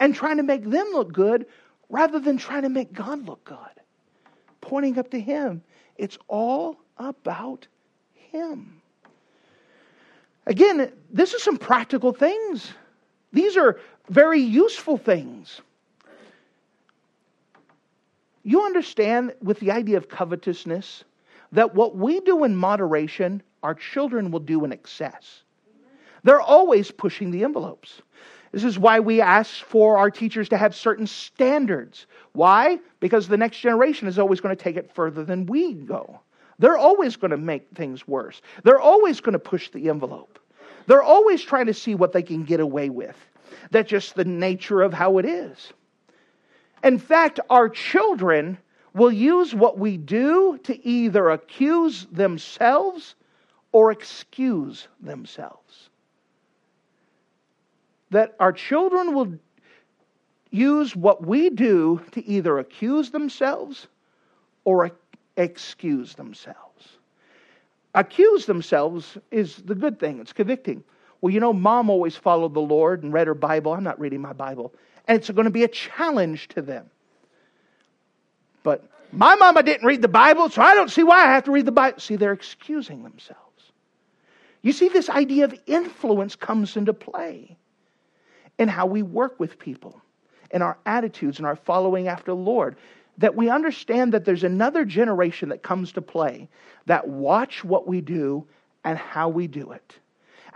and 0.00 0.14
trying 0.14 0.38
to 0.38 0.42
make 0.42 0.64
them 0.68 0.88
look 0.92 1.12
good 1.12 1.46
rather 1.88 2.18
than 2.18 2.36
trying 2.36 2.62
to 2.62 2.68
make 2.68 2.92
God 2.92 3.26
look 3.26 3.44
good. 3.44 3.56
Pointing 4.60 4.98
up 4.98 5.10
to 5.10 5.20
Him. 5.20 5.62
It's 5.96 6.18
all 6.28 6.78
about 6.98 7.68
Him. 8.32 8.80
Again, 10.46 10.90
this 11.12 11.34
is 11.34 11.42
some 11.42 11.56
practical 11.56 12.12
things. 12.12 12.72
These 13.32 13.56
are 13.56 13.78
very 14.08 14.40
useful 14.40 14.96
things. 14.96 15.60
You 18.42 18.62
understand 18.62 19.34
with 19.40 19.60
the 19.60 19.70
idea 19.70 19.96
of 19.96 20.08
covetousness 20.08 21.04
that 21.52 21.74
what 21.74 21.94
we 21.94 22.20
do 22.20 22.44
in 22.44 22.56
moderation, 22.56 23.42
our 23.62 23.74
children 23.74 24.30
will 24.30 24.40
do 24.40 24.64
in 24.64 24.72
excess. 24.72 25.42
They're 26.24 26.40
always 26.40 26.90
pushing 26.90 27.30
the 27.30 27.44
envelopes. 27.44 28.02
This 28.50 28.64
is 28.64 28.78
why 28.78 29.00
we 29.00 29.20
ask 29.20 29.64
for 29.64 29.96
our 29.98 30.10
teachers 30.10 30.48
to 30.48 30.56
have 30.56 30.74
certain 30.74 31.06
standards. 31.06 32.06
Why? 32.32 32.78
Because 33.00 33.28
the 33.28 33.36
next 33.36 33.58
generation 33.58 34.08
is 34.08 34.18
always 34.18 34.40
going 34.40 34.56
to 34.56 34.62
take 34.62 34.76
it 34.76 34.90
further 34.94 35.24
than 35.24 35.46
we 35.46 35.74
go. 35.74 36.20
They're 36.62 36.78
always 36.78 37.16
going 37.16 37.32
to 37.32 37.36
make 37.36 37.66
things 37.74 38.06
worse. 38.06 38.40
They're 38.62 38.80
always 38.80 39.20
going 39.20 39.32
to 39.32 39.40
push 39.40 39.70
the 39.70 39.88
envelope. 39.88 40.38
They're 40.86 41.02
always 41.02 41.42
trying 41.42 41.66
to 41.66 41.74
see 41.74 41.96
what 41.96 42.12
they 42.12 42.22
can 42.22 42.44
get 42.44 42.60
away 42.60 42.88
with. 42.88 43.16
That's 43.72 43.90
just 43.90 44.14
the 44.14 44.24
nature 44.24 44.80
of 44.80 44.92
how 44.92 45.18
it 45.18 45.24
is. 45.24 45.72
In 46.84 47.00
fact, 47.00 47.40
our 47.50 47.68
children 47.68 48.58
will 48.94 49.10
use 49.10 49.52
what 49.52 49.76
we 49.76 49.96
do 49.96 50.56
to 50.62 50.86
either 50.86 51.30
accuse 51.30 52.06
themselves 52.12 53.16
or 53.72 53.90
excuse 53.90 54.86
themselves. 55.00 55.90
That 58.10 58.36
our 58.38 58.52
children 58.52 59.14
will 59.14 59.34
use 60.52 60.94
what 60.94 61.26
we 61.26 61.50
do 61.50 62.00
to 62.12 62.24
either 62.24 62.60
accuse 62.60 63.10
themselves 63.10 63.88
or 64.64 64.92
excuse 65.36 66.14
themselves. 66.14 66.88
Accuse 67.94 68.46
themselves 68.46 69.18
is 69.30 69.56
the 69.56 69.74
good 69.74 69.98
thing, 69.98 70.20
it's 70.20 70.32
convicting. 70.32 70.82
Well, 71.20 71.32
you 71.32 71.40
know, 71.40 71.52
mom 71.52 71.88
always 71.88 72.16
followed 72.16 72.54
the 72.54 72.60
Lord 72.60 73.02
and 73.02 73.12
read 73.12 73.28
her 73.28 73.34
Bible. 73.34 73.72
I'm 73.72 73.84
not 73.84 74.00
reading 74.00 74.20
my 74.20 74.32
Bible. 74.32 74.74
And 75.06 75.18
it's 75.18 75.30
going 75.30 75.44
to 75.44 75.50
be 75.50 75.62
a 75.62 75.68
challenge 75.68 76.48
to 76.48 76.62
them. 76.62 76.90
But 78.62 78.84
my 79.12 79.34
mama 79.36 79.62
didn't 79.62 79.86
read 79.86 80.02
the 80.02 80.08
Bible, 80.08 80.48
so 80.48 80.62
I 80.62 80.74
don't 80.74 80.90
see 80.90 81.02
why 81.02 81.22
I 81.22 81.32
have 81.34 81.44
to 81.44 81.52
read 81.52 81.66
the 81.66 81.72
Bible. 81.72 82.00
See, 82.00 82.16
they're 82.16 82.32
excusing 82.32 83.02
themselves. 83.02 83.40
You 84.62 84.72
see, 84.72 84.88
this 84.88 85.10
idea 85.10 85.44
of 85.44 85.54
influence 85.66 86.34
comes 86.34 86.76
into 86.76 86.92
play 86.92 87.56
in 88.58 88.68
how 88.68 88.86
we 88.86 89.02
work 89.02 89.38
with 89.38 89.58
people, 89.58 90.00
in 90.50 90.62
our 90.62 90.78
attitudes, 90.86 91.38
in 91.38 91.44
our 91.44 91.56
following 91.56 92.08
after 92.08 92.32
the 92.32 92.36
Lord. 92.36 92.76
That 93.18 93.34
we 93.34 93.50
understand 93.50 94.12
that 94.12 94.24
there's 94.24 94.44
another 94.44 94.84
generation 94.84 95.50
that 95.50 95.62
comes 95.62 95.92
to 95.92 96.02
play 96.02 96.48
that 96.86 97.06
watch 97.06 97.62
what 97.62 97.86
we 97.86 98.00
do 98.00 98.46
and 98.84 98.98
how 98.98 99.28
we 99.28 99.46
do 99.46 99.72
it. 99.72 99.98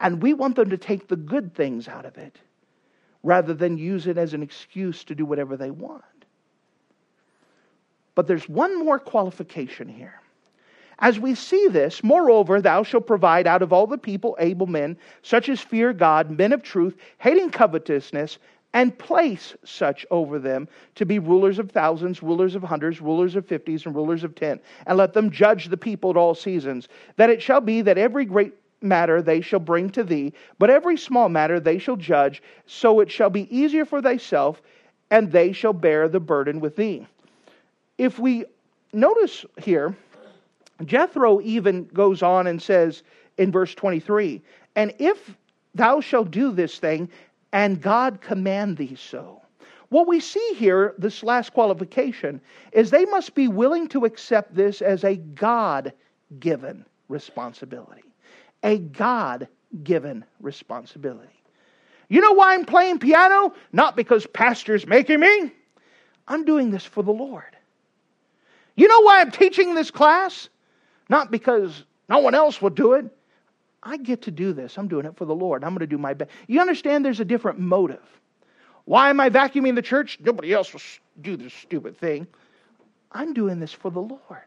And 0.00 0.22
we 0.22 0.34
want 0.34 0.57
them 0.57 0.70
to 0.70 0.76
take 0.76 1.09
the 1.09 1.16
good 1.16 1.54
things 1.54 1.88
out 1.88 2.04
of 2.04 2.18
it 2.18 2.38
rather 3.22 3.54
than 3.54 3.76
use 3.76 4.07
it 4.07 4.18
as 4.18 4.34
an 4.34 4.42
excuse 4.42 5.04
to 5.04 5.14
do 5.14 5.24
whatever 5.24 5.57
they 5.57 5.70
want. 5.70 6.04
But 8.14 8.26
there's 8.26 8.48
one 8.48 8.84
more 8.84 8.98
qualification 8.98 9.88
here. 9.88 10.20
As 10.98 11.20
we 11.20 11.34
see 11.34 11.68
this, 11.68 12.02
moreover, 12.02 12.62
thou 12.62 12.82
shalt 12.82 13.07
provide 13.07 13.46
out 13.46 13.62
of 13.62 13.72
all 13.72 13.86
the 13.86 13.98
people 13.98 14.36
able 14.38 14.66
men, 14.66 14.96
such 15.22 15.50
as 15.50 15.61
fear 15.61 15.92
God, 15.92 16.30
men 16.30 16.52
of 16.52 16.62
truth, 16.62 16.96
hating 17.18 17.50
covetousness, 17.50 18.38
and 18.77 18.97
place 18.99 19.57
such 19.64 20.07
over 20.12 20.39
them 20.39 20.68
to 20.95 21.05
be 21.05 21.18
rulers 21.18 21.59
of 21.59 21.70
thousands, 21.70 22.22
rulers 22.22 22.55
of 22.55 22.62
hundreds, 22.62 23.01
rulers 23.01 23.35
of 23.35 23.45
fifties, 23.45 23.87
and 23.87 23.95
rulers 23.97 24.22
of 24.22 24.35
ten. 24.35 24.61
And 24.87 24.97
let 24.99 25.14
them 25.14 25.31
judge 25.31 25.66
the 25.66 25.77
people 25.77 26.11
at 26.11 26.16
all 26.16 26.35
seasons. 26.35 26.89
That 27.16 27.31
it 27.31 27.43
shall 27.43 27.61
be 27.61 27.81
that 27.83 27.99
every 27.99 28.24
great 28.24 28.53
matter 28.83 29.20
they 29.20 29.41
shall 29.41 29.61
bring 29.61 29.91
to 29.91 30.05
thee, 30.05 30.33
but 30.59 30.70
every 30.70 30.97
small 30.97 31.29
matter 31.29 31.59
they 31.59 31.79
shall 31.79 31.97
judge, 31.97 32.43
so 32.66 33.01
it 33.01 33.11
shall 33.11 33.31
be 33.31 33.57
easier 33.57 33.85
for 33.85 34.01
thyself, 34.01 34.62
and 35.11 35.33
they 35.33 35.51
shall 35.53 35.72
bear 35.72 36.09
the 36.09 36.20
burden 36.20 36.61
with 36.61 36.77
thee 36.77 37.07
if 37.99 38.18
we 38.18 38.45
notice 38.93 39.45
here, 39.59 39.97
Jethro 40.85 41.41
even 41.41 41.87
goes 41.87 42.22
on 42.22 42.47
and 42.47 42.61
says 42.61 43.03
in 43.39 43.51
verse 43.51 43.74
23 43.74 44.43
And 44.74 44.95
if 44.99 45.37
thou 45.74 46.01
shalt 46.01 46.31
do 46.31 46.53
this 46.53 46.79
thing, 46.79 47.09
and 47.57 47.80
God 47.80 48.20
command 48.20 48.76
thee 48.76 48.96
so. 48.96 49.40
What 49.88 50.07
we 50.07 50.20
see 50.20 50.52
here, 50.57 50.94
this 50.98 51.22
last 51.22 51.54
qualification, 51.54 52.38
is 52.72 52.90
they 52.90 53.07
must 53.07 53.34
be 53.34 53.48
willing 53.48 53.88
to 53.88 54.04
accept 54.04 54.54
this 54.54 54.82
as 54.82 55.04
a 55.04 55.16
God 55.16 55.94
given 56.38 56.84
responsibility. 57.09 58.04
A 58.62 58.76
God 58.76 59.48
given 59.84 60.22
responsibility. 60.38 61.32
You 62.11 62.20
know 62.20 62.32
why 62.32 62.52
I'm 62.52 62.66
playing 62.66 62.98
piano? 62.98 63.54
Not 63.72 63.96
because 63.96 64.26
pastor's 64.26 64.86
making 64.86 65.20
me. 65.20 65.50
I'm 66.28 66.44
doing 66.44 66.70
this 66.70 66.84
for 66.84 67.02
the 67.02 67.11
Lord. 67.11 67.57
You 68.74 68.86
know 68.86 69.00
why 69.00 69.22
I'm 69.22 69.30
teaching 69.30 69.74
this 69.74 69.90
class? 69.90 70.50
Not 71.09 71.30
because 71.30 71.84
no 72.11 72.18
one 72.18 72.34
else 72.34 72.61
will 72.61 72.68
do 72.68 72.92
it. 72.92 73.07
I 73.87 73.97
get 73.97 74.22
to 74.22 74.30
do 74.30 74.53
this. 74.53 74.78
I'm 74.78 74.89
doing 74.89 75.07
it 75.07 75.16
for 75.16 75.24
the 75.24 75.34
Lord. 75.34 75.62
I'm 75.62 75.70
going 75.70 75.80
to 75.80 75.87
do 75.87 75.99
my 75.99 76.14
best. 76.14 76.30
You 76.47 76.61
understand 76.61 77.05
there's 77.05 77.20
a 77.20 77.24
different 77.24 77.59
motive. 77.59 78.03
Why 78.84 79.11
am 79.11 79.20
I 79.20 79.30
vacuuming 79.30 79.74
the 79.74 79.82
church? 79.82 80.18
Nobody 80.20 80.53
else 80.53 80.72
will 80.72 80.80
do 81.20 81.37
this 81.37 81.53
stupid 81.55 81.97
thing. 81.99 82.26
I'm 83.12 83.32
doing 83.32 83.61
this 83.61 83.72
for 83.72 83.91
the 83.91 84.01
Lord. 84.01 84.45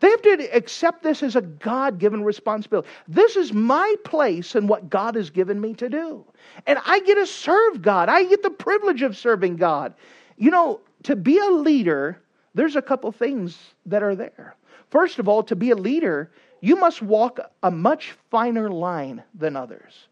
They 0.00 0.10
have 0.10 0.22
to 0.22 0.56
accept 0.56 1.02
this 1.02 1.22
as 1.22 1.36
a 1.36 1.40
God 1.40 1.98
given 1.98 2.24
responsibility. 2.24 2.88
This 3.06 3.36
is 3.36 3.52
my 3.52 3.94
place 4.04 4.54
and 4.54 4.68
what 4.68 4.90
God 4.90 5.14
has 5.14 5.30
given 5.30 5.60
me 5.60 5.74
to 5.74 5.88
do. 5.88 6.24
And 6.66 6.78
I 6.84 7.00
get 7.00 7.14
to 7.14 7.26
serve 7.26 7.82
God. 7.82 8.08
I 8.08 8.24
get 8.24 8.42
the 8.42 8.50
privilege 8.50 9.02
of 9.02 9.16
serving 9.16 9.56
God. 9.56 9.94
You 10.36 10.50
know, 10.50 10.80
to 11.04 11.16
be 11.16 11.38
a 11.38 11.50
leader 11.50 12.20
there's 12.54 12.76
a 12.76 12.82
couple 12.82 13.10
things 13.12 13.58
that 13.86 14.02
are 14.02 14.14
there. 14.14 14.56
First 14.90 15.18
of 15.18 15.28
all, 15.28 15.42
to 15.44 15.56
be 15.56 15.70
a 15.70 15.76
leader, 15.76 16.30
you 16.64 16.76
must 16.76 17.02
walk 17.02 17.40
a 17.62 17.70
much 17.70 18.12
finer 18.30 18.70
line 18.70 19.22
than 19.34 19.54
others. 19.54 20.08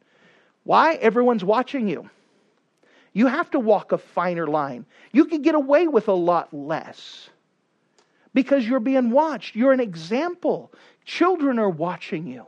Why? 0.64 0.96
Everyone's 0.96 1.42
watching 1.42 1.88
you. 1.88 2.10
You 3.14 3.26
have 3.26 3.50
to 3.52 3.58
walk 3.58 3.92
a 3.92 3.96
finer 3.96 4.46
line. 4.46 4.84
You 5.12 5.24
can 5.24 5.40
get 5.40 5.54
away 5.54 5.88
with 5.88 6.08
a 6.08 6.12
lot 6.12 6.52
less 6.52 7.30
because 8.34 8.66
you're 8.68 8.80
being 8.80 9.12
watched. 9.12 9.56
You're 9.56 9.72
an 9.72 9.80
example. 9.80 10.70
Children 11.06 11.58
are 11.58 11.70
watching 11.70 12.26
you. 12.26 12.44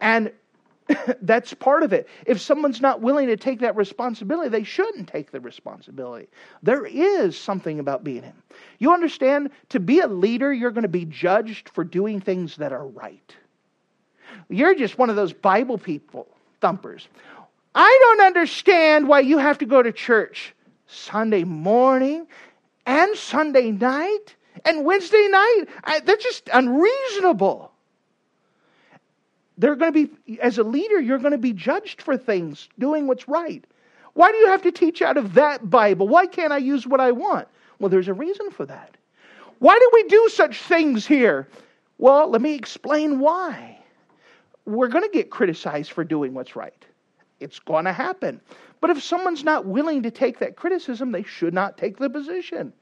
And 0.00 0.32
that's 1.22 1.54
part 1.54 1.82
of 1.82 1.92
it. 1.92 2.08
If 2.26 2.40
someone's 2.40 2.80
not 2.80 3.00
willing 3.00 3.28
to 3.28 3.36
take 3.36 3.60
that 3.60 3.76
responsibility, 3.76 4.48
they 4.50 4.64
shouldn't 4.64 5.08
take 5.08 5.30
the 5.30 5.40
responsibility. 5.40 6.28
There 6.62 6.84
is 6.84 7.38
something 7.38 7.78
about 7.78 8.04
being 8.04 8.22
him. 8.22 8.42
You 8.78 8.92
understand, 8.92 9.50
to 9.70 9.80
be 9.80 10.00
a 10.00 10.06
leader, 10.06 10.52
you're 10.52 10.70
going 10.70 10.82
to 10.82 10.88
be 10.88 11.06
judged 11.06 11.70
for 11.70 11.84
doing 11.84 12.20
things 12.20 12.56
that 12.56 12.72
are 12.72 12.86
right. 12.86 13.34
You're 14.48 14.74
just 14.74 14.98
one 14.98 15.10
of 15.10 15.16
those 15.16 15.32
Bible 15.32 15.78
people, 15.78 16.28
thumpers. 16.60 17.08
I 17.74 17.98
don't 18.02 18.26
understand 18.26 19.08
why 19.08 19.20
you 19.20 19.38
have 19.38 19.58
to 19.58 19.66
go 19.66 19.82
to 19.82 19.90
church 19.90 20.54
Sunday 20.86 21.44
morning 21.44 22.26
and 22.86 23.16
Sunday 23.16 23.70
night 23.70 24.36
and 24.64 24.84
Wednesday 24.84 25.28
night. 25.28 25.64
I, 25.82 26.00
that's 26.00 26.22
just 26.22 26.48
unreasonable. 26.52 27.72
They're 29.56 29.76
going 29.76 29.92
to 29.92 30.06
be, 30.06 30.38
as 30.40 30.58
a 30.58 30.64
leader, 30.64 31.00
you're 31.00 31.18
going 31.18 31.32
to 31.32 31.38
be 31.38 31.52
judged 31.52 32.02
for 32.02 32.16
things, 32.16 32.68
doing 32.78 33.06
what's 33.06 33.28
right. 33.28 33.64
Why 34.14 34.32
do 34.32 34.38
you 34.38 34.48
have 34.48 34.62
to 34.62 34.72
teach 34.72 35.02
out 35.02 35.16
of 35.16 35.34
that 35.34 35.70
Bible? 35.70 36.08
Why 36.08 36.26
can't 36.26 36.52
I 36.52 36.58
use 36.58 36.86
what 36.86 37.00
I 37.00 37.12
want? 37.12 37.48
Well, 37.78 37.88
there's 37.88 38.08
a 38.08 38.14
reason 38.14 38.50
for 38.50 38.66
that. 38.66 38.96
Why 39.58 39.78
do 39.78 39.90
we 39.92 40.04
do 40.04 40.28
such 40.32 40.62
things 40.62 41.06
here? 41.06 41.48
Well, 41.98 42.30
let 42.30 42.42
me 42.42 42.54
explain 42.54 43.18
why. 43.20 43.78
We're 44.66 44.88
going 44.88 45.04
to 45.04 45.10
get 45.10 45.30
criticized 45.30 45.92
for 45.92 46.04
doing 46.04 46.34
what's 46.34 46.56
right. 46.56 46.84
It's 47.40 47.58
going 47.58 47.84
to 47.84 47.92
happen. 47.92 48.40
But 48.80 48.90
if 48.90 49.02
someone's 49.02 49.44
not 49.44 49.66
willing 49.66 50.02
to 50.02 50.10
take 50.10 50.38
that 50.38 50.56
criticism, 50.56 51.12
they 51.12 51.22
should 51.22 51.54
not 51.54 51.78
take 51.78 51.98
the 51.98 52.10
position. 52.10 52.72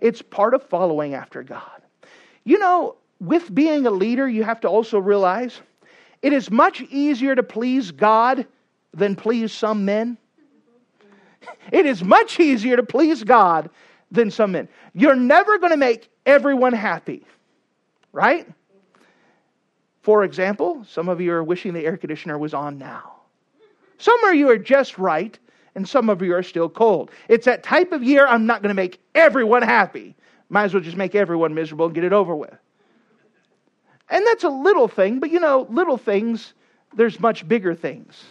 It's 0.00 0.22
part 0.22 0.54
of 0.54 0.62
following 0.62 1.14
after 1.14 1.42
God. 1.42 1.82
You 2.44 2.58
know, 2.58 2.96
with 3.20 3.54
being 3.54 3.86
a 3.86 3.90
leader, 3.90 4.28
you 4.28 4.44
have 4.44 4.60
to 4.60 4.68
also 4.68 4.98
realize 4.98 5.60
it 6.22 6.32
is 6.32 6.50
much 6.50 6.80
easier 6.82 7.34
to 7.34 7.42
please 7.42 7.90
God 7.90 8.46
than 8.92 9.16
please 9.16 9.52
some 9.52 9.84
men. 9.84 10.18
It 11.70 11.86
is 11.86 12.02
much 12.02 12.40
easier 12.40 12.76
to 12.76 12.82
please 12.82 13.22
God 13.22 13.70
than 14.10 14.30
some 14.30 14.52
men. 14.52 14.68
You're 14.94 15.16
never 15.16 15.58
going 15.58 15.72
to 15.72 15.76
make 15.76 16.08
everyone 16.24 16.72
happy, 16.72 17.24
right? 18.12 18.48
For 20.02 20.24
example, 20.24 20.84
some 20.88 21.08
of 21.08 21.20
you 21.20 21.32
are 21.32 21.42
wishing 21.44 21.74
the 21.74 21.84
air 21.84 21.96
conditioner 21.96 22.38
was 22.38 22.54
on 22.54 22.78
now. 22.78 23.12
Some 23.98 24.22
of 24.24 24.34
you 24.34 24.50
are 24.50 24.58
just 24.58 24.98
right, 24.98 25.38
and 25.74 25.88
some 25.88 26.08
of 26.08 26.22
you 26.22 26.34
are 26.34 26.42
still 26.42 26.68
cold. 26.68 27.10
It's 27.28 27.44
that 27.46 27.62
type 27.62 27.92
of 27.92 28.02
year 28.02 28.26
I'm 28.26 28.46
not 28.46 28.62
going 28.62 28.70
to 28.70 28.74
make 28.74 29.00
everyone 29.14 29.62
happy. 29.62 30.14
Might 30.48 30.64
as 30.64 30.74
well 30.74 30.82
just 30.82 30.96
make 30.96 31.14
everyone 31.14 31.54
miserable 31.54 31.86
and 31.86 31.94
get 31.94 32.04
it 32.04 32.12
over 32.12 32.34
with. 32.34 32.54
And 34.08 34.26
that's 34.26 34.44
a 34.44 34.48
little 34.48 34.88
thing, 34.88 35.18
but 35.20 35.30
you 35.30 35.40
know, 35.40 35.66
little 35.70 35.98
things, 35.98 36.54
there's 36.94 37.18
much 37.18 37.46
bigger 37.46 37.74
things. 37.74 38.22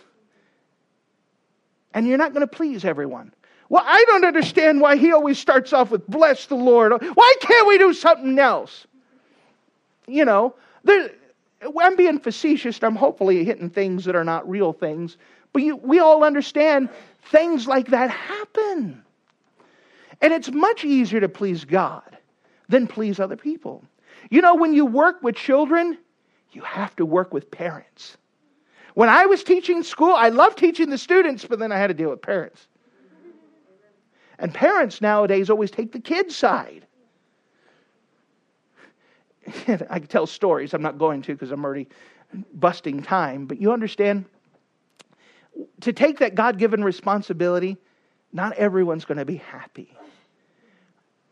And 1.94 2.08
you're 2.08 2.18
not 2.18 2.34
going 2.34 2.48
to 2.48 2.54
please 2.54 2.86
everyone. 2.86 3.34
Well, 3.70 3.84
I 3.86 4.04
don't 4.06 4.26
understand 4.26 4.80
why 4.80 4.96
he 4.96 5.12
always 5.12 5.40
starts 5.40 5.74
off 5.74 5.92
with 5.92 6.06
bless 6.08 6.46
the 6.46 6.56
Lord. 6.56 6.94
Why 7.16 7.36
can't 7.42 7.68
we 7.68 7.78
do 7.78 7.94
something 7.94 8.38
else? 8.38 8.86
You 10.08 10.24
know, 10.24 10.56
there, 10.84 11.10
I'm 11.80 11.96
being 11.96 12.20
facetious. 12.20 12.82
I'm 12.84 12.96
hopefully 12.96 13.44
hitting 13.44 13.70
things 13.70 14.06
that 14.06 14.16
are 14.16 14.24
not 14.24 14.48
real 14.48 14.72
things. 14.72 15.18
But 15.52 15.64
you, 15.64 15.78
we 15.78 16.00
all 16.00 16.24
understand 16.24 16.90
things 17.32 17.66
like 17.66 17.88
that 17.88 18.12
happen. 18.12 19.04
And 20.22 20.34
it's 20.34 20.52
much 20.52 20.86
easier 20.86 21.20
to 21.22 21.30
please 21.30 21.66
God 21.66 22.18
than 22.70 22.88
please 22.88 23.20
other 23.20 23.38
people. 23.38 23.84
You 24.30 24.42
know, 24.42 24.56
when 24.56 24.74
you 24.74 24.86
work 24.86 25.22
with 25.22 25.36
children, 25.36 25.98
you 26.52 26.62
have 26.62 26.96
to 26.98 27.06
work 27.06 27.34
with 27.34 27.52
parents. 27.52 28.18
When 28.94 29.10
I 29.10 29.26
was 29.26 29.44
teaching 29.44 29.84
school, 29.84 30.14
I 30.14 30.30
loved 30.30 30.58
teaching 30.58 30.90
the 30.90 30.98
students, 30.98 31.46
but 31.46 31.60
then 31.60 31.72
I 31.72 31.78
had 31.78 31.88
to 31.88 31.94
deal 31.94 32.10
with 32.10 32.22
parents. 32.22 32.68
And 34.40 34.54
parents 34.54 35.02
nowadays 35.02 35.50
always 35.50 35.72
take 35.72 35.92
the 35.92 36.00
kid's 36.00 36.36
side. 36.36 36.86
I 39.68 40.00
can 40.00 40.08
tell 40.08 40.26
stories. 40.26 40.74
I'm 40.74 40.82
not 40.82 40.98
going 40.98 41.22
to 41.24 41.34
because 41.34 41.52
I'm 41.52 41.64
already 41.64 41.88
busting 42.54 43.04
time. 43.04 43.46
But 43.46 43.62
you 43.62 43.72
understand, 43.72 44.26
to 45.82 45.94
take 45.94 46.20
that 46.20 46.36
God 46.36 46.58
given 46.58 46.84
responsibility, 46.84 47.78
not 48.34 48.54
everyone's 48.54 49.06
going 49.06 49.18
to 49.18 49.26
be 49.26 49.38
happy. 49.38 49.96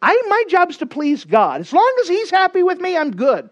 I, 0.05 0.21
my 0.27 0.43
job's 0.49 0.75
to 0.77 0.85
please 0.85 1.23
God. 1.23 1.61
As 1.61 1.71
long 1.71 1.95
as 2.01 2.09
He's 2.09 2.29
happy 2.29 2.61
with 2.61 2.81
me, 2.81 2.97
I'm 2.97 3.15
good. 3.15 3.49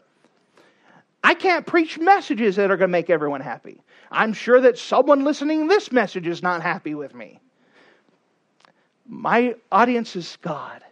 I 1.24 1.34
can't 1.34 1.66
preach 1.66 1.98
messages 1.98 2.58
that 2.58 2.70
are 2.70 2.76
going 2.76 2.90
to 2.90 2.92
make 2.92 3.10
everyone 3.10 3.40
happy. 3.40 3.82
I'm 4.12 4.34
sure 4.34 4.60
that 4.60 4.78
someone 4.78 5.24
listening 5.24 5.68
this 5.68 5.94
message 5.94 6.28
is 6.28 6.44
not 6.44 6.62
happy 6.62 6.94
with 6.94 7.16
me. 7.16 7.40
My 9.08 9.56
audience 9.72 10.18
is 10.18 10.38
God. 10.42 10.84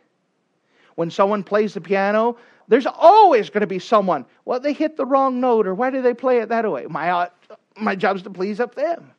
When 0.95 1.11
someone 1.11 1.43
plays 1.43 1.73
the 1.73 1.81
piano, 1.81 2.37
there's 2.69 2.85
always 2.85 3.49
going 3.49 3.61
to 3.61 3.67
be 3.67 3.79
someone, 3.79 4.25
well, 4.45 4.61
they 4.61 4.71
hit 4.71 4.95
the 4.95 5.05
wrong 5.05 5.41
note, 5.41 5.67
or 5.67 5.75
why 5.75 5.89
do 5.89 6.01
they 6.01 6.13
play 6.13 6.39
it 6.39 6.47
that 6.49 6.71
way? 6.71 6.85
My, 6.89 7.09
uh, 7.09 7.29
my 7.75 7.97
job's 7.97 8.21
to 8.21 8.29
please 8.29 8.61
up 8.61 8.75
them 8.75 9.11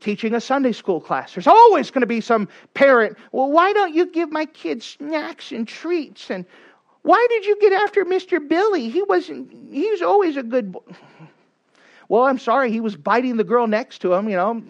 teaching 0.00 0.34
a 0.34 0.40
Sunday 0.40 0.72
school 0.72 1.00
class. 1.00 1.34
There's 1.34 1.46
always 1.46 1.90
going 1.90 2.00
to 2.00 2.06
be 2.06 2.20
some 2.20 2.48
parent, 2.74 3.16
well, 3.32 3.50
why 3.50 3.72
don't 3.72 3.94
you 3.94 4.06
give 4.06 4.32
my 4.32 4.46
kids 4.46 4.86
snacks 4.86 5.52
and 5.52 5.68
treats? 5.68 6.30
And 6.30 6.46
why 7.02 7.24
did 7.28 7.44
you 7.44 7.58
get 7.60 7.72
after 7.72 8.04
Mr. 8.04 8.46
Billy? 8.46 8.88
He 8.88 9.02
wasn't, 9.02 9.52
he 9.70 9.90
was 9.90 10.02
always 10.02 10.36
a 10.36 10.42
good 10.42 10.72
boy. 10.72 10.80
Well, 12.06 12.24
I'm 12.24 12.38
sorry, 12.38 12.70
he 12.70 12.80
was 12.80 12.96
biting 12.96 13.38
the 13.38 13.44
girl 13.44 13.66
next 13.66 14.00
to 14.00 14.12
him, 14.12 14.28
you 14.28 14.36
know. 14.36 14.62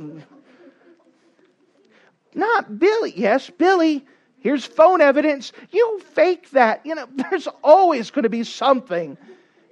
Not 2.33 2.79
Billy. 2.79 3.13
Yes, 3.17 3.51
Billy. 3.51 4.07
Here's 4.39 4.65
phone 4.65 5.01
evidence. 5.01 5.53
You 5.73 6.01
fake 6.01 6.51
that. 6.51 6.87
You 6.87 6.95
know, 6.95 7.09
there's 7.17 7.49
always 7.65 8.13
going 8.13 8.23
to 8.23 8.29
be 8.29 8.45
something. 8.45 9.19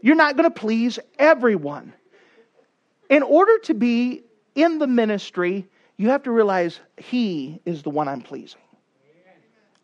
You're 0.00 0.16
not 0.16 0.36
going 0.36 0.50
to 0.50 0.60
please 0.60 0.98
everyone. 1.20 1.92
In 3.08 3.22
order 3.22 3.58
to 3.60 3.74
be 3.74 4.24
in 4.54 4.78
the 4.78 4.86
ministry, 4.86 5.66
you 5.96 6.08
have 6.10 6.22
to 6.24 6.30
realize 6.30 6.80
He 6.96 7.60
is 7.64 7.82
the 7.82 7.90
one 7.90 8.08
I'm 8.08 8.20
pleasing. 8.20 8.60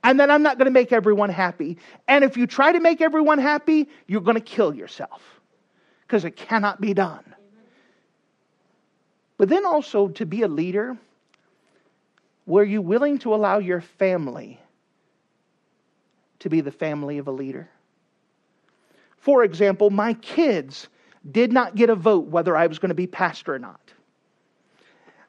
And 0.04 0.20
that 0.20 0.30
I'm 0.30 0.42
not 0.42 0.58
going 0.58 0.66
to 0.66 0.72
make 0.72 0.92
everyone 0.92 1.28
happy. 1.28 1.78
And 2.06 2.22
if 2.24 2.36
you 2.36 2.46
try 2.46 2.72
to 2.72 2.80
make 2.80 3.00
everyone 3.00 3.38
happy, 3.38 3.88
you're 4.06 4.20
going 4.20 4.36
to 4.36 4.40
kill 4.40 4.74
yourself 4.74 5.22
because 6.06 6.24
it 6.24 6.36
cannot 6.36 6.80
be 6.80 6.94
done. 6.94 7.24
But 9.36 9.48
then 9.48 9.66
also 9.66 10.08
to 10.08 10.26
be 10.26 10.42
a 10.42 10.48
leader, 10.48 10.96
were 12.46 12.64
you 12.64 12.80
willing 12.80 13.18
to 13.18 13.34
allow 13.34 13.58
your 13.58 13.80
family 13.80 14.58
to 16.38 16.48
be 16.48 16.60
the 16.60 16.72
family 16.72 17.18
of 17.18 17.28
a 17.28 17.32
leader? 17.32 17.68
For 19.18 19.44
example, 19.44 19.90
my 19.90 20.14
kids 20.14 20.88
did 21.30 21.52
not 21.52 21.74
get 21.74 21.90
a 21.90 21.94
vote 21.94 22.28
whether 22.28 22.56
I 22.56 22.66
was 22.66 22.78
going 22.78 22.88
to 22.88 22.94
be 22.94 23.06
pastor 23.06 23.54
or 23.54 23.58
not. 23.58 23.80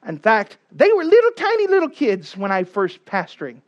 In 0.06 0.18
fact, 0.18 0.58
they 0.72 0.92
were 0.92 1.04
little 1.04 1.30
tiny 1.32 1.66
little 1.66 1.88
kids 1.88 2.36
when 2.36 2.50
I 2.50 2.64
first 2.64 3.04
pastoring. 3.04 3.60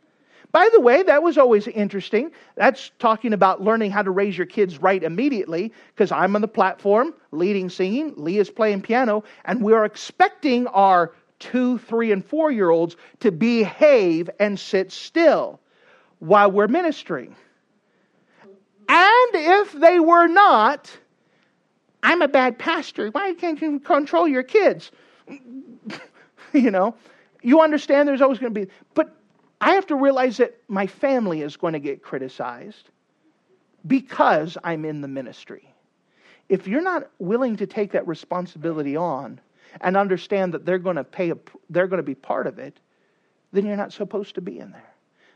By 0.51 0.69
the 0.71 0.79
way, 0.79 1.01
that 1.01 1.23
was 1.23 1.37
always 1.37 1.67
interesting. 1.67 2.31
That's 2.55 2.91
talking 2.99 3.33
about 3.33 3.63
learning 3.63 3.89
how 3.89 4.03
to 4.03 4.11
raise 4.11 4.37
your 4.37 4.45
kids 4.45 4.79
right 4.79 5.01
immediately, 5.01 5.73
because 5.95 6.11
I'm 6.11 6.35
on 6.35 6.41
the 6.41 6.47
platform 6.47 7.13
leading 7.31 7.69
singing, 7.69 8.13
Leah's 8.17 8.51
playing 8.51 8.81
piano, 8.83 9.23
and 9.45 9.63
we're 9.63 9.83
expecting 9.83 10.67
our 10.67 11.13
two, 11.39 11.79
three, 11.79 12.11
and 12.11 12.23
four 12.23 12.51
year 12.51 12.69
olds 12.69 12.95
to 13.21 13.31
behave 13.31 14.29
and 14.39 14.59
sit 14.59 14.91
still 14.91 15.59
while 16.19 16.51
we're 16.51 16.67
ministering. 16.67 17.35
And 18.87 19.29
if 19.33 19.73
they 19.73 19.99
were 19.99 20.27
not, 20.27 20.95
I'm 22.03 22.21
a 22.21 22.27
bad 22.27 22.59
pastor. 22.59 23.09
Why 23.09 23.33
can't 23.33 23.59
you 23.59 23.79
control 23.79 24.27
your 24.27 24.43
kids? 24.43 24.91
you 26.61 26.71
know, 26.71 26.95
you 27.41 27.61
understand 27.61 28.07
there's 28.07 28.21
always 28.21 28.39
going 28.39 28.53
to 28.53 28.65
be, 28.65 28.71
but 28.93 29.15
I 29.59 29.71
have 29.73 29.87
to 29.87 29.95
realize 29.95 30.37
that 30.37 30.57
my 30.67 30.87
family 30.87 31.41
is 31.41 31.57
going 31.57 31.73
to 31.73 31.79
get 31.79 32.01
criticized 32.03 32.89
because 33.87 34.57
I'm 34.63 34.85
in 34.85 35.01
the 35.01 35.07
ministry. 35.07 35.73
If 36.49 36.67
you're 36.67 36.81
not 36.81 37.09
willing 37.19 37.55
to 37.57 37.67
take 37.67 37.91
that 37.93 38.07
responsibility 38.07 38.95
on 38.95 39.39
and 39.81 39.97
understand 39.97 40.53
that 40.53 40.65
they're 40.65 40.77
going 40.77 40.97
to 40.97 41.03
pay 41.03 41.31
a, 41.31 41.37
they're 41.69 41.87
going 41.87 41.97
to 41.97 42.03
be 42.03 42.15
part 42.15 42.47
of 42.47 42.59
it, 42.59 42.79
then 43.51 43.65
you're 43.65 43.77
not 43.77 43.93
supposed 43.93 44.35
to 44.35 44.41
be 44.41 44.59
in 44.59 44.71
there. 44.71 44.92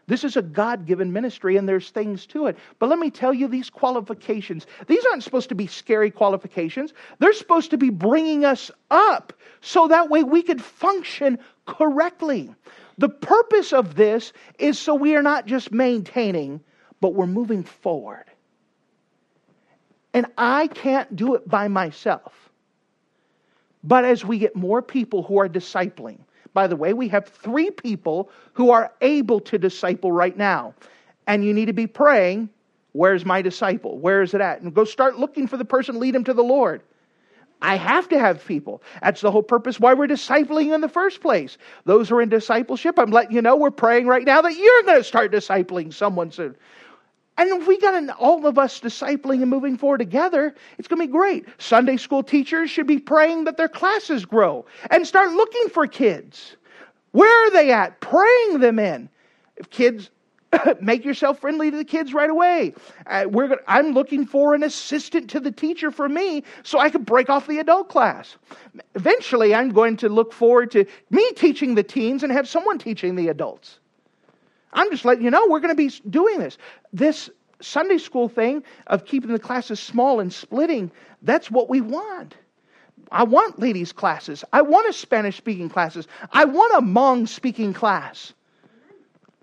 This 0.08 0.24
is 0.24 0.38
a 0.38 0.42
God 0.42 0.86
given 0.86 1.12
ministry 1.12 1.58
and 1.58 1.68
there's 1.68 1.90
things 1.90 2.26
to 2.28 2.48
it. 2.48 2.58
But 2.80 2.88
let 2.88 2.98
me 2.98 3.12
tell 3.12 3.34
you 3.34 3.48
these 3.48 3.70
qualifications. 3.70 4.66
These 4.88 5.06
aren't 5.06 5.24
supposed 5.24 5.50
to 5.50 5.56
be 5.56 5.68
scary 5.68 6.12
qualifications. 6.12 6.94
They're 7.20 7.34
supposed 7.34 7.72
to 7.72 7.78
be 7.78 7.90
bringing 7.90 8.46
us 8.46 8.72
up 8.90 9.34
so 9.60 9.90
that 9.90 10.10
way 10.10 10.24
we 10.24 10.42
could 10.42 10.62
function 10.62 11.38
correctly. 11.66 12.54
The 12.98 13.10
purpose 13.10 13.74
of 13.74 13.96
this 13.96 14.32
is 14.60 14.80
so 14.80 14.96
we 14.96 15.16
are 15.16 15.22
not 15.22 15.46
just 15.46 15.74
maintaining, 15.74 16.62
but 17.02 17.14
we're 17.14 17.28
moving 17.28 17.64
forward. 17.64 18.26
And 20.14 20.26
I 20.38 20.68
can't 20.68 21.16
do 21.18 21.36
it 21.36 21.48
by 21.48 21.68
myself. 21.68 22.34
But 23.84 24.06
as 24.06 24.24
we 24.24 24.40
get 24.40 24.56
more 24.56 24.82
people 24.82 25.22
who 25.22 25.38
are 25.38 25.50
discipling, 25.50 26.20
by 26.58 26.66
the 26.66 26.76
way, 26.76 26.92
we 26.92 27.08
have 27.10 27.28
three 27.28 27.70
people 27.70 28.32
who 28.54 28.72
are 28.72 28.92
able 29.02 29.40
to 29.42 29.60
disciple 29.60 30.12
right 30.12 30.36
now. 30.36 30.74
And 31.28 31.46
you 31.46 31.54
need 31.54 31.66
to 31.66 31.74
be 31.74 31.86
praying, 31.86 32.50
where's 32.94 33.24
my 33.24 33.44
disciple? 33.44 34.00
Where 34.00 34.24
is 34.24 34.34
it 34.34 34.42
at? 34.42 34.62
And 34.62 34.74
go 34.74 34.84
start 34.84 35.20
looking 35.20 35.46
for 35.46 35.56
the 35.56 35.66
person, 35.66 36.00
lead 36.00 36.16
him 36.16 36.24
to 36.24 36.34
the 36.34 36.44
Lord. 36.44 36.82
I 37.62 37.76
have 37.76 38.10
to 38.10 38.18
have 38.18 38.44
people. 38.44 38.82
That's 39.04 39.22
the 39.22 39.30
whole 39.30 39.44
purpose 39.44 39.80
why 39.80 39.94
we're 39.94 40.08
discipling 40.08 40.74
in 40.74 40.82
the 40.82 40.90
first 40.90 41.22
place. 41.22 41.60
Those 41.86 42.10
who 42.10 42.16
are 42.16 42.24
in 42.24 42.30
discipleship, 42.30 42.98
I'm 42.98 43.12
letting 43.12 43.36
you 43.36 43.44
know 43.44 43.56
we're 43.56 43.70
praying 43.70 44.08
right 44.08 44.26
now 44.26 44.42
that 44.42 44.58
you're 44.58 44.82
going 44.82 44.98
to 44.98 45.04
start 45.04 45.32
discipling 45.32 45.94
someone 45.94 46.32
soon. 46.32 46.56
And 47.38 47.50
if 47.52 47.68
we 47.68 47.80
got 47.80 47.94
an, 47.94 48.10
all 48.12 48.46
of 48.48 48.58
us 48.58 48.80
discipling 48.80 49.42
and 49.42 49.50
moving 49.50 49.78
forward 49.78 50.00
together, 50.00 50.56
it's 50.78 50.88
going 50.88 51.00
to 51.02 51.08
be 51.08 51.12
great. 51.12 51.46
Sunday 51.60 51.98
school 51.98 52.24
teachers 52.24 52.72
should 52.72 52.88
be 52.88 52.98
praying 52.98 53.44
that 53.44 53.58
their 53.58 53.70
classes 53.70 54.26
grow 54.26 54.66
and 54.90 55.06
start 55.06 55.32
looking 55.32 55.70
for 55.70 55.86
kids. 55.86 56.56
Where 57.12 57.48
are 57.48 57.52
they 57.52 57.72
at? 57.72 58.00
Praying 58.02 58.60
them 58.60 58.80
in. 58.80 59.10
If 59.56 59.70
kids 59.70 60.10
make 60.82 61.06
yourself 61.06 61.40
friendly 61.40 61.72
to 61.72 61.78
the 61.78 61.86
kids 61.86 62.14
right 62.14 62.30
away. 62.30 62.74
Uh, 63.06 63.26
we're 63.30 63.48
gonna, 63.48 63.62
I'm 63.68 63.92
looking 63.92 64.26
for 64.26 64.54
an 64.54 64.64
assistant 64.64 65.30
to 65.32 65.40
the 65.40 65.52
teacher 65.52 65.92
for 65.92 66.08
me 66.08 66.44
so 66.64 66.80
I 66.80 66.90
can 66.90 67.04
break 67.04 67.30
off 67.30 67.48
the 67.48 67.60
adult 67.60 67.90
class. 67.90 68.38
Eventually, 68.96 69.54
I'm 69.54 69.70
going 69.70 69.98
to 69.98 70.10
look 70.10 70.34
forward 70.34 70.72
to 70.72 70.86
me 71.10 71.32
teaching 71.34 71.76
the 71.76 71.84
teens 71.84 72.24
and 72.24 72.32
have 72.32 72.48
someone 72.48 72.78
teaching 72.78 73.16
the 73.16 73.28
adults. 73.30 73.80
I'm 74.78 74.92
just 74.92 75.06
letting 75.06 75.24
you 75.24 75.32
know 75.32 75.48
we're 75.48 75.60
going 75.60 75.76
to 75.76 75.90
be 75.90 75.92
doing 76.08 76.38
this. 76.38 76.60
This 76.94 77.32
Sunday 77.62 77.98
school 77.98 78.30
thing 78.30 78.64
of 78.86 79.06
keeping 79.06 79.32
the 79.32 79.40
classes 79.40 79.80
small 79.80 80.20
and 80.20 80.32
splitting, 80.32 80.92
that's 81.24 81.50
what 81.50 81.68
we 81.68 81.82
want. 81.82 82.36
I 83.12 83.24
want 83.24 83.58
ladies' 83.60 83.92
classes. 83.92 84.44
I 84.54 84.62
want 84.62 84.88
a 84.88 84.94
Spanish 84.94 85.36
speaking 85.36 85.68
classes. 85.68 86.08
I 86.32 86.46
want 86.46 86.76
a 86.76 86.86
Hmong 86.86 87.28
speaking 87.28 87.74
class. 87.74 88.34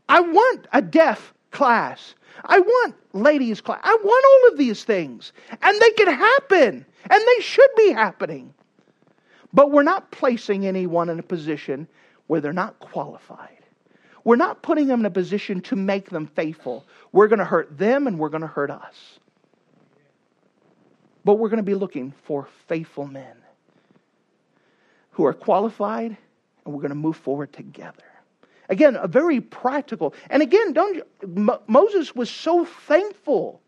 I 0.09 0.21
want 0.21 0.69
a 0.73 0.81
deaf 0.81 1.35
class. 1.51 2.15
I 2.45 2.61
want 2.61 2.95
ladies' 3.13 3.61
class. 3.61 3.81
I 3.83 3.97
want 4.05 4.25
all 4.25 4.53
of 4.53 4.59
these 4.59 4.85
things. 4.85 5.33
And 5.63 5.81
they 5.81 5.91
can 5.93 6.15
happen. 6.15 6.87
And 7.11 7.23
they 7.27 7.43
should 7.43 7.71
be 7.77 7.91
happening. 7.91 8.55
But 9.53 9.73
we're 9.73 9.83
not 9.83 10.13
placing 10.13 10.65
anyone 10.65 11.09
in 11.09 11.19
a 11.19 11.25
position 11.25 11.89
where 12.29 12.41
they're 12.41 12.53
not 12.53 12.79
qualified. 12.79 13.64
We're 14.25 14.37
not 14.37 14.63
putting 14.63 14.87
them 14.87 15.01
in 15.01 15.07
a 15.07 15.11
position 15.11 15.61
to 15.63 15.77
make 15.77 16.09
them 16.09 16.27
faithful. 16.27 16.85
We're 17.13 17.29
going 17.29 17.39
to 17.39 17.45
hurt 17.45 17.77
them 17.77 18.07
and 18.07 18.19
we're 18.19 18.31
going 18.31 18.41
to 18.41 18.47
hurt 18.47 18.71
us. 18.71 19.19
But 21.25 21.35
we're 21.35 21.51
going 21.51 21.59
to 21.59 21.63
be 21.63 21.75
looking 21.75 22.13
for 22.25 22.49
faithful 22.67 23.07
men 23.07 23.37
who 25.11 25.27
are 25.27 25.35
qualified 25.35 26.17
and 26.65 26.75
we're 26.75 26.81
going 26.81 26.91
to 26.91 26.97
move 26.97 27.17
forward 27.17 27.53
together. 27.53 28.03
Again, 28.71 28.97
a 28.97 29.07
very 29.07 29.41
practical. 29.41 30.15
And 30.31 30.43
again, 30.43 30.73
don't 30.73 31.03
Moses 31.69 32.15
was 32.15 32.31
so 32.31 32.65
thankful 32.65 33.61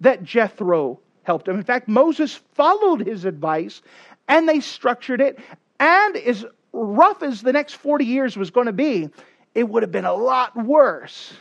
that 0.00 0.22
Jethro 0.22 1.00
helped 1.22 1.48
him. 1.48 1.56
In 1.56 1.62
fact, 1.62 1.88
Moses 1.88 2.34
followed 2.54 3.06
his 3.06 3.24
advice 3.24 3.80
and 4.28 4.48
they 4.48 4.60
structured 4.60 5.20
it. 5.20 5.38
And 5.80 6.16
as 6.16 6.44
rough 6.72 7.22
as 7.22 7.42
the 7.42 7.52
next 7.52 7.74
40 7.74 8.04
years 8.04 8.36
was 8.36 8.50
going 8.50 8.66
to 8.66 8.72
be, 8.72 9.08
it 9.54 9.68
would 9.68 9.82
have 9.82 9.92
been 9.92 10.04
a 10.04 10.14
lot 10.14 10.56
worse 10.56 11.34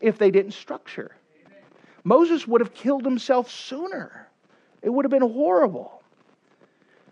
if 0.00 0.18
they 0.18 0.30
didn't 0.30 0.52
structure. 0.52 1.16
Moses 2.04 2.46
would 2.46 2.60
have 2.60 2.74
killed 2.74 3.04
himself 3.04 3.50
sooner. 3.50 4.28
It 4.82 4.90
would 4.90 5.04
have 5.04 5.10
been 5.10 5.22
horrible. 5.22 6.02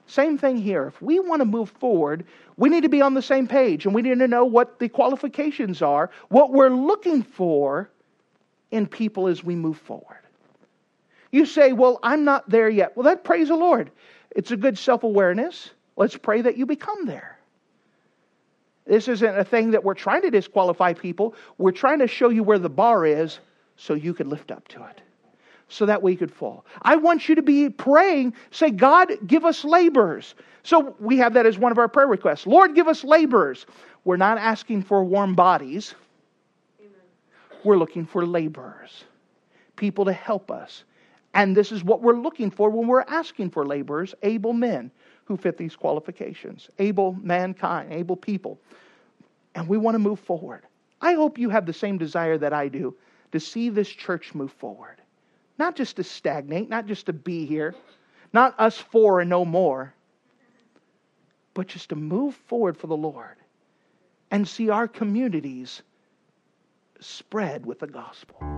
Same 0.06 0.38
thing 0.38 0.56
here. 0.56 0.86
If 0.86 1.02
we 1.02 1.20
want 1.20 1.40
to 1.40 1.44
move 1.44 1.68
forward, 1.68 2.24
we 2.56 2.70
need 2.70 2.82
to 2.84 2.88
be 2.88 3.02
on 3.02 3.12
the 3.12 3.22
same 3.22 3.46
page 3.46 3.84
and 3.84 3.94
we 3.94 4.00
need 4.00 4.18
to 4.18 4.28
know 4.28 4.46
what 4.46 4.78
the 4.78 4.88
qualifications 4.88 5.82
are, 5.82 6.10
what 6.28 6.50
we're 6.50 6.70
looking 6.70 7.22
for 7.22 7.90
in 8.70 8.86
people 8.86 9.28
as 9.28 9.44
we 9.44 9.54
move 9.54 9.78
forward. 9.78 10.18
You 11.30 11.44
say, 11.44 11.72
Well, 11.74 12.00
I'm 12.02 12.24
not 12.24 12.48
there 12.48 12.70
yet. 12.70 12.96
Well, 12.96 13.04
that 13.04 13.22
praise 13.22 13.48
the 13.48 13.56
Lord. 13.56 13.90
It's 14.30 14.50
a 14.50 14.56
good 14.56 14.78
self 14.78 15.02
awareness. 15.02 15.70
Let's 15.96 16.16
pray 16.16 16.42
that 16.42 16.56
you 16.56 16.64
become 16.64 17.04
there. 17.04 17.37
This 18.88 19.06
isn't 19.06 19.38
a 19.38 19.44
thing 19.44 19.70
that 19.72 19.84
we're 19.84 19.94
trying 19.94 20.22
to 20.22 20.30
disqualify 20.30 20.94
people. 20.94 21.34
We're 21.58 21.72
trying 21.72 21.98
to 21.98 22.06
show 22.06 22.30
you 22.30 22.42
where 22.42 22.58
the 22.58 22.70
bar 22.70 23.04
is 23.04 23.38
so 23.76 23.92
you 23.92 24.14
can 24.14 24.30
lift 24.30 24.50
up 24.50 24.66
to 24.68 24.84
it 24.84 25.02
so 25.68 25.84
that 25.84 26.02
we 26.02 26.16
could 26.16 26.32
fall. 26.32 26.64
I 26.80 26.96
want 26.96 27.28
you 27.28 27.34
to 27.34 27.42
be 27.42 27.68
praying, 27.68 28.32
say, 28.50 28.70
God, 28.70 29.12
give 29.26 29.44
us 29.44 29.62
laborers. 29.62 30.34
So 30.62 30.96
we 30.98 31.18
have 31.18 31.34
that 31.34 31.44
as 31.44 31.58
one 31.58 31.70
of 31.70 31.76
our 31.76 31.88
prayer 31.88 32.06
requests. 32.06 32.46
Lord, 32.46 32.74
give 32.74 32.88
us 32.88 33.04
laborers. 33.04 33.66
We're 34.04 34.16
not 34.16 34.38
asking 34.38 34.84
for 34.84 35.04
warm 35.04 35.34
bodies, 35.34 35.94
Amen. 36.80 36.92
we're 37.64 37.76
looking 37.76 38.06
for 38.06 38.24
laborers, 38.24 39.04
people 39.76 40.06
to 40.06 40.12
help 40.14 40.50
us. 40.50 40.84
And 41.34 41.54
this 41.54 41.70
is 41.70 41.84
what 41.84 42.00
we're 42.00 42.16
looking 42.16 42.50
for 42.50 42.70
when 42.70 42.88
we're 42.88 43.02
asking 43.02 43.50
for 43.50 43.66
laborers, 43.66 44.14
able 44.22 44.54
men 44.54 44.90
who 45.28 45.36
fit 45.36 45.58
these 45.58 45.76
qualifications, 45.76 46.70
able 46.78 47.12
mankind, 47.22 47.92
able 47.92 48.16
people. 48.16 48.58
And 49.54 49.68
we 49.68 49.76
want 49.76 49.94
to 49.94 49.98
move 49.98 50.18
forward. 50.18 50.62
I 51.02 51.12
hope 51.12 51.38
you 51.38 51.50
have 51.50 51.66
the 51.66 51.72
same 51.72 51.98
desire 51.98 52.38
that 52.38 52.54
I 52.54 52.68
do 52.68 52.96
to 53.32 53.38
see 53.38 53.68
this 53.68 53.88
church 53.88 54.34
move 54.34 54.52
forward. 54.52 55.02
Not 55.58 55.76
just 55.76 55.96
to 55.96 56.04
stagnate, 56.04 56.70
not 56.70 56.86
just 56.86 57.06
to 57.06 57.12
be 57.12 57.44
here, 57.44 57.74
not 58.32 58.58
us 58.58 58.78
four 58.78 59.20
and 59.20 59.28
no 59.28 59.44
more, 59.44 59.92
but 61.52 61.66
just 61.66 61.90
to 61.90 61.96
move 61.96 62.34
forward 62.34 62.78
for 62.78 62.86
the 62.86 62.96
Lord 62.96 63.36
and 64.30 64.48
see 64.48 64.70
our 64.70 64.88
communities 64.88 65.82
spread 67.00 67.66
with 67.66 67.80
the 67.80 67.86
gospel. 67.86 68.57